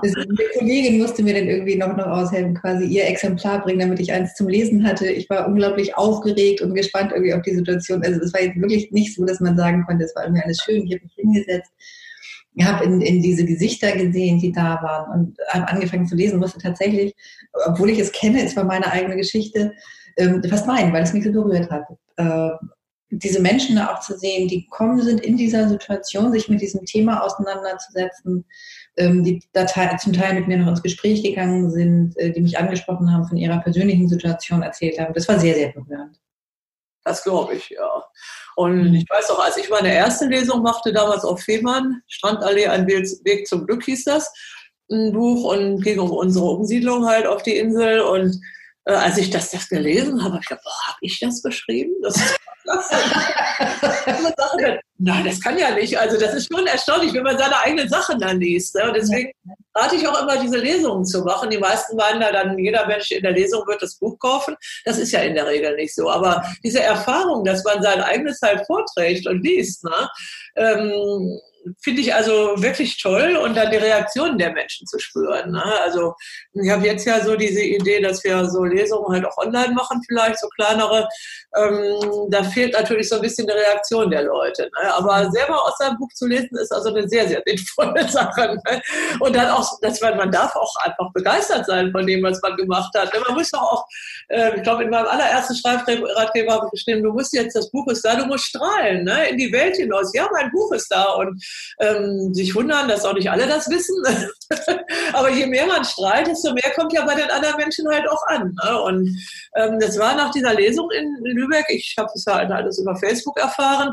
eine 0.02 0.48
Kollegin 0.58 0.98
musste 0.98 1.22
mir 1.22 1.34
dann 1.34 1.48
irgendwie 1.48 1.76
noch, 1.76 1.96
noch 1.96 2.06
aushelfen, 2.06 2.54
quasi 2.54 2.84
ihr 2.86 3.06
Exemplar 3.06 3.62
bringen, 3.62 3.80
damit 3.80 4.00
ich 4.00 4.12
eins 4.12 4.34
zum 4.34 4.48
Lesen 4.48 4.86
hatte. 4.86 5.10
Ich 5.10 5.28
war 5.28 5.46
unglaublich 5.46 5.96
aufgeregt 5.96 6.60
und 6.62 6.74
gespannt 6.74 7.12
irgendwie 7.12 7.34
auf 7.34 7.42
die 7.42 7.54
Situation. 7.54 8.02
Also 8.02 8.20
es 8.20 8.32
war 8.32 8.42
jetzt 8.42 8.60
wirklich 8.60 8.90
nicht 8.90 9.14
so, 9.14 9.24
dass 9.24 9.40
man 9.40 9.56
sagen 9.56 9.84
konnte, 9.86 10.04
es 10.04 10.14
war 10.16 10.24
irgendwie 10.24 10.42
alles 10.42 10.58
schön, 10.64 10.86
ich 10.86 10.94
habe 10.94 11.04
mich 11.04 11.14
hingesetzt. 11.14 11.70
Ich 12.54 12.64
habe 12.64 12.84
in, 12.84 13.00
in 13.00 13.22
diese 13.22 13.44
Gesichter 13.44 13.92
gesehen, 13.92 14.40
die 14.40 14.52
da 14.52 14.80
waren 14.82 15.20
und 15.20 15.38
habe 15.50 15.68
angefangen 15.68 16.06
zu 16.06 16.16
lesen, 16.16 16.40
musste 16.40 16.58
tatsächlich, 16.58 17.14
obwohl 17.66 17.90
ich 17.90 17.98
es 17.98 18.12
kenne, 18.12 18.44
es 18.44 18.56
war 18.56 18.64
meine 18.64 18.90
eigene 18.90 19.16
Geschichte, 19.16 19.74
ähm, 20.18 20.42
fast 20.48 20.66
weinen, 20.66 20.92
weil 20.92 21.02
es 21.02 21.12
mich 21.12 21.24
so 21.24 21.32
berührt 21.32 21.70
hat. 21.70 21.84
Äh, 22.16 22.50
diese 23.10 23.40
Menschen 23.40 23.76
da 23.76 23.94
auch 23.94 24.00
zu 24.00 24.18
sehen, 24.18 24.48
die 24.48 24.64
gekommen 24.64 25.00
sind 25.00 25.20
in 25.20 25.36
dieser 25.36 25.68
Situation, 25.68 26.30
sich 26.30 26.48
mit 26.48 26.60
diesem 26.60 26.84
Thema 26.84 27.22
auseinanderzusetzen, 27.22 28.44
ähm, 28.96 29.24
die 29.24 29.42
da 29.52 29.66
zum 29.96 30.12
Teil 30.12 30.34
mit 30.34 30.46
mir 30.46 30.58
noch 30.58 30.68
ins 30.68 30.82
Gespräch 30.82 31.22
gegangen 31.22 31.70
sind, 31.70 32.16
äh, 32.18 32.32
die 32.32 32.42
mich 32.42 32.58
angesprochen 32.58 33.10
haben, 33.10 33.26
von 33.26 33.38
ihrer 33.38 33.60
persönlichen 33.60 34.08
Situation 34.08 34.62
erzählt 34.62 35.00
haben. 35.00 35.14
Das 35.14 35.26
war 35.28 35.38
sehr, 35.38 35.54
sehr 35.54 35.72
berührend. 35.72 36.20
Das 37.04 37.24
glaube 37.24 37.54
ich, 37.54 37.70
ja. 37.70 38.04
Und 38.56 38.92
ich 38.94 39.08
weiß 39.08 39.30
auch, 39.30 39.42
als 39.42 39.56
ich 39.56 39.70
meine 39.70 39.94
erste 39.94 40.26
Lesung 40.26 40.62
machte, 40.62 40.92
damals 40.92 41.24
auf 41.24 41.40
Fehmarn, 41.40 42.02
Strandallee, 42.08 42.66
ein 42.66 42.86
Weg 42.86 43.46
zum 43.46 43.66
Glück 43.66 43.84
hieß 43.84 44.04
das, 44.04 44.30
ein 44.90 45.12
Buch 45.12 45.44
und 45.44 45.80
ging 45.82 45.98
um 45.98 46.10
unsere 46.10 46.46
Umsiedlung 46.46 47.06
halt 47.06 47.26
auf 47.26 47.42
die 47.42 47.56
Insel. 47.56 48.00
Und 48.00 48.38
äh, 48.88 48.94
als 48.94 49.18
ich 49.18 49.28
das, 49.28 49.50
das 49.50 49.68
gelesen 49.68 50.24
habe, 50.24 50.34
habe 50.34 50.42
ich 50.42 50.48
gedacht, 50.48 50.64
boah, 50.64 50.88
habe 50.88 50.98
ich 51.02 51.20
das 51.20 51.42
beschrieben? 51.42 51.92
Das 52.02 52.16
ist 52.16 52.38
Nein, 54.98 55.24
das 55.24 55.40
kann 55.40 55.56
ja 55.56 55.70
nicht. 55.70 55.98
Also 55.98 56.18
das 56.18 56.34
ist 56.34 56.52
schon 56.52 56.66
erstaunlich, 56.66 57.14
wenn 57.14 57.22
man 57.22 57.38
seine 57.38 57.58
eigenen 57.60 57.88
Sachen 57.88 58.18
dann 58.18 58.40
liest. 58.40 58.74
Ne? 58.74 58.84
Und 58.84 58.94
deswegen 58.94 59.32
rate 59.74 59.96
ich 59.96 60.06
auch 60.06 60.22
immer, 60.22 60.38
diese 60.38 60.58
Lesungen 60.58 61.04
zu 61.04 61.22
machen. 61.22 61.50
Die 61.50 61.58
meisten 61.58 61.96
meinen 61.96 62.20
da 62.20 62.32
dann, 62.32 62.58
jeder 62.58 62.86
Mensch 62.86 63.10
in 63.10 63.22
der 63.22 63.32
Lesung 63.32 63.66
wird 63.66 63.82
das 63.82 63.98
Buch 63.98 64.18
kaufen. 64.18 64.54
Das 64.84 64.98
ist 64.98 65.12
ja 65.12 65.20
in 65.20 65.34
der 65.34 65.46
Regel 65.46 65.76
nicht 65.76 65.94
so. 65.94 66.10
Aber 66.10 66.44
diese 66.64 66.82
Erfahrung, 66.82 67.44
dass 67.44 67.64
man 67.64 67.82
sein 67.82 68.02
eigenes 68.02 68.40
halt 68.42 68.66
vorträgt 68.66 69.26
und 69.26 69.42
liest, 69.42 69.84
ne? 69.84 70.08
Ähm, 70.56 71.40
finde 71.82 72.00
ich 72.00 72.14
also 72.14 72.54
wirklich 72.56 73.00
toll 73.00 73.36
und 73.36 73.56
dann 73.56 73.70
die 73.70 73.76
Reaktionen 73.76 74.38
der 74.38 74.52
Menschen 74.52 74.86
zu 74.86 74.98
spüren. 74.98 75.52
Ne? 75.52 75.62
Also 75.84 76.14
ich 76.52 76.70
habe 76.70 76.86
jetzt 76.86 77.06
ja 77.06 77.20
so 77.24 77.36
diese 77.36 77.62
Idee, 77.62 78.00
dass 78.00 78.22
wir 78.24 78.44
so 78.48 78.64
Lesungen 78.64 79.12
halt 79.12 79.24
auch 79.24 79.36
online 79.38 79.74
machen, 79.74 80.02
vielleicht 80.06 80.38
so 80.38 80.48
kleinere. 80.48 81.08
Ähm, 81.56 82.28
da 82.30 82.42
fehlt 82.42 82.72
natürlich 82.72 83.08
so 83.08 83.16
ein 83.16 83.22
bisschen 83.22 83.46
die 83.46 83.52
Reaktion 83.52 84.10
der 84.10 84.24
Leute. 84.24 84.62
Ne? 84.62 84.94
Aber 84.94 85.30
selber 85.30 85.62
aus 85.64 85.76
seinem 85.78 85.98
Buch 85.98 86.12
zu 86.14 86.26
lesen 86.26 86.56
ist 86.58 86.72
also 86.72 86.94
eine 86.94 87.08
sehr, 87.08 87.28
sehr 87.28 87.42
sinnvolle 87.46 88.08
Sache. 88.08 88.58
Ne? 88.66 88.82
Und 89.20 89.34
dann 89.34 89.50
auch, 89.50 89.78
dass 89.80 90.00
man, 90.00 90.16
man 90.16 90.30
darf 90.30 90.54
auch 90.56 90.74
einfach 90.82 91.12
begeistert 91.12 91.66
sein 91.66 91.90
von 91.92 92.06
dem, 92.06 92.22
was 92.22 92.40
man 92.42 92.56
gemacht 92.56 92.92
hat. 92.96 93.12
Ne? 93.12 93.20
Man 93.26 93.34
muss 93.34 93.50
doch 93.50 93.62
auch, 93.62 93.86
äh, 94.28 94.56
ich 94.56 94.62
glaube, 94.62 94.84
in 94.84 94.90
meinem 94.90 95.06
allerersten 95.06 95.56
Schreibratgeber 95.56 96.52
habe 96.52 96.66
ich 96.66 96.84
geschrieben, 96.84 97.02
du 97.02 97.12
musst 97.12 97.32
jetzt, 97.32 97.54
das 97.54 97.70
Buch 97.70 97.86
ist 97.88 98.04
da, 98.04 98.16
du 98.16 98.26
musst 98.26 98.44
strahlen, 98.44 99.04
ne? 99.04 99.28
in 99.28 99.38
die 99.38 99.52
Welt 99.52 99.76
hinaus. 99.76 100.12
Ja, 100.14 100.28
mein 100.32 100.50
Buch 100.50 100.72
ist 100.72 100.88
da 100.90 101.04
und 101.12 101.42
ähm, 101.80 102.32
sich 102.32 102.54
wundern, 102.54 102.88
dass 102.88 103.04
auch 103.04 103.14
nicht 103.14 103.30
alle 103.30 103.46
das 103.46 103.68
wissen. 103.68 103.96
Aber 105.12 105.30
je 105.30 105.46
mehr 105.46 105.66
man 105.66 105.84
strahlt, 105.84 106.26
desto 106.26 106.52
mehr 106.52 106.72
kommt 106.74 106.92
ja 106.92 107.04
bei 107.04 107.14
den 107.14 107.30
anderen 107.30 107.56
Menschen 107.56 107.88
halt 107.88 108.08
auch 108.08 108.26
an. 108.26 108.54
Ne? 108.64 108.80
Und 108.80 109.18
ähm, 109.58 109.78
das 109.80 109.98
war 109.98 110.14
nach 110.14 110.30
dieser 110.30 110.54
Lesung 110.54 110.90
in 110.90 111.16
Lübeck, 111.24 111.66
ich 111.68 111.94
habe 111.98 112.10
es 112.14 112.24
ja 112.24 112.34
halt 112.34 112.50
alles 112.50 112.78
über 112.78 112.94
Facebook 112.96 113.38
erfahren, 113.38 113.92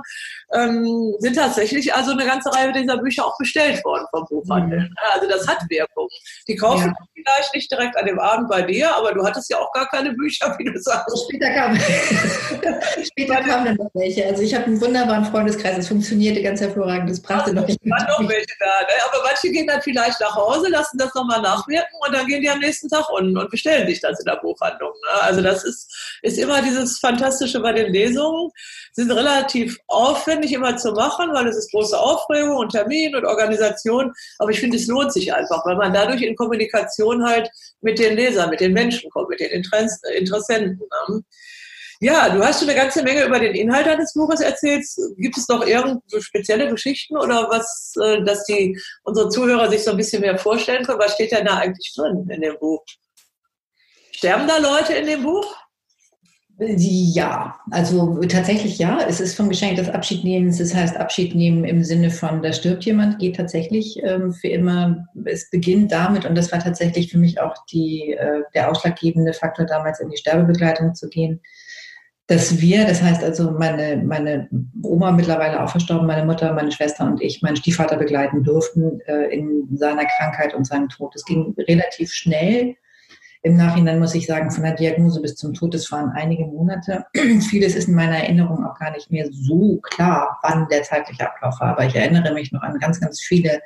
ähm, 0.53 1.15
sind 1.19 1.35
tatsächlich 1.35 1.93
also 1.93 2.11
eine 2.11 2.25
ganze 2.25 2.53
Reihe 2.53 2.71
dieser 2.71 2.97
Bücher 2.97 3.25
auch 3.25 3.37
bestellt 3.37 3.83
worden 3.83 4.05
vom 4.11 4.25
Buchhandel. 4.25 4.79
Mhm. 4.81 4.95
Also 5.13 5.27
das 5.27 5.47
hat 5.47 5.57
Wirkung. 5.69 6.07
Die 6.47 6.55
kaufen 6.55 6.93
ja. 6.95 7.05
vielleicht 7.13 7.53
nicht 7.55 7.71
direkt 7.71 7.97
an 7.97 8.05
dem 8.05 8.19
Abend 8.19 8.49
bei 8.49 8.61
dir, 8.61 8.95
aber 8.95 9.13
du 9.13 9.23
hattest 9.25 9.49
ja 9.49 9.57
auch 9.57 9.71
gar 9.73 9.87
keine 9.89 10.13
Bücher, 10.13 10.53
wie 10.57 10.65
du 10.65 10.79
sagst. 10.79 11.05
Also 11.05 11.25
später 11.27 11.49
kam, 11.53 11.75
später 13.03 13.35
kamen 13.41 13.65
dann 13.65 13.75
noch 13.75 13.89
welche. 13.93 14.25
Also 14.25 14.43
ich 14.43 14.53
habe 14.53 14.65
einen 14.65 14.79
wunderbaren 14.79 15.25
Freundeskreis, 15.25 15.77
es 15.77 15.87
funktionierte 15.87 16.41
ganz 16.41 16.61
hervorragend, 16.61 17.09
das 17.09 17.21
brachte 17.21 17.53
noch 17.53 17.65
nicht. 17.65 17.83
noch 17.85 18.29
welche 18.29 18.55
da, 18.59 18.65
ne? 18.65 18.93
Aber 19.09 19.23
manche 19.23 19.51
gehen 19.51 19.67
dann 19.67 19.81
vielleicht 19.81 20.19
nach 20.19 20.35
Hause, 20.35 20.69
lassen 20.69 20.97
das 20.97 21.13
nochmal 21.15 21.41
nachwirken 21.41 21.97
und 22.05 22.15
dann 22.15 22.25
gehen 22.27 22.41
die 22.41 22.49
am 22.49 22.59
nächsten 22.59 22.89
Tag 22.89 23.09
unten 23.09 23.37
und 23.37 23.49
bestellen 23.49 23.87
sich 23.87 23.99
das 23.99 24.19
in 24.19 24.25
der 24.25 24.37
Buchhandlung. 24.37 24.91
Ne? 24.91 25.21
Also 25.21 25.41
das 25.41 25.54
ist, 25.63 26.19
ist 26.21 26.37
immer 26.37 26.61
dieses 26.61 26.99
Fantastische 26.99 27.59
bei 27.59 27.73
den 27.73 27.91
Lesungen, 27.93 28.49
sind 28.93 29.11
relativ 29.11 29.77
aufwendig 29.87 30.53
immer 30.53 30.77
zu 30.77 30.91
machen, 30.91 31.33
weil 31.33 31.47
es 31.47 31.57
ist 31.57 31.71
große 31.71 31.97
Aufregung 31.97 32.57
und 32.57 32.71
Termin 32.71 33.15
und 33.15 33.25
Organisation. 33.25 34.13
Aber 34.39 34.51
ich 34.51 34.59
finde, 34.59 34.77
es 34.77 34.87
lohnt 34.87 35.13
sich 35.13 35.33
einfach, 35.33 35.65
weil 35.65 35.77
man 35.77 35.93
dadurch 35.93 36.21
in 36.21 36.35
Kommunikation 36.35 37.25
halt 37.25 37.49
mit 37.81 37.99
den 37.99 38.15
Lesern, 38.15 38.49
mit 38.49 38.59
den 38.59 38.73
Menschen 38.73 39.09
kommt, 39.11 39.29
mit 39.29 39.39
den 39.39 39.51
Interessenten. 39.51 40.79
Ne? 41.09 41.23
Ja, 42.01 42.29
du 42.29 42.43
hast 42.43 42.59
schon 42.59 42.69
eine 42.69 42.77
ganze 42.77 43.03
Menge 43.03 43.25
über 43.25 43.39
den 43.39 43.55
Inhalt 43.55 43.87
deines 43.87 44.13
Buches 44.13 44.41
erzählt. 44.41 44.85
Gibt 45.17 45.37
es 45.37 45.47
noch 45.47 45.65
irgendwo 45.65 46.19
spezielle 46.19 46.69
Geschichten 46.69 47.17
oder 47.17 47.49
was, 47.49 47.93
äh, 48.01 48.21
dass 48.23 48.43
die 48.45 48.77
unsere 49.03 49.29
Zuhörer 49.29 49.69
sich 49.69 49.83
so 49.83 49.91
ein 49.91 49.97
bisschen 49.97 50.21
mehr 50.21 50.37
vorstellen 50.37 50.85
können? 50.85 50.99
Was 50.99 51.13
steht 51.13 51.31
denn 51.31 51.45
da 51.45 51.57
eigentlich 51.57 51.93
drin 51.95 52.27
in 52.29 52.41
dem 52.41 52.57
Buch? 52.59 52.83
Sterben 54.15 54.47
da 54.47 54.57
Leute 54.59 54.93
in 54.93 55.07
dem 55.07 55.23
Buch? 55.23 55.45
Ja, 56.57 57.59
also 57.69 58.21
tatsächlich 58.29 58.79
ja. 58.79 58.99
Es 59.05 59.19
ist 59.19 59.35
vom 59.35 59.49
Geschenk 59.49 59.75
des 59.75 59.89
Abschiednehmens. 59.89 60.57
Das 60.57 60.73
heißt, 60.73 60.95
Abschied 60.95 61.35
nehmen 61.35 61.65
im 61.65 61.83
Sinne 61.83 62.09
von, 62.09 62.41
da 62.41 62.53
stirbt 62.53 62.85
jemand, 62.85 63.19
geht 63.19 63.35
tatsächlich 63.35 64.01
ähm, 64.03 64.31
für 64.31 64.47
immer. 64.47 65.05
Es 65.25 65.49
beginnt 65.49 65.91
damit, 65.91 66.25
und 66.25 66.35
das 66.35 66.49
war 66.53 66.59
tatsächlich 66.59 67.11
für 67.11 67.17
mich 67.17 67.41
auch 67.41 67.55
die, 67.69 68.13
äh, 68.13 68.43
der 68.53 68.71
ausschlaggebende 68.71 69.33
Faktor, 69.33 69.65
damals 69.65 69.99
in 69.99 70.09
die 70.09 70.15
Sterbebegleitung 70.15 70.95
zu 70.95 71.09
gehen, 71.09 71.41
dass 72.27 72.61
wir, 72.61 72.87
das 72.87 73.01
heißt 73.01 73.21
also 73.21 73.51
meine, 73.51 74.01
meine 74.01 74.47
Oma 74.81 75.11
mittlerweile 75.11 75.61
auch 75.61 75.69
verstorben, 75.69 76.07
meine 76.07 76.25
Mutter, 76.25 76.53
meine 76.53 76.71
Schwester 76.71 77.05
und 77.05 77.21
ich, 77.21 77.41
meinen 77.41 77.57
Stiefvater 77.57 77.97
begleiten 77.97 78.45
durften 78.45 79.01
äh, 79.07 79.25
in 79.25 79.67
seiner 79.75 80.05
Krankheit 80.05 80.53
und 80.53 80.65
seinem 80.65 80.87
Tod. 80.87 81.13
Es 81.15 81.25
ging 81.25 81.53
relativ 81.67 82.13
schnell 82.13 82.77
im 83.45 83.57
Nachhinein 83.57 83.99
muss 83.99 84.15
ich 84.15 84.25
sagen, 84.25 84.49
von 84.49 84.63
der 84.63 84.73
Diagnose 84.73 85.21
bis 85.21 85.35
zum 85.35 85.53
Tod, 85.53 85.75
das 85.75 85.91
waren 85.91 86.09
einige 86.09 86.45
Monate. 86.47 87.05
Vieles 87.49 87.75
ist 87.75 87.87
in 87.87 87.93
meiner 87.93 88.17
Erinnerung 88.17 88.65
auch 88.65 88.79
gar 88.79 88.89
nicht 88.89 89.11
mehr 89.11 89.27
so 89.31 89.77
klar, 89.83 90.39
wann 90.41 90.67
der 90.69 90.81
zeitliche 90.81 91.29
Ablauf 91.29 91.59
war. 91.59 91.73
Aber 91.73 91.85
ich 91.85 91.95
erinnere 91.95 92.33
mich 92.33 92.51
noch 92.51 92.63
an 92.63 92.79
ganz, 92.79 92.99
ganz 92.99 93.21
viele 93.21 93.61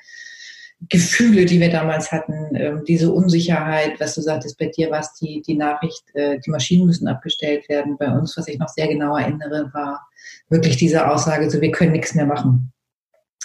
Gefühle, 0.89 1.45
die 1.45 1.61
wir 1.61 1.69
damals 1.69 2.11
hatten, 2.11 2.53
ähm, 2.55 2.83
diese 2.85 3.09
Unsicherheit, 3.13 3.97
was 4.01 4.15
du 4.15 4.21
sagtest, 4.21 4.57
bei 4.57 4.65
dir 4.65 4.91
war 4.91 4.99
es 4.99 5.13
die, 5.13 5.41
die 5.47 5.55
Nachricht, 5.55 6.03
äh, 6.13 6.39
die 6.39 6.51
Maschinen 6.51 6.85
müssen 6.85 7.07
abgestellt 7.07 7.69
werden. 7.69 7.97
Bei 7.97 8.11
uns, 8.11 8.35
was 8.35 8.49
ich 8.49 8.59
noch 8.59 8.67
sehr 8.67 8.89
genau 8.89 9.15
erinnere, 9.15 9.69
war 9.73 10.05
wirklich 10.49 10.75
diese 10.75 11.09
Aussage, 11.09 11.49
so 11.49 11.61
wir 11.61 11.71
können 11.71 11.93
nichts 11.93 12.15
mehr 12.15 12.25
machen. 12.25 12.73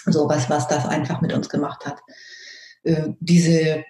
So 0.05 0.27
was, 0.27 0.49
was 0.49 0.67
das 0.67 0.85
einfach 0.85 1.21
mit 1.21 1.31
uns 1.31 1.47
gemacht 1.47 1.85
hat. 1.85 2.01
Äh, 2.83 3.13
diese 3.21 3.85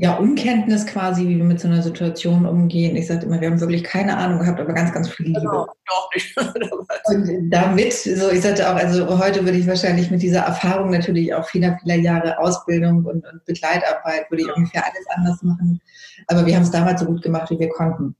ja, 0.00 0.14
Unkenntnis 0.14 0.86
quasi, 0.86 1.26
wie 1.26 1.38
wir 1.38 1.44
mit 1.44 1.58
so 1.58 1.66
einer 1.66 1.82
Situation 1.82 2.46
umgehen. 2.46 2.94
Ich 2.94 3.08
sage 3.08 3.26
immer, 3.26 3.40
wir 3.40 3.50
haben 3.50 3.60
wirklich 3.60 3.82
keine 3.82 4.16
Ahnung 4.16 4.38
gehabt, 4.38 4.60
aber 4.60 4.72
ganz, 4.72 4.92
ganz 4.92 5.08
viel 5.08 5.26
Liebe. 5.26 5.40
Genau, 5.40 5.66
doch 5.66 6.10
nicht. 6.14 6.36
und 7.06 7.50
damit, 7.50 7.92
so 7.92 8.30
ich 8.30 8.42
sagte 8.42 8.70
auch, 8.70 8.76
also 8.76 9.18
heute 9.18 9.44
würde 9.44 9.58
ich 9.58 9.66
wahrscheinlich 9.66 10.08
mit 10.12 10.22
dieser 10.22 10.42
Erfahrung 10.42 10.90
natürlich 10.90 11.34
auch 11.34 11.44
vieler, 11.48 11.76
vieler 11.82 11.96
Jahre 11.96 12.38
Ausbildung 12.38 13.04
und, 13.06 13.26
und 13.26 13.44
Begleitarbeit, 13.44 14.30
würde 14.30 14.44
ich 14.44 14.56
ungefähr 14.56 14.84
alles 14.84 15.04
anders 15.16 15.42
machen. 15.42 15.80
Aber 16.28 16.46
wir 16.46 16.54
haben 16.54 16.62
es 16.62 16.70
damals 16.70 17.00
so 17.00 17.06
gut 17.06 17.22
gemacht, 17.22 17.50
wie 17.50 17.58
wir 17.58 17.68
konnten. 17.70 18.14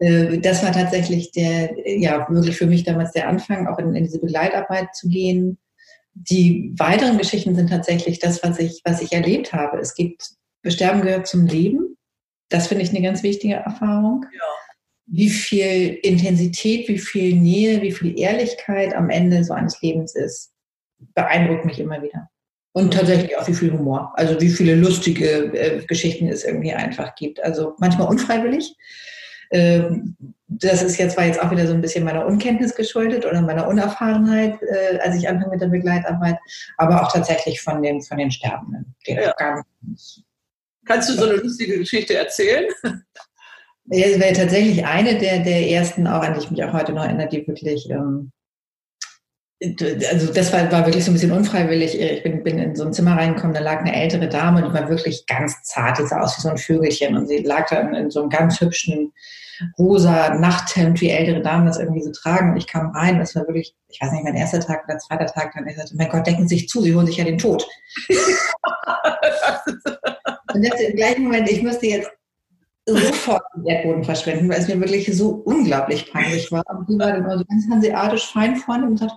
Äh, 0.00 0.38
das 0.38 0.62
war 0.62 0.72
tatsächlich 0.72 1.32
der, 1.32 1.70
ja, 1.98 2.26
wirklich 2.28 2.58
für 2.58 2.66
mich 2.66 2.84
damals 2.84 3.12
der 3.12 3.26
Anfang, 3.26 3.68
auch 3.68 3.78
in, 3.78 3.94
in 3.94 4.04
diese 4.04 4.20
Begleitarbeit 4.20 4.94
zu 4.94 5.08
gehen. 5.08 5.56
Die 6.12 6.74
weiteren 6.76 7.16
Geschichten 7.16 7.54
sind 7.54 7.70
tatsächlich 7.70 8.18
das, 8.18 8.42
was 8.42 8.58
ich, 8.58 8.82
was 8.84 9.00
ich 9.00 9.14
erlebt 9.14 9.54
habe. 9.54 9.78
Es 9.78 9.94
gibt 9.94 10.39
Sterben 10.66 11.02
gehört 11.02 11.26
zum 11.26 11.46
Leben. 11.46 11.96
Das 12.48 12.66
finde 12.66 12.84
ich 12.84 12.90
eine 12.90 13.02
ganz 13.02 13.22
wichtige 13.22 13.54
Erfahrung. 13.54 14.26
Ja. 14.32 14.44
Wie 15.06 15.30
viel 15.30 15.98
Intensität, 16.02 16.88
wie 16.88 16.98
viel 16.98 17.36
Nähe, 17.36 17.82
wie 17.82 17.92
viel 17.92 18.18
Ehrlichkeit 18.18 18.94
am 18.94 19.10
Ende 19.10 19.42
so 19.42 19.54
eines 19.54 19.80
Lebens 19.80 20.14
ist, 20.14 20.52
beeindruckt 21.14 21.64
mich 21.64 21.80
immer 21.80 22.02
wieder. 22.02 22.28
Und 22.72 22.94
tatsächlich 22.94 23.36
auch 23.36 23.48
wie 23.48 23.54
viel 23.54 23.72
Humor. 23.72 24.12
Also 24.14 24.40
wie 24.40 24.50
viele 24.50 24.76
lustige 24.76 25.52
äh, 25.54 25.84
Geschichten 25.86 26.28
es 26.28 26.44
irgendwie 26.44 26.72
einfach 26.72 27.14
gibt. 27.16 27.42
Also 27.42 27.74
manchmal 27.78 28.08
unfreiwillig. 28.08 28.76
Ähm, 29.50 30.16
das 30.46 30.82
ist 30.82 30.96
jetzt, 30.98 31.16
war 31.16 31.26
jetzt 31.26 31.42
auch 31.42 31.50
wieder 31.50 31.66
so 31.66 31.74
ein 31.74 31.80
bisschen 31.80 32.04
meiner 32.04 32.24
Unkenntnis 32.26 32.76
geschuldet 32.76 33.26
oder 33.26 33.42
meiner 33.42 33.66
Unerfahrenheit, 33.66 34.60
äh, 34.62 34.98
als 35.00 35.16
ich 35.16 35.28
anfange 35.28 35.52
mit 35.52 35.60
der 35.60 35.68
Begleitarbeit, 35.68 36.38
aber 36.76 37.02
auch 37.02 37.10
tatsächlich 37.10 37.60
von 37.60 37.82
den, 37.82 38.00
von 38.02 38.18
den 38.18 38.30
Sterbenden. 38.30 38.94
Ja. 39.06 39.32
Gar 39.32 39.64
nicht 39.80 40.24
Kannst 40.90 41.08
du 41.08 41.14
so 41.14 41.24
eine 41.24 41.34
lustige 41.34 41.78
Geschichte 41.78 42.16
erzählen? 42.16 42.66
Es 43.92 44.20
wäre 44.20 44.32
tatsächlich 44.32 44.86
eine 44.86 45.18
der, 45.18 45.40
der 45.40 45.68
ersten, 45.68 46.06
auch 46.06 46.22
an 46.22 46.34
die 46.34 46.40
ich 46.40 46.50
mich 46.52 46.62
auch 46.62 46.72
heute 46.72 46.92
noch 46.92 47.02
erinnere, 47.02 47.28
die 47.28 47.48
wirklich 47.48 47.90
ähm, 47.90 48.30
also 49.60 50.32
das 50.32 50.52
war, 50.52 50.70
war 50.70 50.86
wirklich 50.86 51.04
so 51.04 51.10
ein 51.10 51.14
bisschen 51.14 51.32
unfreiwillig. 51.32 52.00
Ich 52.00 52.22
bin, 52.22 52.44
bin 52.44 52.60
in 52.60 52.76
so 52.76 52.84
ein 52.84 52.92
Zimmer 52.92 53.16
reingekommen, 53.16 53.52
da 53.52 53.60
lag 53.60 53.80
eine 53.80 53.92
ältere 53.92 54.28
Dame, 54.28 54.62
die 54.62 54.72
war 54.72 54.88
wirklich 54.88 55.26
ganz 55.26 55.60
zart, 55.64 55.98
die 55.98 56.06
sah 56.06 56.20
aus 56.20 56.38
wie 56.38 56.42
so 56.42 56.50
ein 56.50 56.58
Vögelchen 56.58 57.16
und 57.16 57.26
sie 57.26 57.38
lag 57.38 57.68
da 57.68 57.80
in, 57.80 57.94
in 57.94 58.10
so 58.12 58.20
einem 58.20 58.30
ganz 58.30 58.60
hübschen 58.60 59.12
rosa 59.76 60.34
Nachthemd, 60.34 61.00
wie 61.00 61.10
ältere 61.10 61.42
Damen 61.42 61.66
das 61.66 61.78
irgendwie 61.78 62.02
so 62.02 62.12
tragen. 62.12 62.52
Und 62.52 62.58
ich 62.58 62.68
kam 62.68 62.92
rein, 62.92 63.18
das 63.18 63.34
war 63.34 63.44
wirklich, 63.48 63.74
ich 63.88 64.00
weiß 64.00 64.12
nicht, 64.12 64.22
mein 64.22 64.36
erster 64.36 64.60
Tag 64.60 64.84
oder 64.84 64.98
zweiter 64.98 65.26
Tag, 65.26 65.52
dann 65.54 65.66
ich 65.66 65.76
sagte, 65.76 65.96
mein 65.96 66.10
Gott, 66.10 66.28
decken 66.28 66.46
Sie 66.46 66.58
sich 66.58 66.68
zu, 66.68 66.80
Sie 66.80 66.94
holen 66.94 67.06
sich 67.06 67.16
ja 67.16 67.24
den 67.24 67.38
Tod. 67.38 67.66
und 70.54 70.62
jetzt 70.62 70.80
im 70.80 70.96
gleichen 70.96 71.24
Moment, 71.24 71.50
ich 71.50 71.62
müsste 71.62 71.86
jetzt 71.86 72.10
sofort 72.86 73.42
den 73.56 73.66
Erdboden 73.66 74.04
verschwenden, 74.04 74.48
weil 74.48 74.60
es 74.60 74.68
mir 74.68 74.80
wirklich 74.80 75.14
so 75.16 75.42
unglaublich 75.44 76.10
peinlich 76.12 76.50
war. 76.50 76.64
Und 76.68 76.88
die 76.88 76.98
war 76.98 77.08
dann 77.08 77.24
immer 77.24 77.38
so 77.38 77.44
ganz 77.44 77.64
hanseatisch 77.70 78.26
fein 78.32 78.56
vorne 78.56 78.86
und 78.86 78.98
sagt, 78.98 79.14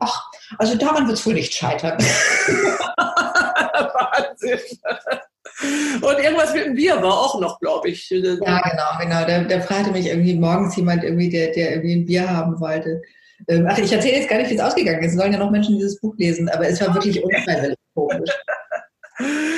ach, 0.00 0.30
also 0.58 0.76
daran 0.76 1.06
wird 1.06 1.18
es 1.18 1.26
wohl 1.26 1.34
nicht 1.34 1.52
scheitern. 1.54 1.98
Wahnsinn. 2.98 4.58
Und 6.00 6.18
irgendwas 6.18 6.54
mit 6.54 6.66
dem 6.66 6.74
Bier 6.74 7.02
war 7.02 7.12
auch 7.12 7.40
noch, 7.40 7.58
glaube 7.58 7.88
ich. 7.88 8.08
Ja, 8.10 8.20
genau, 8.20 8.98
genau. 9.00 9.24
Da, 9.26 9.40
da 9.42 9.60
fragte 9.60 9.90
mich 9.90 10.06
irgendwie 10.06 10.34
morgens 10.34 10.76
jemand, 10.76 11.02
irgendwie, 11.02 11.30
der, 11.30 11.52
der 11.52 11.72
irgendwie 11.72 11.96
ein 11.96 12.06
Bier 12.06 12.30
haben 12.30 12.60
wollte. 12.60 13.02
Ähm, 13.48 13.66
ach, 13.68 13.78
ich 13.78 13.92
erzähle 13.92 14.18
jetzt 14.18 14.28
gar 14.28 14.38
nicht, 14.38 14.50
wie 14.50 14.54
es 14.54 14.60
ausgegangen 14.60 15.02
ist. 15.02 15.12
Es 15.12 15.18
sollen 15.18 15.32
ja 15.32 15.38
noch 15.38 15.50
Menschen 15.50 15.76
dieses 15.76 16.00
Buch 16.00 16.14
lesen, 16.16 16.48
aber 16.48 16.68
es 16.68 16.80
war 16.80 16.94
wirklich 16.94 17.22
unfreiwillig 17.22 17.76
komisch. 17.94 18.30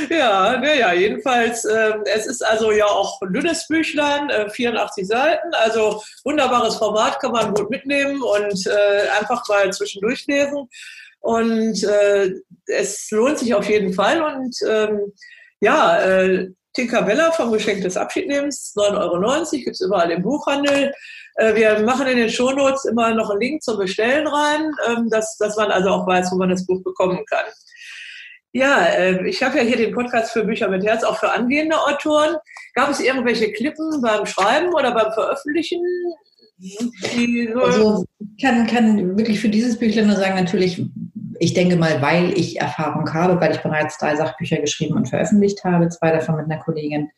Ja, 0.09 0.59
naja, 0.59 0.93
jedenfalls, 0.95 1.65
äh, 1.67 1.93
es 2.07 2.27
ist 2.27 2.45
also 2.45 2.73
ja 2.73 2.87
auch 2.87 3.21
ein 3.21 3.33
dünnes 3.33 3.67
Büchlein, 3.69 4.31
äh, 4.31 4.49
84 4.49 5.07
Seiten, 5.07 5.53
also 5.53 6.03
wunderbares 6.25 6.77
Format, 6.77 7.21
kann 7.21 7.33
man 7.33 7.53
gut 7.53 7.69
mitnehmen 7.69 8.23
und 8.23 8.67
äh, 8.67 9.09
einfach 9.21 9.47
mal 9.49 9.71
zwischendurch 9.73 10.27
lesen. 10.27 10.69
Und 11.21 11.85
äh, 11.85 12.33
es 12.67 13.11
lohnt 13.11 13.39
sich 13.39 13.55
auf 13.55 13.69
jeden 13.69 13.93
Fall. 13.93 14.23
Und 14.23 14.57
ähm, 14.67 15.13
ja, 15.61 16.01
äh, 16.01 16.49
Tinkerbella 16.73 17.33
vom 17.33 17.53
Geschenk 17.53 17.83
des 17.83 17.97
Abschiednehmens, 17.97 18.75
9,90 18.77 18.97
Euro, 18.97 19.47
gibt 19.51 19.77
es 19.77 19.81
überall 19.81 20.11
im 20.11 20.23
Buchhandel. 20.23 20.95
Äh, 21.35 21.55
wir 21.55 21.81
machen 21.81 22.07
in 22.07 22.17
den 22.17 22.31
Shownotes 22.31 22.87
immer 22.87 23.15
noch 23.15 23.31
einen 23.31 23.41
Link 23.41 23.63
zum 23.63 23.79
Bestellen 23.79 24.27
rein, 24.27 24.73
ähm, 24.89 25.11
dass, 25.11 25.37
dass 25.37 25.57
man 25.57 25.71
also 25.71 25.91
auch 25.91 26.07
weiß, 26.07 26.31
wo 26.33 26.37
man 26.37 26.49
das 26.49 26.65
Buch 26.65 26.83
bekommen 26.83 27.25
kann. 27.27 27.45
Ja, 28.53 28.85
äh, 28.85 29.29
ich 29.29 29.43
habe 29.43 29.59
ja 29.59 29.65
hier 29.65 29.77
den 29.77 29.95
Podcast 29.95 30.33
für 30.33 30.45
Bücher 30.45 30.69
mit 30.69 30.85
Herz, 30.85 31.05
auch 31.05 31.19
für 31.19 31.31
angehende 31.31 31.77
Autoren. 31.77 32.37
Gab 32.75 32.91
es 32.91 33.01
irgendwelche 33.01 33.53
Klippen 33.53 34.01
beim 34.03 34.27
Schreiben 34.27 34.75
oder 34.75 34.93
beim 34.93 35.13
Veröffentlichen? 35.13 35.81
Also 37.57 38.05
ich 38.19 38.43
kann, 38.43 38.67
kann 38.67 39.17
wirklich 39.17 39.41
für 39.41 39.49
dieses 39.49 39.79
Büchlein 39.79 40.09
nur 40.09 40.17
sagen, 40.17 40.35
natürlich, 40.35 40.85
ich 41.39 41.55
denke 41.55 41.77
mal, 41.77 42.03
weil 42.03 42.37
ich 42.39 42.61
Erfahrung 42.61 43.13
habe, 43.15 43.41
weil 43.41 43.53
ich 43.53 43.63
bereits 43.63 43.97
drei 43.99 44.17
Sachbücher 44.17 44.59
geschrieben 44.59 44.97
und 44.97 45.09
veröffentlicht 45.09 45.65
habe, 45.65 45.89
zwei 45.89 46.11
davon 46.11 46.37
mit 46.37 46.47
einer 46.47 46.63
Kollegin, 46.63 47.11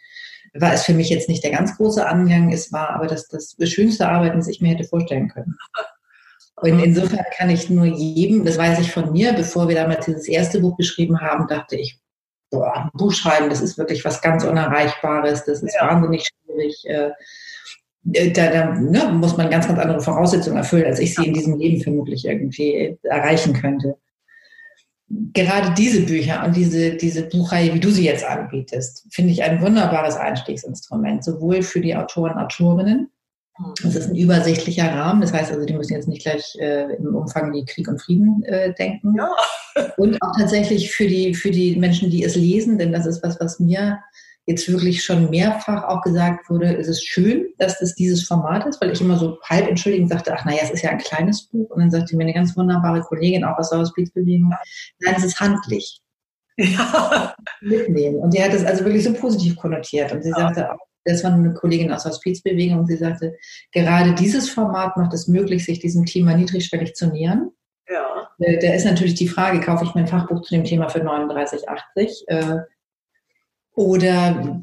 war 0.54 0.74
es 0.74 0.84
für 0.84 0.92
mich 0.92 1.08
jetzt 1.08 1.28
nicht 1.28 1.42
der 1.42 1.50
ganz 1.50 1.76
große 1.76 2.06
Angang. 2.06 2.52
Es 2.52 2.72
war 2.72 2.90
aber 2.90 3.06
das, 3.06 3.28
das 3.28 3.56
schönste 3.68 4.08
Arbeiten, 4.08 4.36
das 4.36 4.48
ich 4.48 4.60
mir 4.60 4.68
hätte 4.68 4.84
vorstellen 4.84 5.28
können. 5.28 5.56
Und 6.62 6.78
insofern 6.78 7.24
kann 7.36 7.50
ich 7.50 7.68
nur 7.70 7.86
jedem, 7.86 8.44
das 8.44 8.56
weiß 8.56 8.78
ich 8.78 8.92
von 8.92 9.10
mir, 9.10 9.32
bevor 9.32 9.68
wir 9.68 9.74
damals 9.74 10.06
dieses 10.06 10.28
erste 10.28 10.60
Buch 10.60 10.76
geschrieben 10.76 11.20
haben, 11.20 11.48
dachte 11.48 11.76
ich, 11.76 11.98
boah, 12.50 12.72
ein 12.76 12.90
Buch 12.92 13.12
schreiben, 13.12 13.50
das 13.50 13.60
ist 13.60 13.78
wirklich 13.78 14.04
was 14.04 14.22
ganz 14.22 14.44
Unerreichbares, 14.44 15.44
das 15.44 15.62
ist 15.62 15.74
ja. 15.74 15.88
wahnsinnig 15.88 16.28
schwierig. 16.28 16.84
Äh, 16.86 17.10
äh, 18.12 18.30
da, 18.30 18.50
da 18.50 18.74
ne, 18.74 19.12
muss 19.12 19.36
man 19.36 19.50
ganz, 19.50 19.66
ganz 19.66 19.78
andere 19.80 20.00
Voraussetzungen 20.00 20.56
erfüllen, 20.56 20.86
als 20.86 21.00
ich 21.00 21.14
sie 21.14 21.26
in 21.26 21.34
diesem 21.34 21.58
Leben 21.58 21.82
vermutlich 21.82 22.26
irgendwie 22.26 22.96
erreichen 23.02 23.54
könnte. 23.54 23.96
Gerade 25.08 25.74
diese 25.76 26.02
Bücher 26.02 26.44
und 26.44 26.56
diese, 26.56 26.96
diese 26.96 27.28
Buchreihe, 27.28 27.74
wie 27.74 27.80
du 27.80 27.90
sie 27.90 28.04
jetzt 28.04 28.24
anbietest, 28.24 29.06
finde 29.10 29.32
ich 29.32 29.42
ein 29.42 29.60
wunderbares 29.60 30.16
Einstiegsinstrument, 30.16 31.24
sowohl 31.24 31.62
für 31.62 31.80
die 31.80 31.96
Autoren, 31.96 32.38
Autorinnen, 32.38 33.10
es 33.84 33.94
ist 33.94 34.08
ein 34.08 34.16
übersichtlicher 34.16 34.92
Rahmen, 34.92 35.20
das 35.20 35.32
heißt 35.32 35.52
also, 35.52 35.64
die 35.64 35.74
müssen 35.74 35.94
jetzt 35.94 36.08
nicht 36.08 36.22
gleich 36.22 36.56
äh, 36.60 36.94
im 36.96 37.14
Umfang 37.14 37.52
wie 37.52 37.64
Krieg 37.64 37.88
und 37.88 38.00
Frieden 38.00 38.42
äh, 38.44 38.74
denken. 38.74 39.14
Ja. 39.16 39.30
Und 39.96 40.20
auch 40.20 40.36
tatsächlich 40.38 40.90
für 40.94 41.06
die, 41.06 41.34
für 41.34 41.50
die 41.50 41.76
Menschen, 41.76 42.10
die 42.10 42.24
es 42.24 42.36
lesen, 42.36 42.76
denn 42.76 42.92
das 42.92 43.06
ist 43.06 43.22
was, 43.22 43.40
was 43.40 43.58
mir 43.58 44.00
jetzt 44.46 44.70
wirklich 44.70 45.04
schon 45.04 45.30
mehrfach 45.30 45.84
auch 45.84 46.02
gesagt 46.02 46.50
wurde, 46.50 46.76
es 46.76 46.88
ist 46.88 47.06
schön, 47.06 47.46
dass 47.58 47.78
das 47.78 47.94
dieses 47.94 48.24
Format 48.26 48.66
ist, 48.66 48.80
weil 48.80 48.92
ich 48.92 49.00
immer 49.00 49.16
so 49.16 49.38
halb 49.48 49.68
entschuldigend 49.68 50.10
sagte, 50.10 50.34
ach 50.36 50.44
naja, 50.44 50.60
es 50.62 50.70
ist 50.70 50.82
ja 50.82 50.90
ein 50.90 50.98
kleines 50.98 51.44
Buch. 51.44 51.70
Und 51.70 51.80
dann 51.80 51.90
sagte 51.90 52.16
mir 52.16 52.24
eine 52.24 52.34
ganz 52.34 52.56
wunderbare 52.56 53.00
Kollegin 53.02 53.44
auch 53.44 53.56
aus 53.56 53.70
der 53.70 53.78
Hospizbewegung, 53.78 54.52
nein, 55.00 55.14
es 55.16 55.24
ist 55.24 55.40
handlich. 55.40 56.00
Ja. 56.58 57.34
Mitnehmen. 57.60 58.16
Und 58.16 58.34
die 58.34 58.42
hat 58.42 58.52
das 58.52 58.64
also 58.64 58.84
wirklich 58.84 59.04
so 59.04 59.12
positiv 59.14 59.56
konnotiert. 59.56 60.12
Und 60.12 60.22
sie 60.22 60.30
sagte 60.30 60.72
auch, 60.72 60.78
das 61.04 61.24
war 61.24 61.32
eine 61.32 61.54
Kollegin 61.54 61.92
aus 61.92 62.04
der 62.04 62.12
Hospizbewegung 62.12 62.86
sie 62.86 62.96
sagte, 62.96 63.36
gerade 63.72 64.14
dieses 64.14 64.48
Format 64.48 64.96
macht 64.96 65.12
es 65.14 65.28
möglich, 65.28 65.64
sich 65.64 65.80
diesem 65.80 66.06
Thema 66.06 66.34
niedrigschwellig 66.34 66.94
zu 66.94 67.08
nähern. 67.08 67.50
Ja. 67.88 68.28
Äh, 68.38 68.58
da 68.58 68.74
ist 68.74 68.84
natürlich 68.84 69.14
die 69.14 69.28
Frage, 69.28 69.60
kaufe 69.60 69.84
ich 69.84 69.94
mein 69.94 70.06
Fachbuch 70.06 70.42
zu 70.42 70.54
dem 70.54 70.64
Thema 70.64 70.88
für 70.88 71.00
39,80? 71.00 72.28
Äh, 72.28 72.60
oder 73.74 74.60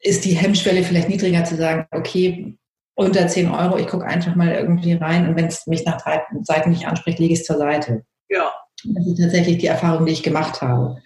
ist 0.00 0.24
die 0.24 0.34
Hemmschwelle 0.34 0.84
vielleicht 0.84 1.08
niedriger 1.08 1.44
zu 1.44 1.56
sagen, 1.56 1.86
okay, 1.90 2.56
unter 2.94 3.26
10 3.26 3.50
Euro, 3.50 3.76
ich 3.76 3.88
gucke 3.88 4.06
einfach 4.06 4.36
mal 4.36 4.52
irgendwie 4.52 4.92
rein 4.92 5.28
und 5.28 5.36
wenn 5.36 5.46
es 5.46 5.66
mich 5.66 5.84
nach 5.84 6.00
drei 6.00 6.22
Seiten 6.42 6.70
nicht 6.70 6.86
anspricht, 6.86 7.18
lege 7.18 7.34
ich 7.34 7.40
es 7.40 7.46
zur 7.46 7.58
Seite. 7.58 8.04
Ja. 8.28 8.52
Das 8.84 9.06
ist 9.06 9.20
tatsächlich 9.20 9.58
die 9.58 9.66
Erfahrung, 9.66 10.06
die 10.06 10.12
ich 10.12 10.22
gemacht 10.22 10.60
habe. 10.62 11.00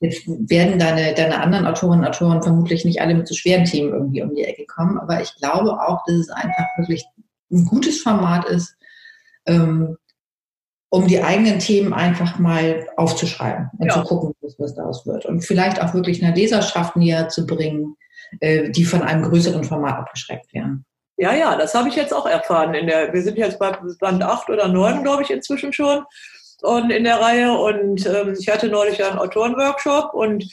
Jetzt 0.00 0.26
werden 0.26 0.78
deine, 0.78 1.12
deine 1.14 1.40
anderen 1.40 1.66
Autorinnen 1.66 2.04
und 2.04 2.10
Autoren 2.10 2.42
vermutlich 2.42 2.84
nicht 2.84 3.00
alle 3.00 3.14
mit 3.14 3.26
so 3.26 3.34
schweren 3.34 3.64
Themen 3.64 3.92
irgendwie 3.92 4.22
um 4.22 4.34
die 4.34 4.44
Ecke 4.44 4.64
kommen, 4.66 4.98
aber 4.98 5.20
ich 5.20 5.34
glaube 5.36 5.72
auch, 5.72 6.04
dass 6.06 6.16
es 6.16 6.30
einfach 6.30 6.66
wirklich 6.76 7.04
ein 7.50 7.64
gutes 7.64 8.00
Format 8.02 8.44
ist, 8.44 8.76
ähm, 9.46 9.96
um 10.90 11.06
die 11.06 11.22
eigenen 11.22 11.58
Themen 11.58 11.92
einfach 11.92 12.38
mal 12.38 12.86
aufzuschreiben 12.96 13.70
und 13.78 13.88
ja. 13.88 13.94
zu 13.94 14.02
gucken, 14.02 14.34
was 14.58 14.74
daraus 14.74 15.04
wird. 15.06 15.26
Und 15.26 15.42
vielleicht 15.42 15.82
auch 15.82 15.94
wirklich 15.94 16.24
einer 16.24 16.34
Leserschaft 16.34 16.96
näher 16.96 17.28
zu 17.28 17.44
bringen, 17.46 17.96
äh, 18.40 18.70
die 18.70 18.84
von 18.84 19.02
einem 19.02 19.24
größeren 19.24 19.64
Format 19.64 19.98
abgeschreckt 19.98 20.52
werden. 20.54 20.84
Ja, 21.16 21.34
ja, 21.34 21.56
das 21.56 21.74
habe 21.74 21.88
ich 21.88 21.96
jetzt 21.96 22.14
auch 22.14 22.26
erfahren. 22.26 22.74
In 22.74 22.86
der, 22.86 23.12
wir 23.12 23.22
sind 23.22 23.36
jetzt 23.36 23.58
bei 23.58 23.76
Band 23.98 24.22
8 24.22 24.48
oder 24.50 24.68
9, 24.68 25.02
glaube 25.02 25.24
ich, 25.24 25.30
inzwischen 25.30 25.72
schon 25.72 26.04
und 26.62 26.90
in 26.90 27.04
der 27.04 27.20
Reihe. 27.20 27.52
Und 27.52 28.06
ähm, 28.06 28.36
ich 28.38 28.48
hatte 28.48 28.68
neulich 28.68 29.02
einen 29.02 29.18
Autorenworkshop 29.18 30.14
und 30.14 30.44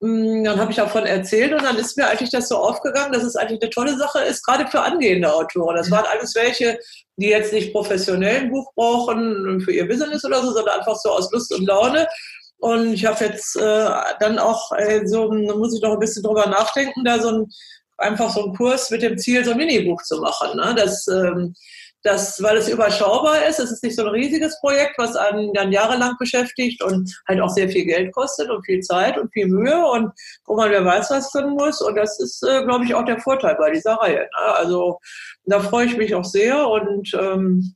mm, 0.00 0.44
dann 0.44 0.58
habe 0.58 0.70
ich 0.70 0.76
davon 0.76 1.06
erzählt 1.06 1.52
und 1.52 1.62
dann 1.62 1.76
ist 1.76 1.96
mir 1.96 2.08
eigentlich 2.08 2.30
das 2.30 2.48
so 2.48 2.56
aufgegangen, 2.56 3.12
dass 3.12 3.22
es 3.22 3.36
eigentlich 3.36 3.62
eine 3.62 3.70
tolle 3.70 3.96
Sache 3.96 4.20
ist, 4.20 4.44
gerade 4.44 4.66
für 4.66 4.80
angehende 4.80 5.32
Autoren. 5.32 5.76
Das 5.76 5.90
waren 5.90 6.06
alles 6.06 6.34
welche, 6.34 6.78
die 7.16 7.28
jetzt 7.28 7.52
nicht 7.52 7.72
professionell 7.72 8.42
ein 8.42 8.50
Buch 8.50 8.72
brauchen 8.74 9.60
für 9.60 9.72
ihr 9.72 9.88
Business 9.88 10.24
oder 10.24 10.42
so, 10.42 10.52
sondern 10.52 10.78
einfach 10.78 10.96
so 10.96 11.10
aus 11.10 11.30
Lust 11.32 11.52
und 11.54 11.66
Laune. 11.66 12.08
Und 12.58 12.92
ich 12.92 13.06
habe 13.06 13.24
jetzt 13.24 13.56
äh, 13.56 13.90
dann 14.20 14.38
auch 14.38 14.72
äh, 14.72 15.06
so, 15.06 15.30
da 15.30 15.54
muss 15.54 15.74
ich 15.74 15.80
noch 15.82 15.94
ein 15.94 15.98
bisschen 15.98 16.22
drüber 16.22 16.46
nachdenken, 16.46 17.04
da 17.04 17.18
so 17.18 17.28
ein 17.28 17.46
einfach 18.00 18.30
so 18.30 18.44
einen 18.44 18.56
Kurs 18.56 18.90
mit 18.90 19.02
dem 19.02 19.18
Ziel, 19.18 19.44
so 19.44 19.52
ein 19.52 19.56
Minibuch 19.56 20.02
zu 20.02 20.20
machen. 20.20 20.56
Ne? 20.56 20.74
Das 20.76 21.06
ähm, 21.08 21.54
das, 22.02 22.42
weil 22.42 22.56
es 22.56 22.68
überschaubar 22.68 23.46
ist, 23.46 23.58
es 23.58 23.70
ist 23.70 23.82
nicht 23.82 23.96
so 23.96 24.02
ein 24.02 24.08
riesiges 24.08 24.58
Projekt, 24.60 24.94
was 24.96 25.16
einen 25.16 25.52
dann 25.52 25.70
jahrelang 25.70 26.16
beschäftigt 26.18 26.82
und 26.82 27.14
halt 27.28 27.40
auch 27.40 27.50
sehr 27.50 27.68
viel 27.68 27.84
Geld 27.84 28.12
kostet 28.12 28.50
und 28.50 28.64
viel 28.64 28.80
Zeit 28.80 29.18
und 29.18 29.32
viel 29.32 29.46
Mühe 29.46 29.84
und 29.86 30.12
wo 30.46 30.56
man 30.56 30.70
wer 30.70 30.84
weiß, 30.84 31.10
was 31.10 31.30
drin 31.30 31.50
muss. 31.50 31.82
Und 31.82 31.96
das 31.96 32.18
ist, 32.18 32.42
äh, 32.42 32.64
glaube 32.64 32.84
ich, 32.84 32.94
auch 32.94 33.04
der 33.04 33.20
Vorteil 33.20 33.56
bei 33.56 33.70
dieser 33.70 33.94
Reihe. 33.94 34.20
Ne? 34.20 34.54
Also 34.54 34.98
da 35.44 35.60
freue 35.60 35.86
ich 35.86 35.96
mich 35.96 36.14
auch 36.14 36.24
sehr 36.24 36.66
und 36.66 37.12
ähm, 37.14 37.74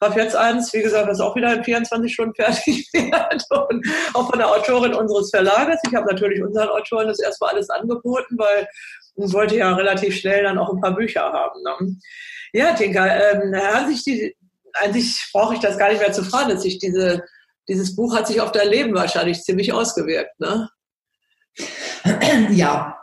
habe 0.00 0.20
jetzt 0.20 0.36
eins, 0.36 0.72
wie 0.72 0.82
gesagt, 0.82 1.08
das 1.08 1.20
auch 1.20 1.34
wieder 1.34 1.52
in 1.54 1.64
24 1.64 2.12
Stunden 2.12 2.34
fertig 2.34 2.88
wird 2.92 3.70
und 3.70 3.86
auch 4.12 4.28
von 4.28 4.38
der 4.38 4.50
Autorin 4.50 4.94
unseres 4.94 5.30
Verlages. 5.30 5.80
Ich 5.88 5.94
habe 5.94 6.06
natürlich 6.06 6.42
unseren 6.42 6.68
Autoren 6.68 7.08
das 7.08 7.20
erstmal 7.20 7.54
alles 7.54 7.70
angeboten, 7.70 8.36
weil 8.38 8.68
ich 9.16 9.32
wollte 9.32 9.56
ja 9.56 9.74
relativ 9.74 10.16
schnell 10.16 10.42
dann 10.42 10.58
auch 10.58 10.72
ein 10.72 10.80
paar 10.80 10.94
Bücher 10.94 11.22
haben. 11.22 11.62
Ne? 11.62 11.96
Ja, 12.52 12.72
Tinka, 12.74 13.06
ähm, 13.06 13.54
an 13.54 13.88
sich, 13.88 14.04
die, 14.04 14.36
sich 14.92 15.30
brauche 15.32 15.54
ich 15.54 15.60
das 15.60 15.78
gar 15.78 15.90
nicht 15.90 16.00
mehr 16.00 16.12
zu 16.12 16.24
fragen. 16.24 16.50
Dass 16.50 16.62
sich 16.62 16.78
diese, 16.78 17.22
dieses 17.68 17.96
Buch 17.96 18.16
hat 18.16 18.26
sich 18.26 18.40
auf 18.40 18.52
dein 18.52 18.68
Leben 18.68 18.94
wahrscheinlich 18.94 19.42
ziemlich 19.42 19.72
ausgewirkt, 19.72 20.38
ne? 20.38 20.68
Ja, 22.50 22.98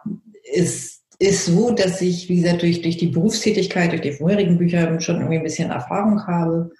es 0.54 1.02
ist 1.19 1.45
so, 1.45 1.71
dass 1.71 2.02
ich, 2.02 2.28
wie 2.30 2.41
gesagt, 2.41 2.62
durch, 2.62 2.82
durch 2.82 2.97
die 2.97 3.08
Berufstätigkeit, 3.08 3.91
durch 3.91 4.02
die 4.02 4.12
vorherigen 4.12 4.58
Bücher 4.58 5.00
schon 5.00 5.17
irgendwie 5.17 5.38
ein 5.38 5.43
bisschen 5.43 5.71
Erfahrung 5.71 6.26
habe, 6.28 6.71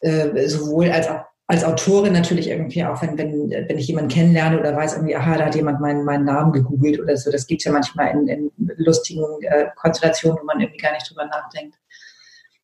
äh, 0.00 0.48
sowohl 0.48 0.90
als 0.90 1.08
als 1.50 1.64
Autorin 1.64 2.12
natürlich 2.12 2.48
irgendwie 2.48 2.84
auch, 2.84 3.02
wenn, 3.02 3.18
wenn, 3.18 3.50
wenn 3.50 3.76
ich 3.76 3.88
jemanden 3.88 4.08
kennenlerne 4.08 4.60
oder 4.60 4.76
weiß 4.76 4.94
irgendwie, 4.94 5.16
aha, 5.16 5.36
da 5.36 5.46
hat 5.46 5.56
jemand 5.56 5.80
meinen, 5.80 6.04
meinen 6.04 6.24
Namen 6.24 6.52
gegoogelt 6.52 7.00
oder 7.00 7.16
so. 7.16 7.32
Das 7.32 7.48
gibt 7.48 7.60
es 7.60 7.64
ja 7.64 7.72
manchmal 7.72 8.12
in, 8.12 8.28
in 8.28 8.50
lustigen 8.76 9.24
äh, 9.42 9.66
Konstellationen, 9.74 10.38
wo 10.40 10.44
man 10.44 10.60
irgendwie 10.60 10.78
gar 10.78 10.92
nicht 10.92 11.10
drüber 11.10 11.26
nachdenkt. 11.26 11.76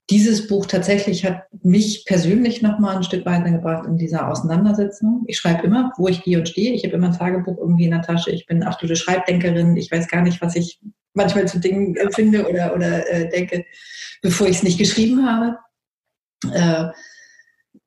dieses 0.09 0.47
Buch 0.47 0.67
tatsächlich 0.67 1.27
hat 1.27 1.49
mich 1.65 2.05
persönlich 2.07 2.63
nochmal 2.63 2.99
ein 2.99 3.03
Stück 3.03 3.27
weitergebracht 3.27 3.89
in 3.89 3.99
dieser 3.99 4.29
Auseinandersetzung. 4.31 5.25
Ich 5.27 5.37
schreibe 5.39 5.67
immer, 5.67 5.93
wo 5.97 6.07
ich 6.07 6.23
gehe 6.23 6.39
und 6.39 6.49
stehe. 6.49 6.73
Ich 6.73 6.85
habe 6.85 6.95
immer 6.95 7.09
ein 7.09 7.19
Tagebuch 7.19 7.59
irgendwie 7.59 7.87
in 7.87 7.91
der 7.91 8.03
Tasche. 8.03 8.31
Ich 8.31 8.47
bin 8.47 8.63
absolute 8.63 8.95
Schreibdenkerin. 8.95 9.77
Ich 9.77 9.91
weiß 9.91 10.07
gar 10.07 10.23
nicht, 10.23 10.41
was 10.41 10.55
ich 10.55 10.79
manchmal 11.13 11.49
zu 11.49 11.59
Dingen 11.59 11.97
empfinde 11.97 12.49
oder, 12.49 12.73
oder 12.73 13.11
äh, 13.11 13.29
denke, 13.31 13.65
bevor 14.23 14.47
ich 14.47 14.59
es 14.59 14.63
nicht 14.63 14.79
geschrieben 14.79 15.29
habe. 15.29 15.59
Äh, 16.53 16.93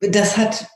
das 0.02 0.36
hat 0.36 0.68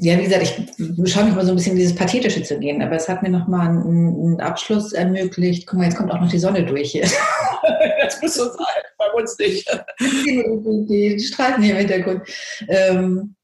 ja, 0.00 0.18
wie 0.18 0.24
gesagt, 0.24 0.42
ich 0.42 1.12
schaue 1.12 1.24
mich 1.24 1.34
mal 1.34 1.44
so 1.44 1.52
ein 1.52 1.56
bisschen 1.56 1.76
dieses 1.76 1.94
Pathetische 1.94 2.42
zu 2.42 2.58
gehen, 2.58 2.82
aber 2.82 2.96
es 2.96 3.08
hat 3.08 3.22
mir 3.22 3.28
nochmal 3.28 3.68
einen, 3.68 3.82
einen 3.82 4.40
Abschluss 4.40 4.92
ermöglicht. 4.92 5.66
Guck 5.66 5.78
mal, 5.78 5.84
jetzt 5.84 5.96
kommt 5.96 6.10
auch 6.10 6.20
noch 6.20 6.30
die 6.30 6.38
Sonne 6.38 6.64
durch 6.64 6.92
hier. 6.92 7.02
das 8.02 8.20
muss 8.20 8.34
so 8.34 8.44
sein, 8.44 8.82
bei 8.98 9.10
uns 9.20 9.38
nicht. 9.38 9.66
Die, 10.00 10.86
die 10.88 11.20
Streifen 11.20 11.62
hier 11.62 11.72
im 11.72 11.86
Hintergrund. 11.86 12.22
Ähm, 12.68 13.34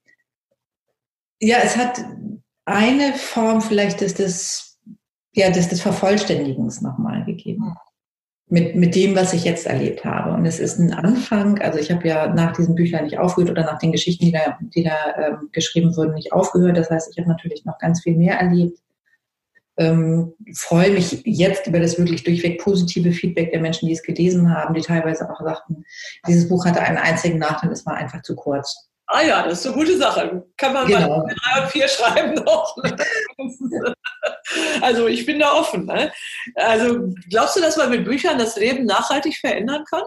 ja, 1.41 1.59
es 1.63 1.77
hat 1.77 2.01
eine 2.65 3.15
Form 3.15 3.61
vielleicht 3.61 4.01
des, 4.01 4.15
des, 4.15 4.79
ja, 5.33 5.51
des, 5.51 5.69
des 5.69 5.81
Vervollständigens 5.81 6.81
nochmal 6.81 7.25
gegeben 7.25 7.77
mit, 8.49 8.77
mit 8.77 8.95
dem, 8.95 9.17
was 9.17 9.33
ich 9.33 9.45
jetzt 9.45 9.67
erlebt 9.67 10.05
habe. 10.05 10.33
Und 10.33 10.47
es 10.47 10.61
ist 10.61 10.79
ein 10.79 10.93
Anfang, 10.93 11.59
also 11.61 11.79
ich 11.79 11.91
habe 11.91 12.07
ja 12.07 12.33
nach 12.33 12.53
diesen 12.53 12.77
Büchern 12.77 13.05
nicht 13.05 13.19
aufgehört 13.19 13.51
oder 13.51 13.65
nach 13.65 13.79
den 13.79 13.93
Geschichten, 13.93 14.27
die 14.27 14.33
da, 14.33 14.59
die 14.61 14.85
da 14.85 15.17
ähm, 15.17 15.49
geschrieben 15.53 15.97
wurden, 15.97 16.15
nicht 16.15 16.33
aufgehört. 16.33 16.77
Das 16.77 16.91
heißt, 16.91 17.11
ich 17.11 17.19
habe 17.19 17.29
natürlich 17.29 17.65
noch 17.65 17.79
ganz 17.79 18.03
viel 18.03 18.17
mehr 18.17 18.39
erlebt. 18.39 18.79
Ähm, 19.79 20.33
freue 20.55 20.93
mich 20.93 21.23
jetzt 21.25 21.67
über 21.67 21.81
das 21.81 21.99
wirklich 21.99 22.23
durchweg 22.23 22.63
positive 22.63 23.13
Feedback 23.13 23.51
der 23.51 23.61
Menschen, 23.61 23.89
die 23.89 23.95
es 23.95 24.03
gelesen 24.03 24.55
haben, 24.55 24.75
die 24.75 24.81
teilweise 24.81 25.29
auch 25.29 25.41
sagten, 25.41 25.85
dieses 26.27 26.49
Buch 26.49 26.65
hatte 26.65 26.81
einen 26.81 26.97
einzigen 26.97 27.39
Nachteil, 27.39 27.73
es 27.73 27.85
war 27.85 27.95
einfach 27.95 28.23
zu 28.23 28.37
kurz. 28.37 28.89
Ah 29.09 29.23
ja, 29.23 29.43
das 29.45 29.61
ist 29.61 29.67
eine 29.67 29.77
gute 29.77 29.97
Sache. 29.97 30.47
Kann 30.57 30.73
man 30.73 30.87
genau. 30.87 31.19
mal 31.19 31.35
drei 31.35 31.63
und 31.63 31.71
vier 31.71 31.89
schreiben 31.89 32.35
noch. 32.35 32.77
also 34.81 35.07
ich 35.07 35.25
bin 35.25 35.39
da 35.39 35.53
offen. 35.53 35.87
Ne? 35.87 36.13
Also 36.57 37.13
glaubst 37.31 37.57
du, 37.57 37.61
dass 37.61 37.77
man 37.77 37.91
mit 37.91 38.05
Büchern 38.05 38.39
das 38.39 38.57
Leben 38.57 38.85
nachhaltig 38.85 39.37
verändern 39.37 39.85
kann? 39.89 40.03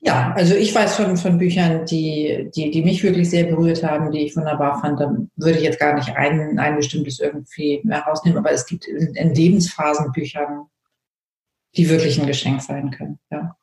Ja, 0.00 0.32
also 0.36 0.54
ich 0.54 0.72
weiß 0.72 0.94
von, 0.94 1.16
von 1.16 1.38
Büchern, 1.38 1.84
die, 1.84 2.50
die, 2.54 2.70
die 2.70 2.82
mich 2.82 3.02
wirklich 3.02 3.30
sehr 3.30 3.44
berührt 3.44 3.82
haben, 3.82 4.12
die 4.12 4.26
ich 4.26 4.36
wunderbar 4.36 4.80
fand. 4.80 5.00
Da 5.00 5.16
würde 5.36 5.58
ich 5.58 5.64
jetzt 5.64 5.80
gar 5.80 5.94
nicht 5.94 6.14
ein, 6.14 6.58
ein 6.58 6.76
bestimmtes 6.76 7.18
irgendwie 7.18 7.82
herausnehmen, 7.88 8.38
aber 8.38 8.52
es 8.52 8.66
gibt 8.66 8.86
in, 8.86 9.14
in 9.14 9.34
Lebensphasen 9.34 10.12
Büchern, 10.12 10.66
die 11.76 11.88
wirklich 11.88 12.20
ein 12.20 12.28
Geschenk 12.28 12.62
sein 12.62 12.92
können. 12.92 13.18
Ja. 13.30 13.56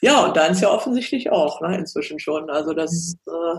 Ja, 0.00 0.26
und 0.26 0.36
deins 0.36 0.60
ja 0.60 0.70
offensichtlich 0.70 1.30
auch, 1.30 1.60
ne, 1.60 1.76
inzwischen 1.76 2.18
schon. 2.18 2.50
Also 2.50 2.72
das 2.72 3.16
äh, 3.26 3.58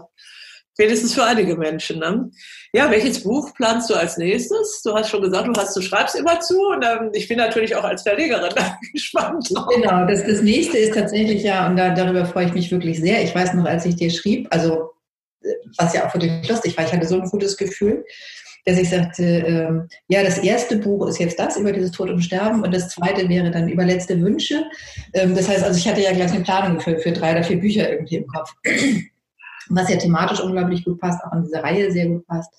wenigstens 0.80 1.14
für 1.14 1.24
einige 1.24 1.56
Menschen. 1.56 2.00
Ne? 2.00 2.32
Ja, 2.74 2.90
welches 2.90 3.24
Buch 3.24 3.54
planst 3.54 3.90
du 3.90 3.94
als 3.94 4.18
nächstes? 4.18 4.82
Du 4.82 4.96
hast 4.96 5.10
schon 5.10 5.22
gesagt, 5.22 5.48
du 5.48 5.62
hast, 5.62 5.76
du 5.76 5.82
schreibst 5.82 6.16
immer 6.16 6.40
zu 6.40 6.60
und 6.70 6.84
ähm, 6.84 7.10
ich 7.14 7.28
bin 7.28 7.38
natürlich 7.38 7.76
auch 7.76 7.84
als 7.84 8.02
Verlegerin 8.02 8.54
gespannt. 8.94 9.50
Genau, 9.50 10.08
das, 10.08 10.26
das 10.26 10.42
nächste 10.42 10.78
ist 10.78 10.96
tatsächlich 10.96 11.44
ja, 11.44 11.68
und 11.68 11.76
da, 11.76 11.94
darüber 11.94 12.26
freue 12.26 12.46
ich 12.46 12.54
mich 12.54 12.72
wirklich 12.72 13.00
sehr. 13.00 13.22
Ich 13.24 13.36
weiß 13.36 13.54
noch, 13.54 13.66
als 13.66 13.86
ich 13.86 13.96
dir 13.96 14.10
schrieb, 14.10 14.48
also 14.50 14.92
äh, 15.44 15.54
was 15.78 15.94
ja 15.94 16.08
auch 16.08 16.14
wirklich 16.14 16.48
lustig 16.50 16.78
war, 16.78 16.86
ich 16.86 16.94
hatte 16.94 17.08
so 17.08 17.20
ein 17.20 17.30
gutes 17.30 17.58
Gefühl 17.58 18.06
dass 18.66 18.78
ich 18.78 18.90
sagte, 18.90 19.24
ähm, 19.24 19.88
ja, 20.08 20.24
das 20.24 20.38
erste 20.40 20.78
Buch 20.78 21.08
ist 21.08 21.20
jetzt 21.20 21.40
das 21.40 21.58
über 21.58 21.72
dieses 21.72 21.92
Tod 21.92 22.10
und 22.10 22.22
Sterben 22.22 22.64
und 22.64 22.74
das 22.74 22.90
zweite 22.90 23.28
wäre 23.30 23.52
dann 23.52 23.70
über 23.70 23.86
letzte 23.86 24.22
Wünsche. 24.22 24.66
Ähm, 25.14 25.36
das 25.36 25.48
heißt, 25.48 25.64
also 25.64 25.78
ich 25.78 25.88
hatte 25.88 26.02
ja 26.02 26.12
gleich 26.12 26.32
eine 26.32 26.44
Planung 26.44 26.80
für, 26.80 26.98
für 27.00 27.12
drei 27.12 27.32
oder 27.32 27.44
vier 27.44 27.60
Bücher 27.60 27.90
irgendwie 27.90 28.18
im 28.18 28.28
Kopf, 28.28 28.54
was 29.70 29.90
ja 29.90 29.98
thematisch 29.98 30.40
unglaublich 30.42 30.84
gut 30.86 31.00
passt, 31.00 31.24
auch 31.24 31.34
in 31.34 31.44
diese 31.44 31.64
Reihe 31.64 31.92
sehr 31.92 32.08
gut 32.08 32.26
passt. 32.28 32.52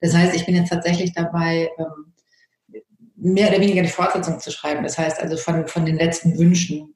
Das 0.00 0.14
heißt, 0.14 0.34
ich 0.34 0.44
bin 0.44 0.54
jetzt 0.54 0.70
tatsächlich 0.70 1.12
dabei, 1.12 1.70
ähm, 1.78 2.12
mehr 3.16 3.48
oder 3.48 3.60
weniger 3.60 3.82
die 3.82 3.88
Fortsetzung 3.88 4.38
zu 4.38 4.50
schreiben. 4.50 4.82
Das 4.82 4.98
heißt 4.98 5.20
also 5.20 5.36
von, 5.36 5.66
von 5.66 5.86
den 5.86 5.96
letzten 5.96 6.38
Wünschen 6.38 6.93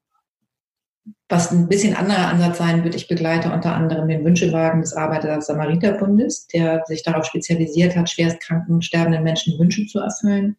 was 1.28 1.52
ein 1.52 1.68
bisschen 1.68 1.94
anderer 1.94 2.28
Ansatz 2.28 2.58
sein 2.58 2.84
wird, 2.84 2.94
ich 2.94 3.06
begleite 3.06 3.52
unter 3.52 3.74
anderem 3.74 4.08
den 4.08 4.24
Wünschewagen 4.24 4.80
des 4.80 4.94
Arbeiter-Samariter-Bundes, 4.94 6.46
der 6.46 6.82
sich 6.86 7.02
darauf 7.02 7.26
spezialisiert 7.26 7.96
hat, 7.96 8.08
schwerstkranken, 8.08 8.80
sterbenden 8.80 9.24
Menschen 9.24 9.58
Wünsche 9.58 9.86
zu 9.86 10.00
erfüllen. 10.00 10.56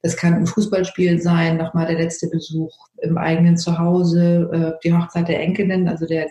Das 0.00 0.16
kann 0.16 0.34
ein 0.34 0.46
Fußballspiel 0.46 1.20
sein, 1.20 1.56
nochmal 1.56 1.86
der 1.86 1.98
letzte 1.98 2.28
Besuch 2.28 2.72
im 3.02 3.18
eigenen 3.18 3.56
Zuhause, 3.56 4.48
äh, 4.52 4.80
die 4.84 4.92
Hochzeit 4.92 5.28
der 5.28 5.40
Enkelin, 5.40 5.88
also 5.88 6.06
der, 6.06 6.28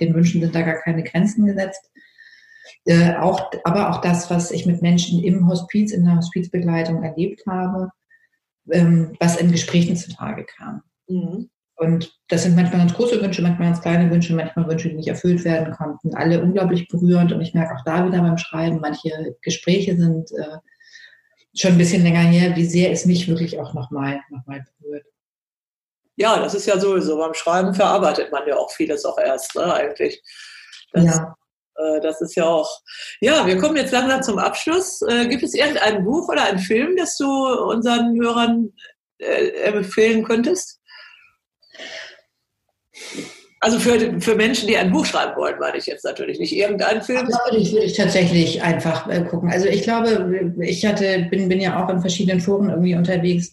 den 0.00 0.14
Wünschen 0.14 0.40
sind 0.40 0.54
da 0.54 0.62
gar 0.62 0.80
keine 0.80 1.04
Grenzen 1.04 1.46
gesetzt. 1.46 1.90
Äh, 2.84 3.14
auch, 3.16 3.50
aber 3.64 3.90
auch 3.90 4.00
das, 4.00 4.30
was 4.30 4.50
ich 4.50 4.66
mit 4.66 4.82
Menschen 4.82 5.22
im 5.22 5.48
Hospiz, 5.48 5.92
in 5.92 6.04
der 6.04 6.16
Hospizbegleitung 6.16 7.02
erlebt 7.02 7.42
habe, 7.46 7.90
ähm, 8.70 9.16
was 9.20 9.36
in 9.36 9.52
Gesprächen 9.52 9.96
zutage 9.96 10.44
kam. 10.44 10.82
Mhm. 11.08 11.50
Und 11.78 12.12
das 12.26 12.42
sind 12.42 12.56
manchmal 12.56 12.80
ganz 12.80 12.94
große 12.94 13.22
Wünsche, 13.22 13.40
manchmal 13.40 13.68
ganz 13.68 13.80
kleine 13.80 14.10
Wünsche, 14.10 14.34
manchmal 14.34 14.68
Wünsche, 14.68 14.88
die 14.88 14.96
nicht 14.96 15.08
erfüllt 15.08 15.44
werden 15.44 15.72
konnten. 15.72 16.12
Alle 16.14 16.42
unglaublich 16.42 16.88
berührend. 16.88 17.32
Und 17.32 17.40
ich 17.40 17.54
merke 17.54 17.74
auch 17.76 17.84
da 17.84 18.04
wieder 18.04 18.20
beim 18.20 18.36
Schreiben, 18.36 18.80
manche 18.80 19.36
Gespräche 19.42 19.96
sind 19.96 20.32
äh, 20.32 20.58
schon 21.54 21.72
ein 21.72 21.78
bisschen 21.78 22.02
länger 22.02 22.20
her, 22.20 22.56
wie 22.56 22.64
sehr 22.64 22.90
es 22.90 23.06
mich 23.06 23.28
wirklich 23.28 23.60
auch 23.60 23.74
nochmal 23.74 24.20
noch 24.30 24.44
mal 24.46 24.64
berührt. 24.80 25.06
Ja, 26.16 26.40
das 26.40 26.54
ist 26.54 26.66
ja 26.66 26.80
sowieso. 26.80 27.16
Beim 27.16 27.34
Schreiben 27.34 27.72
verarbeitet 27.72 28.32
man 28.32 28.46
ja 28.48 28.56
auch 28.56 28.72
vieles 28.72 29.04
auch 29.04 29.18
erst, 29.18 29.54
ne, 29.54 29.72
eigentlich. 29.72 30.20
Das, 30.92 31.04
ja. 31.04 31.36
Äh, 31.76 32.00
das 32.00 32.20
ist 32.20 32.34
ja 32.34 32.44
auch. 32.44 32.80
Ja, 33.20 33.46
wir 33.46 33.56
kommen 33.56 33.76
jetzt 33.76 33.92
langsam 33.92 34.24
zum 34.24 34.38
Abschluss. 34.38 35.00
Äh, 35.02 35.28
gibt 35.28 35.44
es 35.44 35.54
irgendein 35.54 36.04
Buch 36.04 36.28
oder 36.28 36.42
einen 36.42 36.58
Film, 36.58 36.96
das 36.96 37.16
du 37.16 37.26
unseren 37.68 38.20
Hörern 38.20 38.72
äh, 39.18 39.50
empfehlen 39.62 40.24
könntest? 40.24 40.77
Also 43.60 43.80
für, 43.80 44.20
für 44.20 44.36
Menschen, 44.36 44.68
die 44.68 44.76
ein 44.76 44.92
Buch 44.92 45.04
schreiben 45.04 45.36
wollen, 45.36 45.58
meine 45.58 45.78
ich 45.78 45.86
jetzt 45.86 46.04
natürlich 46.04 46.38
nicht 46.38 46.54
irgendeinen 46.54 47.02
Film. 47.02 47.26
Das 47.28 47.40
würde 47.44 47.58
ich, 47.58 47.72
würde 47.72 47.86
ich 47.86 47.96
tatsächlich 47.96 48.62
einfach 48.62 49.08
äh, 49.08 49.24
gucken. 49.24 49.50
Also 49.50 49.66
ich 49.66 49.82
glaube, 49.82 50.54
ich 50.60 50.86
hatte, 50.86 51.26
bin, 51.30 51.48
bin 51.48 51.60
ja 51.60 51.82
auch 51.82 51.88
in 51.90 52.00
verschiedenen 52.00 52.40
Foren 52.40 52.70
irgendwie 52.70 52.94
unterwegs, 52.94 53.52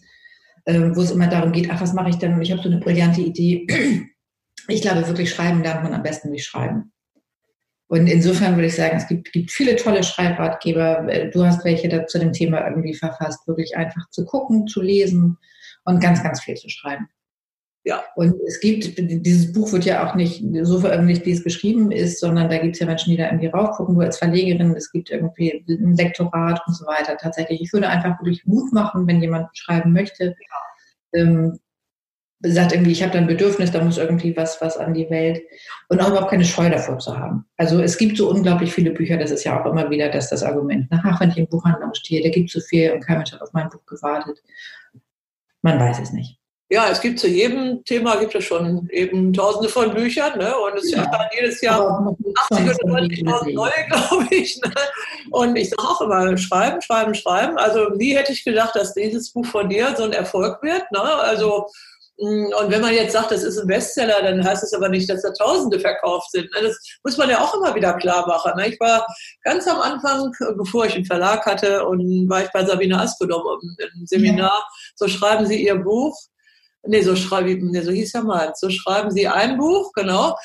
äh, 0.65 0.79
wo 0.93 1.01
es 1.01 1.11
immer 1.11 1.27
darum 1.27 1.51
geht, 1.51 1.69
ach, 1.71 1.81
was 1.81 1.93
mache 1.93 2.09
ich 2.09 2.17
denn? 2.17 2.35
Und 2.35 2.41
ich 2.43 2.51
habe 2.51 2.61
so 2.61 2.69
eine 2.69 2.79
brillante 2.79 3.21
Idee. 3.21 3.67
Ich 4.67 4.81
glaube, 4.81 5.07
wirklich 5.07 5.29
schreiben 5.29 5.61
lernt 5.61 5.83
man 5.83 5.93
am 5.93 6.01
besten 6.01 6.29
durch 6.29 6.43
Schreiben. 6.43 6.91
Und 7.87 8.07
insofern 8.07 8.55
würde 8.55 8.67
ich 8.67 8.75
sagen, 8.75 8.97
es 8.97 9.07
gibt, 9.07 9.31
gibt 9.31 9.51
viele 9.51 9.75
tolle 9.75 10.03
Schreibratgeber. 10.03 11.07
Äh, 11.07 11.29
du 11.29 11.45
hast 11.45 11.63
welche 11.65 11.89
da 11.89 12.05
zu 12.07 12.19
dem 12.19 12.33
Thema 12.33 12.67
irgendwie 12.67 12.95
verfasst, 12.95 13.47
wirklich 13.47 13.75
einfach 13.77 14.09
zu 14.09 14.25
gucken, 14.25 14.67
zu 14.67 14.81
lesen 14.81 15.37
und 15.83 15.99
ganz, 15.99 16.23
ganz 16.23 16.41
viel 16.41 16.55
zu 16.55 16.69
schreiben. 16.69 17.07
Ja. 17.85 18.03
Und 18.15 18.35
es 18.47 18.59
gibt, 18.59 18.97
dieses 18.97 19.53
Buch 19.53 19.71
wird 19.71 19.85
ja 19.85 20.05
auch 20.05 20.15
nicht 20.15 20.43
so 20.63 20.79
veröffentlicht, 20.79 21.23
wie 21.27 21.33
es 21.33 21.43
geschrieben 21.43 21.91
ist, 21.91 22.19
sondern 22.19 22.49
da 22.49 22.57
gibt 22.57 22.75
es 22.75 22.79
ja 22.79 22.87
Menschen, 22.87 23.11
die 23.11 23.17
da 23.17 23.25
irgendwie 23.25 23.45
raufgucken, 23.45 23.93
du 23.93 24.01
als 24.01 24.17
Verlegerin, 24.17 24.75
es 24.75 24.91
gibt 24.91 25.11
irgendwie 25.11 25.63
ein 25.69 25.95
Lektorat 25.95 26.59
und 26.65 26.73
so 26.73 26.87
weiter. 26.87 27.15
Tatsächlich, 27.15 27.61
ich 27.61 27.71
würde 27.73 27.87
einfach 27.87 28.19
wirklich 28.19 28.43
Mut 28.47 28.73
machen, 28.73 29.05
wenn 29.05 29.21
jemand 29.21 29.55
schreiben 29.55 29.93
möchte, 29.93 30.35
ähm, 31.13 31.59
sagt 32.41 32.73
irgendwie, 32.73 32.91
ich 32.91 33.03
habe 33.03 33.13
da 33.13 33.19
ein 33.19 33.27
Bedürfnis, 33.27 33.71
da 33.71 33.83
muss 33.83 33.99
irgendwie 33.99 34.35
was, 34.35 34.59
was 34.61 34.77
an 34.77 34.95
die 34.95 35.09
Welt 35.11 35.43
und 35.89 36.01
auch 36.01 36.09
überhaupt 36.09 36.31
keine 36.31 36.43
Scheu 36.43 36.67
davor 36.71 36.97
zu 36.97 37.15
haben. 37.15 37.45
Also 37.55 37.81
es 37.81 37.99
gibt 37.99 38.17
so 38.17 38.31
unglaublich 38.31 38.73
viele 38.73 38.91
Bücher, 38.91 39.17
das 39.17 39.29
ist 39.29 39.43
ja 39.43 39.61
auch 39.61 39.65
immer 39.67 39.91
wieder 39.91 40.09
das, 40.09 40.31
das 40.31 40.41
Argument. 40.41 40.87
Ach, 40.89 41.21
wenn 41.21 41.29
ich 41.29 41.37
im 41.37 41.47
Buchhandlung 41.47 41.93
stehe, 41.93 42.23
da 42.23 42.29
gibt 42.29 42.47
es 42.49 42.53
so 42.53 42.67
viel 42.67 42.93
und 42.93 43.01
kein 43.01 43.17
Mensch 43.17 43.31
hat 43.31 43.43
auf 43.43 43.53
mein 43.53 43.69
Buch 43.69 43.85
gewartet. 43.85 44.41
Man 45.61 45.79
weiß 45.79 45.99
es 45.99 46.11
nicht 46.11 46.39
ja, 46.69 46.89
es 46.89 46.99
gibt 46.99 47.19
zu 47.19 47.27
jedem 47.27 47.83
Thema 47.83 48.15
gibt 48.15 48.33
es 48.33 48.43
schon 48.43 48.89
eben 48.89 49.31
tausende 49.33 49.69
von 49.69 49.93
Büchern, 49.93 50.39
ne? 50.39 50.57
Und 50.57 50.79
es 50.79 50.89
ja. 50.89 51.05
dann 51.05 51.27
jedes 51.35 51.61
Jahr 51.61 51.79
80 52.49 52.65
oder 52.65 53.01
90.000 53.01 53.53
neue, 53.53 53.71
glaube 53.89 54.27
ich. 54.31 54.59
Ne? 54.63 54.73
Und 55.29 55.55
ich 55.57 55.69
sage 55.69 55.83
auch 55.83 56.01
immer, 56.01 56.35
schreiben, 56.37 56.81
schreiben, 56.81 57.13
schreiben. 57.13 57.57
Also 57.59 57.89
nie 57.89 58.15
hätte 58.15 58.31
ich 58.31 58.43
gedacht, 58.43 58.75
dass 58.75 58.95
dieses 58.95 59.31
Buch 59.31 59.45
von 59.45 59.69
dir 59.69 59.95
so 59.95 60.05
ein 60.05 60.13
Erfolg 60.13 60.61
wird. 60.63 60.91
Ne? 60.91 61.01
Also 61.01 61.67
mm, 62.17 62.47
und 62.59 62.71
wenn 62.71 62.81
man 62.81 62.95
jetzt 62.95 63.13
sagt, 63.13 63.29
das 63.29 63.43
ist 63.43 63.59
ein 63.59 63.67
Bestseller, 63.67 64.23
dann 64.23 64.43
heißt 64.43 64.63
es 64.63 64.73
aber 64.73 64.89
nicht, 64.89 65.07
dass 65.07 65.21
da 65.21 65.31
Tausende 65.33 65.79
verkauft 65.79 66.31
sind. 66.31 66.51
Ne? 66.55 66.63
Das 66.63 66.79
muss 67.03 67.17
man 67.17 67.29
ja 67.29 67.41
auch 67.41 67.53
immer 67.53 67.75
wieder 67.75 67.93
klar 67.93 68.25
machen. 68.25 68.53
Ne? 68.57 68.69
Ich 68.69 68.79
war 68.79 69.05
ganz 69.43 69.67
am 69.67 69.81
Anfang, 69.81 70.31
bevor 70.57 70.87
ich 70.87 70.95
einen 70.95 71.05
Verlag 71.05 71.45
hatte, 71.45 71.85
und 71.85 72.27
war 72.27 72.43
ich 72.43 72.49
bei 72.49 72.65
Sabine 72.65 72.99
Askodom 72.99 73.43
im 73.77 74.07
Seminar. 74.07 74.67
So 74.95 75.07
schreiben 75.07 75.45
Sie 75.45 75.63
Ihr 75.63 75.75
Buch 75.75 76.17
nee, 76.87 77.01
so 77.01 77.15
schreiben, 77.15 77.71
nee, 77.71 77.81
so 77.81 77.91
hieß 77.91 78.13
ja 78.13 78.21
mal, 78.21 78.53
so 78.55 78.69
schreiben 78.69 79.11
sie 79.11 79.27
ein 79.27 79.57
Buch, 79.57 79.91
genau. 79.93 80.35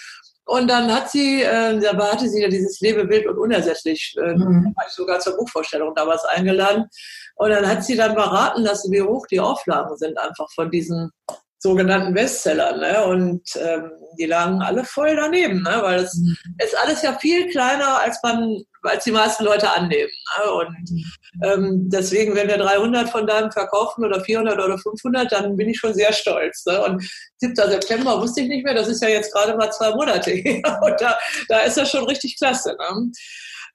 Und 0.50 0.68
dann 0.68 0.92
hat 0.92 1.10
sie, 1.10 1.42
äh, 1.42 1.78
da 1.78 1.96
hatte 2.10 2.28
sie 2.28 2.42
ja 2.42 2.48
dieses 2.48 2.80
Lebebild 2.80 3.26
und 3.28 3.38
unersetzlich, 3.38 4.16
äh, 4.18 4.34
mhm. 4.34 4.74
war 4.74 4.84
ich 4.86 4.92
sogar 4.92 5.20
zur 5.20 5.36
Buchvorstellung 5.36 5.94
damals 5.94 6.24
eingeladen. 6.24 6.86
Und 7.36 7.50
dann 7.50 7.68
hat 7.68 7.84
sie 7.84 7.94
dann 7.94 8.16
beraten 8.16 8.62
lassen, 8.62 8.90
wie 8.90 9.00
hoch 9.00 9.26
die 9.28 9.38
Auflagen 9.38 9.96
sind 9.96 10.18
einfach 10.18 10.48
von 10.54 10.70
diesen 10.70 11.10
sogenannten 11.60 12.14
Bestsellern. 12.14 12.80
Ne? 12.80 13.04
Und 13.04 13.42
ähm, 13.56 13.90
die 14.18 14.26
lagen 14.26 14.62
alle 14.62 14.82
voll 14.82 15.14
daneben, 15.14 15.62
ne? 15.62 15.78
weil 15.82 16.00
es 16.00 16.16
mhm. 16.16 16.36
ist 16.58 16.76
alles 16.82 17.02
ja 17.02 17.16
viel 17.18 17.48
kleiner, 17.50 18.00
als 18.00 18.18
man, 18.22 18.62
als 18.82 19.04
die 19.04 19.12
meisten 19.12 19.44
Leute 19.44 19.70
annehmen. 19.70 20.10
Ne? 20.38 20.52
Und 20.52 20.90
mhm. 20.90 21.04
ähm, 21.44 21.88
deswegen, 21.92 22.34
wenn 22.34 22.48
wir 22.48 22.56
300 22.56 23.10
von 23.10 23.26
deinem 23.26 23.52
verkaufen 23.52 24.04
oder 24.04 24.22
400 24.22 24.58
oder 24.58 24.78
500, 24.78 25.30
dann 25.30 25.56
bin 25.56 25.68
ich 25.68 25.78
schon 25.78 25.92
sehr 25.92 26.14
stolz. 26.14 26.64
Ne? 26.64 26.82
Und 26.82 27.06
7. 27.36 27.54
September 27.54 28.20
wusste 28.20 28.40
ich 28.40 28.48
nicht 28.48 28.64
mehr, 28.64 28.74
das 28.74 28.88
ist 28.88 29.02
ja 29.02 29.10
jetzt 29.10 29.32
gerade 29.32 29.54
mal 29.56 29.70
zwei 29.70 29.90
Monate 29.90 30.30
her. 30.30 30.80
Und 30.82 30.98
da, 30.98 31.18
da 31.48 31.58
ist 31.60 31.76
das 31.76 31.90
schon 31.90 32.04
richtig 32.04 32.38
klasse. 32.38 32.74
Ne? 32.78 33.12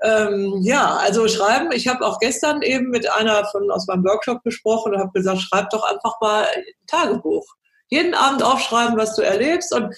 Ähm, 0.01 0.59
ja, 0.63 0.97
also 0.97 1.27
schreiben. 1.27 1.71
Ich 1.71 1.87
habe 1.87 2.05
auch 2.05 2.19
gestern 2.19 2.63
eben 2.63 2.89
mit 2.89 3.09
einer 3.13 3.45
von 3.45 3.69
aus 3.69 3.85
meinem 3.85 4.03
Workshop 4.03 4.43
gesprochen 4.43 4.93
und 4.93 4.99
habe 4.99 5.11
gesagt, 5.13 5.41
schreib 5.41 5.69
doch 5.69 5.83
einfach 5.83 6.19
mal 6.19 6.45
ein 6.45 6.63
Tagebuch. 6.87 7.45
Jeden 7.89 8.13
Abend 8.13 8.43
aufschreiben, 8.43 8.97
was 8.97 9.15
du 9.15 9.21
erlebst 9.21 9.73
und 9.73 9.95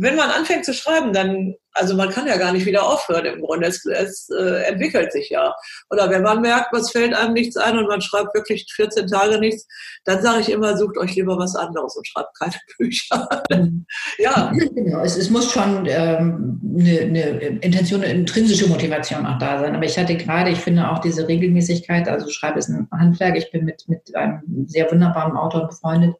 wenn 0.00 0.14
man 0.14 0.30
anfängt 0.30 0.64
zu 0.64 0.72
schreiben, 0.72 1.12
dann, 1.12 1.54
also 1.72 1.96
man 1.96 2.10
kann 2.10 2.28
ja 2.28 2.36
gar 2.36 2.52
nicht 2.52 2.66
wieder 2.66 2.86
aufhören 2.86 3.24
im 3.24 3.40
Grunde. 3.40 3.66
Es, 3.66 3.84
es 3.84 4.28
äh, 4.30 4.62
entwickelt 4.68 5.12
sich 5.12 5.28
ja. 5.28 5.52
Oder 5.90 6.08
wenn 6.08 6.22
man 6.22 6.40
merkt, 6.40 6.72
was 6.72 6.92
fällt 6.92 7.14
einem 7.14 7.32
nichts 7.32 7.56
ein 7.56 7.76
und 7.76 7.88
man 7.88 8.00
schreibt 8.00 8.32
wirklich 8.32 8.72
14 8.76 9.08
Tage 9.08 9.40
nichts, 9.40 9.66
dann 10.04 10.22
sage 10.22 10.42
ich 10.42 10.52
immer, 10.52 10.76
sucht 10.76 10.96
euch 10.98 11.16
lieber 11.16 11.36
was 11.36 11.56
anderes 11.56 11.96
und 11.96 12.06
schreibt 12.06 12.38
keine 12.38 12.54
Bücher. 12.78 13.28
Mhm. 13.50 13.86
ja. 14.18 14.52
Genau, 14.78 15.00
es, 15.00 15.16
es 15.16 15.28
muss 15.30 15.50
schon 15.50 15.86
ähm, 15.86 16.60
eine, 16.78 17.00
eine 17.00 17.58
Intention, 17.60 18.02
eine 18.04 18.12
intrinsische 18.12 18.68
Motivation 18.68 19.26
auch 19.26 19.38
da 19.38 19.58
sein. 19.58 19.74
Aber 19.74 19.84
ich 19.84 19.98
hatte 19.98 20.16
gerade, 20.16 20.50
ich 20.50 20.60
finde 20.60 20.88
auch 20.88 21.00
diese 21.00 21.26
Regelmäßigkeit, 21.26 22.08
also 22.08 22.30
schreibe 22.30 22.60
es 22.60 22.68
ein 22.68 22.86
Handwerk, 22.92 23.36
ich 23.36 23.50
bin 23.50 23.64
mit, 23.64 23.88
mit 23.88 24.14
einem 24.14 24.64
sehr 24.68 24.90
wunderbaren 24.90 25.36
Autor 25.36 25.66
befreundet, 25.66 26.14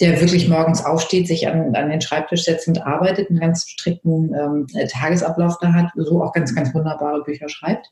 der 0.00 0.20
wirklich 0.20 0.48
morgens 0.48 0.84
aufsteht, 0.84 1.26
sich 1.26 1.48
an, 1.48 1.74
an 1.74 1.90
den 1.90 2.00
Schreibtisch 2.00 2.44
setzt 2.44 2.68
und 2.68 2.86
arbeitet, 2.86 3.30
einen 3.30 3.40
ganz 3.40 3.68
strikten 3.68 4.32
ähm, 4.34 4.66
Tagesablauf 4.88 5.58
da 5.60 5.72
hat, 5.72 5.90
so 5.96 6.22
auch 6.22 6.32
ganz, 6.32 6.54
ganz 6.54 6.72
wunderbare 6.74 7.22
Bücher 7.22 7.48
schreibt. 7.48 7.90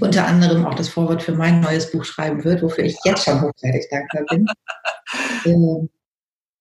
Unter 0.00 0.26
anderem 0.26 0.64
auch 0.66 0.74
das 0.74 0.88
Vorwort 0.88 1.22
für 1.22 1.32
mein 1.32 1.60
neues 1.60 1.92
Buch 1.92 2.04
schreiben 2.04 2.42
wird, 2.42 2.62
wofür 2.62 2.84
ich 2.84 2.96
jetzt 3.04 3.24
schon 3.24 3.42
hochzeitig 3.42 3.86
dankbar 3.90 4.22
bin. 4.30 4.46
ähm, 5.44 5.90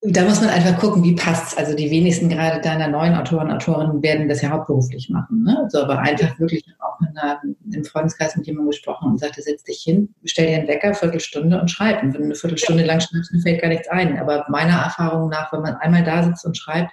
da 0.06 0.26
muss 0.26 0.42
man 0.42 0.50
einfach 0.50 0.78
gucken, 0.80 1.04
wie 1.04 1.16
passt's. 1.16 1.56
Also 1.56 1.76
die 1.76 1.90
wenigsten 1.90 2.28
gerade 2.28 2.60
deiner 2.60 2.90
neuen 2.90 3.16
Autoren, 3.16 3.50
Autorinnen 3.50 4.04
werden 4.04 4.28
das 4.28 4.42
ja 4.42 4.50
hauptberuflich 4.50 5.10
machen. 5.10 5.44
Ne? 5.44 5.58
Also 5.64 5.84
aber 5.84 6.00
einfach 6.00 6.38
wirklich 6.40 6.66
auch 6.94 7.02
in 7.02 7.18
einer, 7.18 7.42
im 7.72 7.84
Freundeskreis 7.84 8.36
mit 8.36 8.46
jemandem 8.46 8.72
gesprochen 8.72 9.12
und 9.12 9.20
sagte, 9.20 9.42
setz 9.42 9.64
dich 9.64 9.82
hin, 9.82 10.14
stell 10.26 10.48
dir 10.48 10.58
einen 10.58 10.68
Wecker, 10.68 10.94
Viertelstunde 10.94 11.60
und 11.60 11.70
schreib. 11.70 12.04
Und 12.04 12.14
wenn 12.14 12.22
du 12.22 12.26
eine 12.28 12.36
Viertelstunde 12.36 12.84
lang 12.84 13.02
schreibst, 13.02 13.34
dann 13.34 13.42
fällt 13.42 13.62
gar 13.62 13.70
nichts 13.70 13.88
ein. 13.90 14.20
Aber 14.20 14.46
meiner 14.50 14.82
Erfahrung 14.82 15.30
nach, 15.30 15.52
wenn 15.52 15.62
man 15.62 15.76
einmal 15.76 16.04
da 16.04 16.24
sitzt 16.24 16.46
und 16.46 16.58
schreibt, 16.58 16.92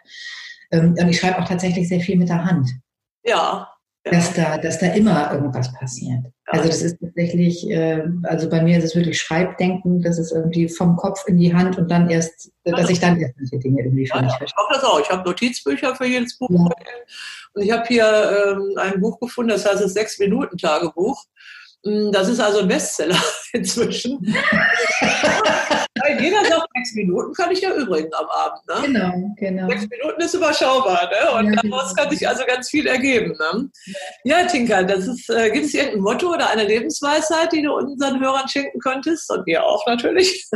ähm, 0.70 0.96
und 0.98 1.08
ich 1.08 1.20
schreibe 1.20 1.38
auch 1.38 1.48
tatsächlich 1.48 1.88
sehr 1.88 2.00
viel 2.00 2.16
mit 2.16 2.28
der 2.28 2.44
Hand. 2.44 2.70
Ja, 3.24 3.68
dass 4.04 4.32
da, 4.32 4.56
dass 4.56 4.78
da 4.78 4.86
immer 4.86 5.32
irgendwas 5.32 5.72
passiert. 5.74 6.24
Also 6.46 6.68
das 6.68 6.82
ist 6.82 6.98
tatsächlich, 7.00 7.68
äh, 7.70 8.02
also 8.24 8.48
bei 8.48 8.62
mir 8.62 8.78
ist 8.78 8.84
es 8.84 8.96
wirklich 8.96 9.20
Schreibdenken, 9.20 10.02
das 10.02 10.18
ist 10.18 10.32
irgendwie 10.32 10.68
vom 10.68 10.96
Kopf 10.96 11.22
in 11.26 11.38
die 11.38 11.54
Hand 11.54 11.78
und 11.78 11.90
dann 11.90 12.08
erst, 12.08 12.50
dass 12.64 12.90
ich 12.90 12.98
dann 12.98 13.20
erst 13.20 13.34
solche 13.36 13.58
Dinge 13.58 13.82
irgendwie 13.82 14.06
für 14.06 14.16
ja, 14.16 14.22
mich 14.22 14.32
verstehe. 14.32 14.48
Ich 14.48 14.56
mache 14.56 14.74
das 14.74 14.84
auch. 14.84 15.00
Ich 15.00 15.10
habe 15.10 15.28
Notizbücher 15.28 15.94
für 15.94 16.06
jedes 16.06 16.38
Buch. 16.38 16.50
Ja. 16.50 16.86
Und 17.52 17.62
ich 17.62 17.70
habe 17.70 17.84
hier 17.86 18.56
ähm, 18.56 18.72
ein 18.76 19.00
Buch 19.00 19.20
gefunden, 19.20 19.50
das 19.50 19.66
heißt 19.66 19.82
das 19.82 19.92
Sechs-Minuten-Tagebuch. 19.92 21.24
Mm, 21.84 22.10
das 22.12 22.28
ist 22.28 22.40
also 22.40 22.60
ein 22.60 22.68
Bestseller 22.68 23.20
inzwischen. 23.52 24.18
Jeder 26.18 26.44
sagt, 26.44 26.66
sechs 26.74 26.94
Minuten 26.94 27.32
kann 27.34 27.50
ich 27.50 27.60
ja 27.60 27.74
übrigens 27.74 28.12
am 28.14 28.26
Abend. 28.26 28.66
Ne? 28.66 28.74
Genau, 28.86 29.34
genau. 29.36 29.68
Sechs 29.68 29.86
Minuten 29.88 30.20
ist 30.20 30.34
überschaubar. 30.34 31.08
Ne? 31.10 31.30
Und 31.38 31.54
ja, 31.54 31.60
daraus 31.62 31.94
kann 31.94 32.10
sich 32.10 32.26
also 32.26 32.42
ganz 32.46 32.68
viel 32.68 32.86
ergeben. 32.86 33.36
Ne? 33.38 33.70
Ja, 34.24 34.42
das 34.42 35.06
ist, 35.06 35.30
äh, 35.30 35.50
gibt 35.50 35.66
es 35.66 35.74
irgendein 35.74 36.00
Motto 36.00 36.32
oder 36.32 36.50
eine 36.50 36.64
Lebensweisheit, 36.64 37.52
die 37.52 37.62
du 37.62 37.72
unseren 37.72 38.20
Hörern 38.20 38.48
schenken 38.48 38.80
könntest? 38.80 39.30
Und 39.30 39.46
mir 39.46 39.64
auch 39.64 39.86
natürlich. 39.86 40.48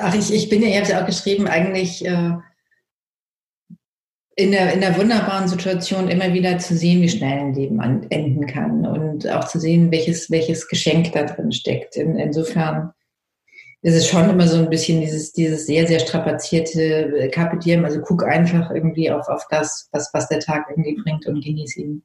Ach, 0.00 0.14
ich, 0.14 0.32
ich 0.32 0.48
bin 0.48 0.62
ja, 0.62 0.68
ihr 0.68 0.80
habt 0.80 0.88
ja 0.88 1.02
auch 1.02 1.06
geschrieben, 1.06 1.46
eigentlich 1.46 2.04
äh, 2.04 2.32
in 4.36 4.50
der, 4.50 4.72
in 4.72 4.80
der 4.80 4.96
wunderbaren 4.96 5.48
Situation 5.48 6.08
immer 6.08 6.32
wieder 6.32 6.58
zu 6.58 6.76
sehen, 6.76 7.02
wie 7.02 7.08
schnell 7.08 7.38
ein 7.38 7.54
Leben 7.54 7.80
enden 8.10 8.46
kann 8.46 8.84
und 8.84 9.28
auch 9.28 9.46
zu 9.46 9.60
sehen, 9.60 9.92
welches, 9.92 10.30
welches 10.30 10.66
Geschenk 10.66 11.12
da 11.12 11.22
drin 11.22 11.52
steckt. 11.52 11.96
In, 11.96 12.16
insofern 12.16 12.92
ist 13.82 13.94
es 13.94 14.08
schon 14.08 14.28
immer 14.30 14.48
so 14.48 14.56
ein 14.56 14.70
bisschen 14.70 15.00
dieses, 15.00 15.32
dieses 15.32 15.66
sehr, 15.66 15.86
sehr 15.86 16.00
strapazierte 16.00 17.28
Kapitieren. 17.32 17.84
Also 17.84 18.00
guck 18.00 18.24
einfach 18.24 18.70
irgendwie 18.70 19.10
auf, 19.10 19.28
auf 19.28 19.46
das, 19.50 19.88
was, 19.92 20.10
was 20.12 20.28
der 20.28 20.40
Tag 20.40 20.66
irgendwie 20.70 21.00
bringt 21.00 21.26
und 21.26 21.44
genieß 21.44 21.76
ihn. 21.76 22.02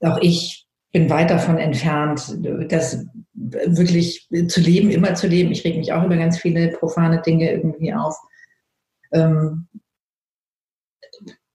Auch 0.00 0.18
ich 0.20 0.66
bin 0.92 1.10
weit 1.10 1.30
davon 1.30 1.58
entfernt, 1.58 2.36
das 2.68 3.04
wirklich 3.32 4.28
zu 4.48 4.60
leben, 4.60 4.90
immer 4.90 5.14
zu 5.14 5.26
leben. 5.26 5.50
Ich 5.50 5.64
reg 5.64 5.76
mich 5.76 5.92
auch 5.92 6.04
über 6.04 6.16
ganz 6.16 6.38
viele 6.38 6.68
profane 6.68 7.22
Dinge 7.22 7.50
irgendwie 7.50 7.92
auf. 7.92 8.14
Ähm, 9.12 9.68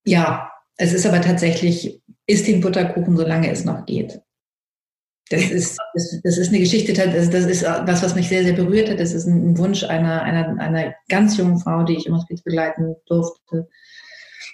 ja, 0.06 0.52
es 0.78 0.94
ist 0.94 1.06
aber 1.06 1.22
tatsächlich, 1.22 2.02
isst 2.28 2.48
den 2.48 2.62
Butterkuchen, 2.62 3.16
solange 3.16 3.52
es 3.52 3.66
noch 3.66 3.86
geht. 3.86 4.22
Das 5.30 5.42
ist, 5.52 5.80
das, 5.94 6.20
das 6.24 6.38
ist 6.38 6.50
eine 6.50 6.60
Geschichte, 6.60 6.94
das, 6.94 7.30
das 7.30 7.46
ist 7.46 7.64
was, 7.64 8.04
was 8.04 8.16
mich 8.16 8.28
sehr, 8.28 8.44
sehr 8.44 8.54
berührt 8.54 8.90
hat. 8.90 9.00
Das 9.00 9.14
ist 9.14 9.26
ein 9.26 9.58
Wunsch 9.58 9.84
einer, 9.84 10.22
einer, 10.24 10.60
einer 10.60 10.94
ganz 11.10 11.38
jungen 11.38 11.60
Frau, 11.60 11.84
die 11.84 11.96
ich 11.96 12.06
im 12.06 12.16
Hospiz 12.16 12.42
begleiten 12.42 12.96
durfte 13.06 13.68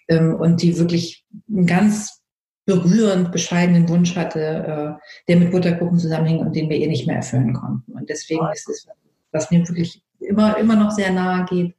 ähm, 0.07 0.36
und 0.36 0.62
die 0.62 0.77
wirklich 0.77 1.25
einen 1.49 1.65
ganz 1.65 2.21
berührend 2.65 3.31
bescheidenen 3.31 3.88
Wunsch 3.88 4.15
hatte, 4.15 4.39
äh, 4.39 5.03
der 5.27 5.38
mit 5.38 5.51
Butterkuchen 5.51 5.97
zusammenhing 5.97 6.39
und 6.39 6.55
den 6.55 6.69
wir 6.69 6.77
ihr 6.77 6.89
nicht 6.89 7.07
mehr 7.07 7.15
erfüllen 7.15 7.53
konnten. 7.53 7.93
Und 7.93 8.10
deswegen 8.10 8.45
ist 8.53 8.67
es, 8.69 8.86
was 9.31 9.49
mir 9.49 9.65
wirklich 9.67 10.03
immer, 10.19 10.57
immer 10.57 10.75
noch 10.75 10.91
sehr 10.91 11.12
nahe 11.12 11.45
geht. 11.45 11.75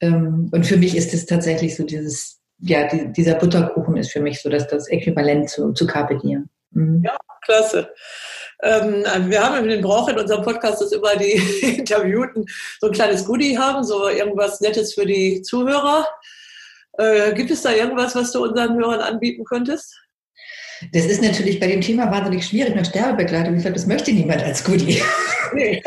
Ähm, 0.00 0.48
und 0.50 0.66
für 0.66 0.76
mich 0.76 0.96
ist 0.96 1.14
es 1.14 1.26
tatsächlich 1.26 1.76
so 1.76 1.84
dieses 1.84 2.39
ja, 2.60 2.86
die, 2.88 3.12
dieser 3.12 3.34
Butterkuchen 3.34 3.96
ist 3.96 4.12
für 4.12 4.20
mich 4.20 4.40
so 4.40 4.48
dass 4.48 4.68
das 4.68 4.88
Äquivalent 4.88 5.50
zu, 5.50 5.72
zu 5.72 5.86
Carpe 5.86 6.18
Diem. 6.18 6.48
Mhm. 6.72 7.02
Ja, 7.04 7.16
klasse. 7.42 7.90
Ähm, 8.62 9.04
wir 9.30 9.42
haben 9.42 9.66
den 9.66 9.80
Brauch 9.80 10.08
in 10.08 10.18
unserem 10.18 10.44
Podcast, 10.44 10.82
dass 10.82 10.92
immer 10.92 11.16
die 11.16 11.32
Interviewten 11.78 12.44
so 12.80 12.88
ein 12.88 12.92
kleines 12.92 13.24
Goodie 13.24 13.58
haben, 13.58 13.82
so 13.84 14.08
irgendwas 14.08 14.60
Nettes 14.60 14.94
für 14.94 15.06
die 15.06 15.42
Zuhörer. 15.42 16.06
Äh, 16.98 17.32
gibt 17.34 17.50
es 17.50 17.62
da 17.62 17.72
irgendwas, 17.72 18.14
was 18.14 18.32
du 18.32 18.42
unseren 18.42 18.76
Hörern 18.76 19.00
anbieten 19.00 19.44
könntest? 19.44 19.98
Das 20.92 21.06
ist 21.06 21.22
natürlich 21.22 21.60
bei 21.60 21.66
dem 21.66 21.80
Thema 21.80 22.10
wahnsinnig 22.10 22.46
schwierig 22.46 22.74
mit 22.74 22.86
Sterbebegleitung. 22.86 23.54
Ich 23.56 23.62
glaube, 23.62 23.74
das 23.74 23.86
möchte 23.86 24.12
niemand 24.12 24.42
als 24.42 24.64
Goodie. 24.64 25.00
Nee. 25.52 25.82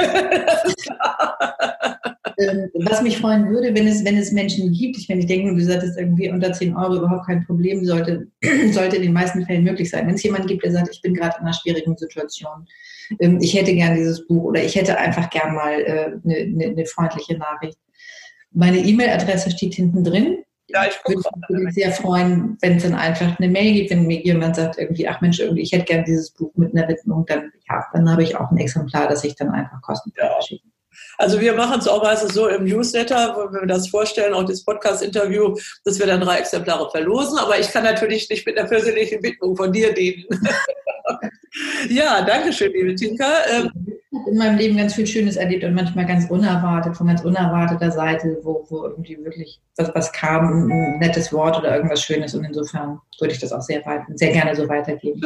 Ähm, 2.38 2.70
was 2.74 3.02
mich 3.02 3.18
freuen 3.18 3.50
würde, 3.50 3.74
wenn 3.76 3.88
es, 3.88 4.04
wenn 4.04 4.18
es 4.18 4.32
Menschen 4.32 4.72
gibt, 4.72 4.98
ich, 4.98 5.08
wenn 5.08 5.20
ich 5.20 5.28
denke, 5.28 5.54
du 5.54 5.62
sagtest 5.62 5.98
irgendwie 5.98 6.30
unter 6.30 6.52
10 6.52 6.76
Euro 6.76 6.98
überhaupt 6.98 7.28
kein 7.28 7.46
Problem, 7.46 7.86
sollte, 7.86 8.28
sollte 8.72 8.98
in 8.98 9.04
den 9.04 9.14
meisten 9.14 9.46
Fällen 9.46 9.64
möglich 9.64 9.90
sein. 9.90 10.08
Wenn 10.08 10.16
es 10.16 10.24
jemand 10.24 10.48
gibt, 10.48 10.64
der 10.64 10.72
sagt, 10.72 10.90
ich 10.92 11.02
bin 11.02 11.14
gerade 11.14 11.36
in 11.40 11.46
einer 11.46 11.54
schwierigen 11.54 11.96
Situation, 11.96 12.68
ähm, 13.20 13.40
ich 13.42 13.54
hätte 13.54 13.74
gern 13.74 13.96
dieses 13.96 14.26
Buch 14.28 14.44
oder 14.44 14.64
ich 14.64 14.76
hätte 14.76 14.98
einfach 14.98 15.30
gern 15.30 15.54
mal 15.56 15.80
äh, 15.82 16.12
eine, 16.24 16.36
eine, 16.36 16.66
eine 16.66 16.86
freundliche 16.86 17.38
Nachricht. 17.38 17.78
Meine 18.52 18.80
E-Mail-Adresse 18.80 19.52
steht 19.52 19.76
hinten 19.76 20.04
drin. 20.04 20.38
Ja, 20.74 20.86
ich 20.88 21.00
würde 21.06 21.64
mich 21.64 21.76
sehr 21.76 21.92
freuen, 21.92 22.58
wenn 22.62 22.78
es 22.78 22.84
dann 22.84 22.96
einfach 22.96 23.38
eine 23.38 23.48
Mail 23.48 23.74
gibt, 23.74 23.92
wenn 23.92 24.08
mir 24.08 24.22
jemand 24.22 24.56
sagt, 24.56 24.80
irgendwie, 24.80 25.08
ach 25.08 25.22
Mensch, 25.22 25.40
irgendwie, 25.40 25.62
ich 25.62 25.72
hätte 25.72 25.86
gern 25.86 26.04
dieses 26.04 26.32
Buch 26.32 26.52
mit 26.56 26.76
einer 26.76 26.88
Widmung, 26.88 27.26
dann, 27.28 27.52
ja, 27.70 27.86
dann 27.94 28.10
habe 28.10 28.24
ich 28.24 28.36
auch 28.36 28.50
ein 28.50 28.58
Exemplar, 28.58 29.08
das 29.08 29.24
ich 29.24 29.36
dann 29.36 29.52
einfach 29.52 29.80
kostenfrei 29.84 30.26
ja. 30.26 30.42
schicke. 30.42 30.68
Also 31.18 31.40
wir 31.40 31.54
machen 31.54 31.80
es 31.80 31.88
auch 31.88 32.02
meistens 32.02 32.34
so 32.34 32.48
im 32.48 32.64
Newsletter, 32.64 33.36
wo 33.36 33.54
wir 33.54 33.68
das 33.68 33.88
vorstellen, 33.88 34.34
auch 34.34 34.46
das 34.46 34.64
Podcast-Interview, 34.64 35.56
dass 35.86 36.00
wir 36.00 36.08
dann 36.08 36.22
drei 36.22 36.40
Exemplare 36.40 36.90
verlosen. 36.90 37.38
Aber 37.38 37.60
ich 37.60 37.70
kann 37.70 37.84
natürlich 37.84 38.30
nicht 38.30 38.46
mit 38.46 38.58
einer 38.58 38.68
persönlichen 38.68 39.22
Widmung 39.22 39.56
von 39.56 39.72
dir 39.72 39.94
dienen. 39.94 40.26
ja, 41.90 42.22
danke 42.24 42.54
schön, 42.54 42.72
liebe 42.74 42.96
Tinka. 42.96 43.26
Ähm, 43.52 43.72
ich 44.12 44.20
habe 44.20 44.30
in 44.30 44.38
meinem 44.38 44.58
Leben 44.58 44.78
ganz 44.78 44.94
viel 44.94 45.08
Schönes 45.08 45.36
erlebt 45.36 45.64
und 45.64 45.74
manchmal 45.74 46.06
ganz 46.06 46.30
unerwartet, 46.30 46.96
von 46.96 47.08
ganz 47.08 47.24
unerwarteter 47.24 47.92
Seite, 47.92 48.38
wo, 48.44 48.66
wo 48.70 48.84
irgendwie 48.84 49.18
wirklich 49.24 49.60
was, 49.78 49.92
was 49.94 50.12
kam, 50.12 50.72
ein 50.72 51.00
nettes 51.00 51.34
Wort 51.34 51.58
oder 51.58 51.76
irgendwas 51.76 52.04
Schönes. 52.04 52.34
Und 52.36 52.44
insofern 52.44 53.00
würde 53.20 53.34
ich 53.34 53.40
das 53.40 53.52
auch 53.52 53.62
sehr, 53.62 53.86
weit, 53.86 54.02
sehr 54.16 54.32
gerne 54.32 54.56
so 54.56 54.68
weitergeben. 54.68 55.22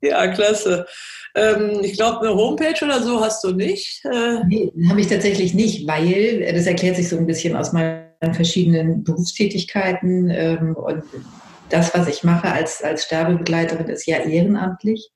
Ja, 0.00 0.26
klasse. 0.28 0.86
Ähm, 1.34 1.80
ich 1.82 1.94
glaube, 1.94 2.20
eine 2.20 2.34
Homepage 2.34 2.84
oder 2.84 3.00
so 3.00 3.20
hast 3.20 3.44
du 3.44 3.52
nicht. 3.52 4.04
Äh 4.04 4.40
nee, 4.46 4.72
habe 4.88 5.00
ich 5.00 5.06
tatsächlich 5.06 5.54
nicht, 5.54 5.86
weil 5.86 6.52
das 6.52 6.66
erklärt 6.66 6.96
sich 6.96 7.08
so 7.08 7.16
ein 7.16 7.26
bisschen 7.26 7.56
aus 7.56 7.72
meinen 7.72 8.34
verschiedenen 8.34 9.04
Berufstätigkeiten. 9.04 10.28
Ähm, 10.30 10.74
und 10.74 11.04
das, 11.70 11.94
was 11.94 12.08
ich 12.08 12.24
mache 12.24 12.50
als, 12.50 12.82
als 12.82 13.04
Sterbebegleiterin, 13.04 13.88
ist 13.88 14.06
ja 14.06 14.18
ehrenamtlich. 14.18 15.10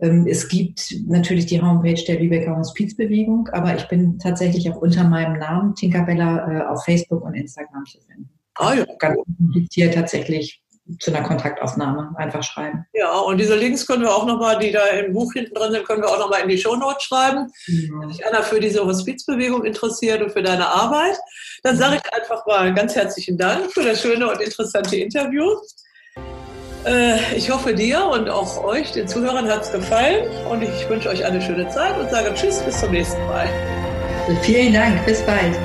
Ähm, 0.00 0.26
es 0.28 0.48
gibt 0.48 0.94
natürlich 1.06 1.46
die 1.46 1.60
Homepage 1.60 2.02
der 2.06 2.20
Lübecker 2.20 2.56
Hospizbewegung, 2.56 3.48
aber 3.52 3.74
ich 3.74 3.86
bin 3.88 4.18
tatsächlich 4.18 4.70
auch 4.70 4.76
unter 4.76 5.04
meinem 5.04 5.38
Namen 5.38 5.74
Tinkerbella 5.74 6.50
äh, 6.50 6.66
auf 6.66 6.84
Facebook 6.84 7.22
und 7.22 7.34
Instagram 7.34 7.84
zu 7.84 7.98
finden. 8.00 8.30
Ah 8.54 8.74
ja. 8.74 8.84
Ganz 8.98 9.16
kompliziert 9.38 9.94
tatsächlich 9.94 10.62
zu 10.98 11.14
einer 11.14 11.26
Kontaktaufnahme 11.26 12.14
einfach 12.16 12.42
schreiben. 12.42 12.84
Ja, 12.92 13.16
und 13.18 13.38
diese 13.38 13.54
Links 13.54 13.86
können 13.86 14.02
wir 14.02 14.14
auch 14.14 14.26
nochmal, 14.26 14.58
die 14.58 14.72
da 14.72 14.84
im 14.86 15.12
Buch 15.12 15.32
hinten 15.32 15.54
drin 15.54 15.72
sind, 15.72 15.86
können 15.86 16.02
wir 16.02 16.08
auch 16.08 16.18
nochmal 16.18 16.42
in 16.42 16.48
die 16.48 16.58
Shownotes 16.58 17.04
schreiben. 17.04 17.46
Ja. 17.66 18.00
Wenn 18.00 18.08
sich 18.10 18.26
einer 18.26 18.42
für 18.42 18.58
diese 18.58 18.84
Hospizbewegung 18.84 19.64
interessiert 19.64 20.22
und 20.22 20.32
für 20.32 20.42
deine 20.42 20.66
Arbeit, 20.66 21.16
dann 21.62 21.76
sage 21.76 22.00
ich 22.02 22.14
einfach 22.14 22.44
mal 22.46 22.74
ganz 22.74 22.96
herzlichen 22.96 23.38
Dank 23.38 23.72
für 23.72 23.82
das 23.82 24.00
schöne 24.02 24.28
und 24.28 24.40
interessante 24.40 24.96
Interview. 24.96 25.44
Äh, 26.84 27.34
ich 27.34 27.50
hoffe 27.50 27.74
dir 27.74 28.04
und 28.06 28.28
auch 28.28 28.64
euch, 28.64 28.92
den 28.92 29.06
Zuhörern, 29.06 29.48
hat 29.48 29.62
es 29.62 29.72
gefallen 29.72 30.24
und 30.50 30.62
ich 30.62 30.88
wünsche 30.88 31.08
euch 31.08 31.24
eine 31.24 31.40
schöne 31.40 31.68
Zeit 31.68 31.98
und 31.98 32.10
sage 32.10 32.32
Tschüss, 32.34 32.60
bis 32.60 32.80
zum 32.80 32.92
nächsten 32.92 33.24
Mal. 33.26 33.48
Vielen 34.42 34.72
Dank, 34.72 35.04
bis 35.04 35.20
bald. 35.22 35.58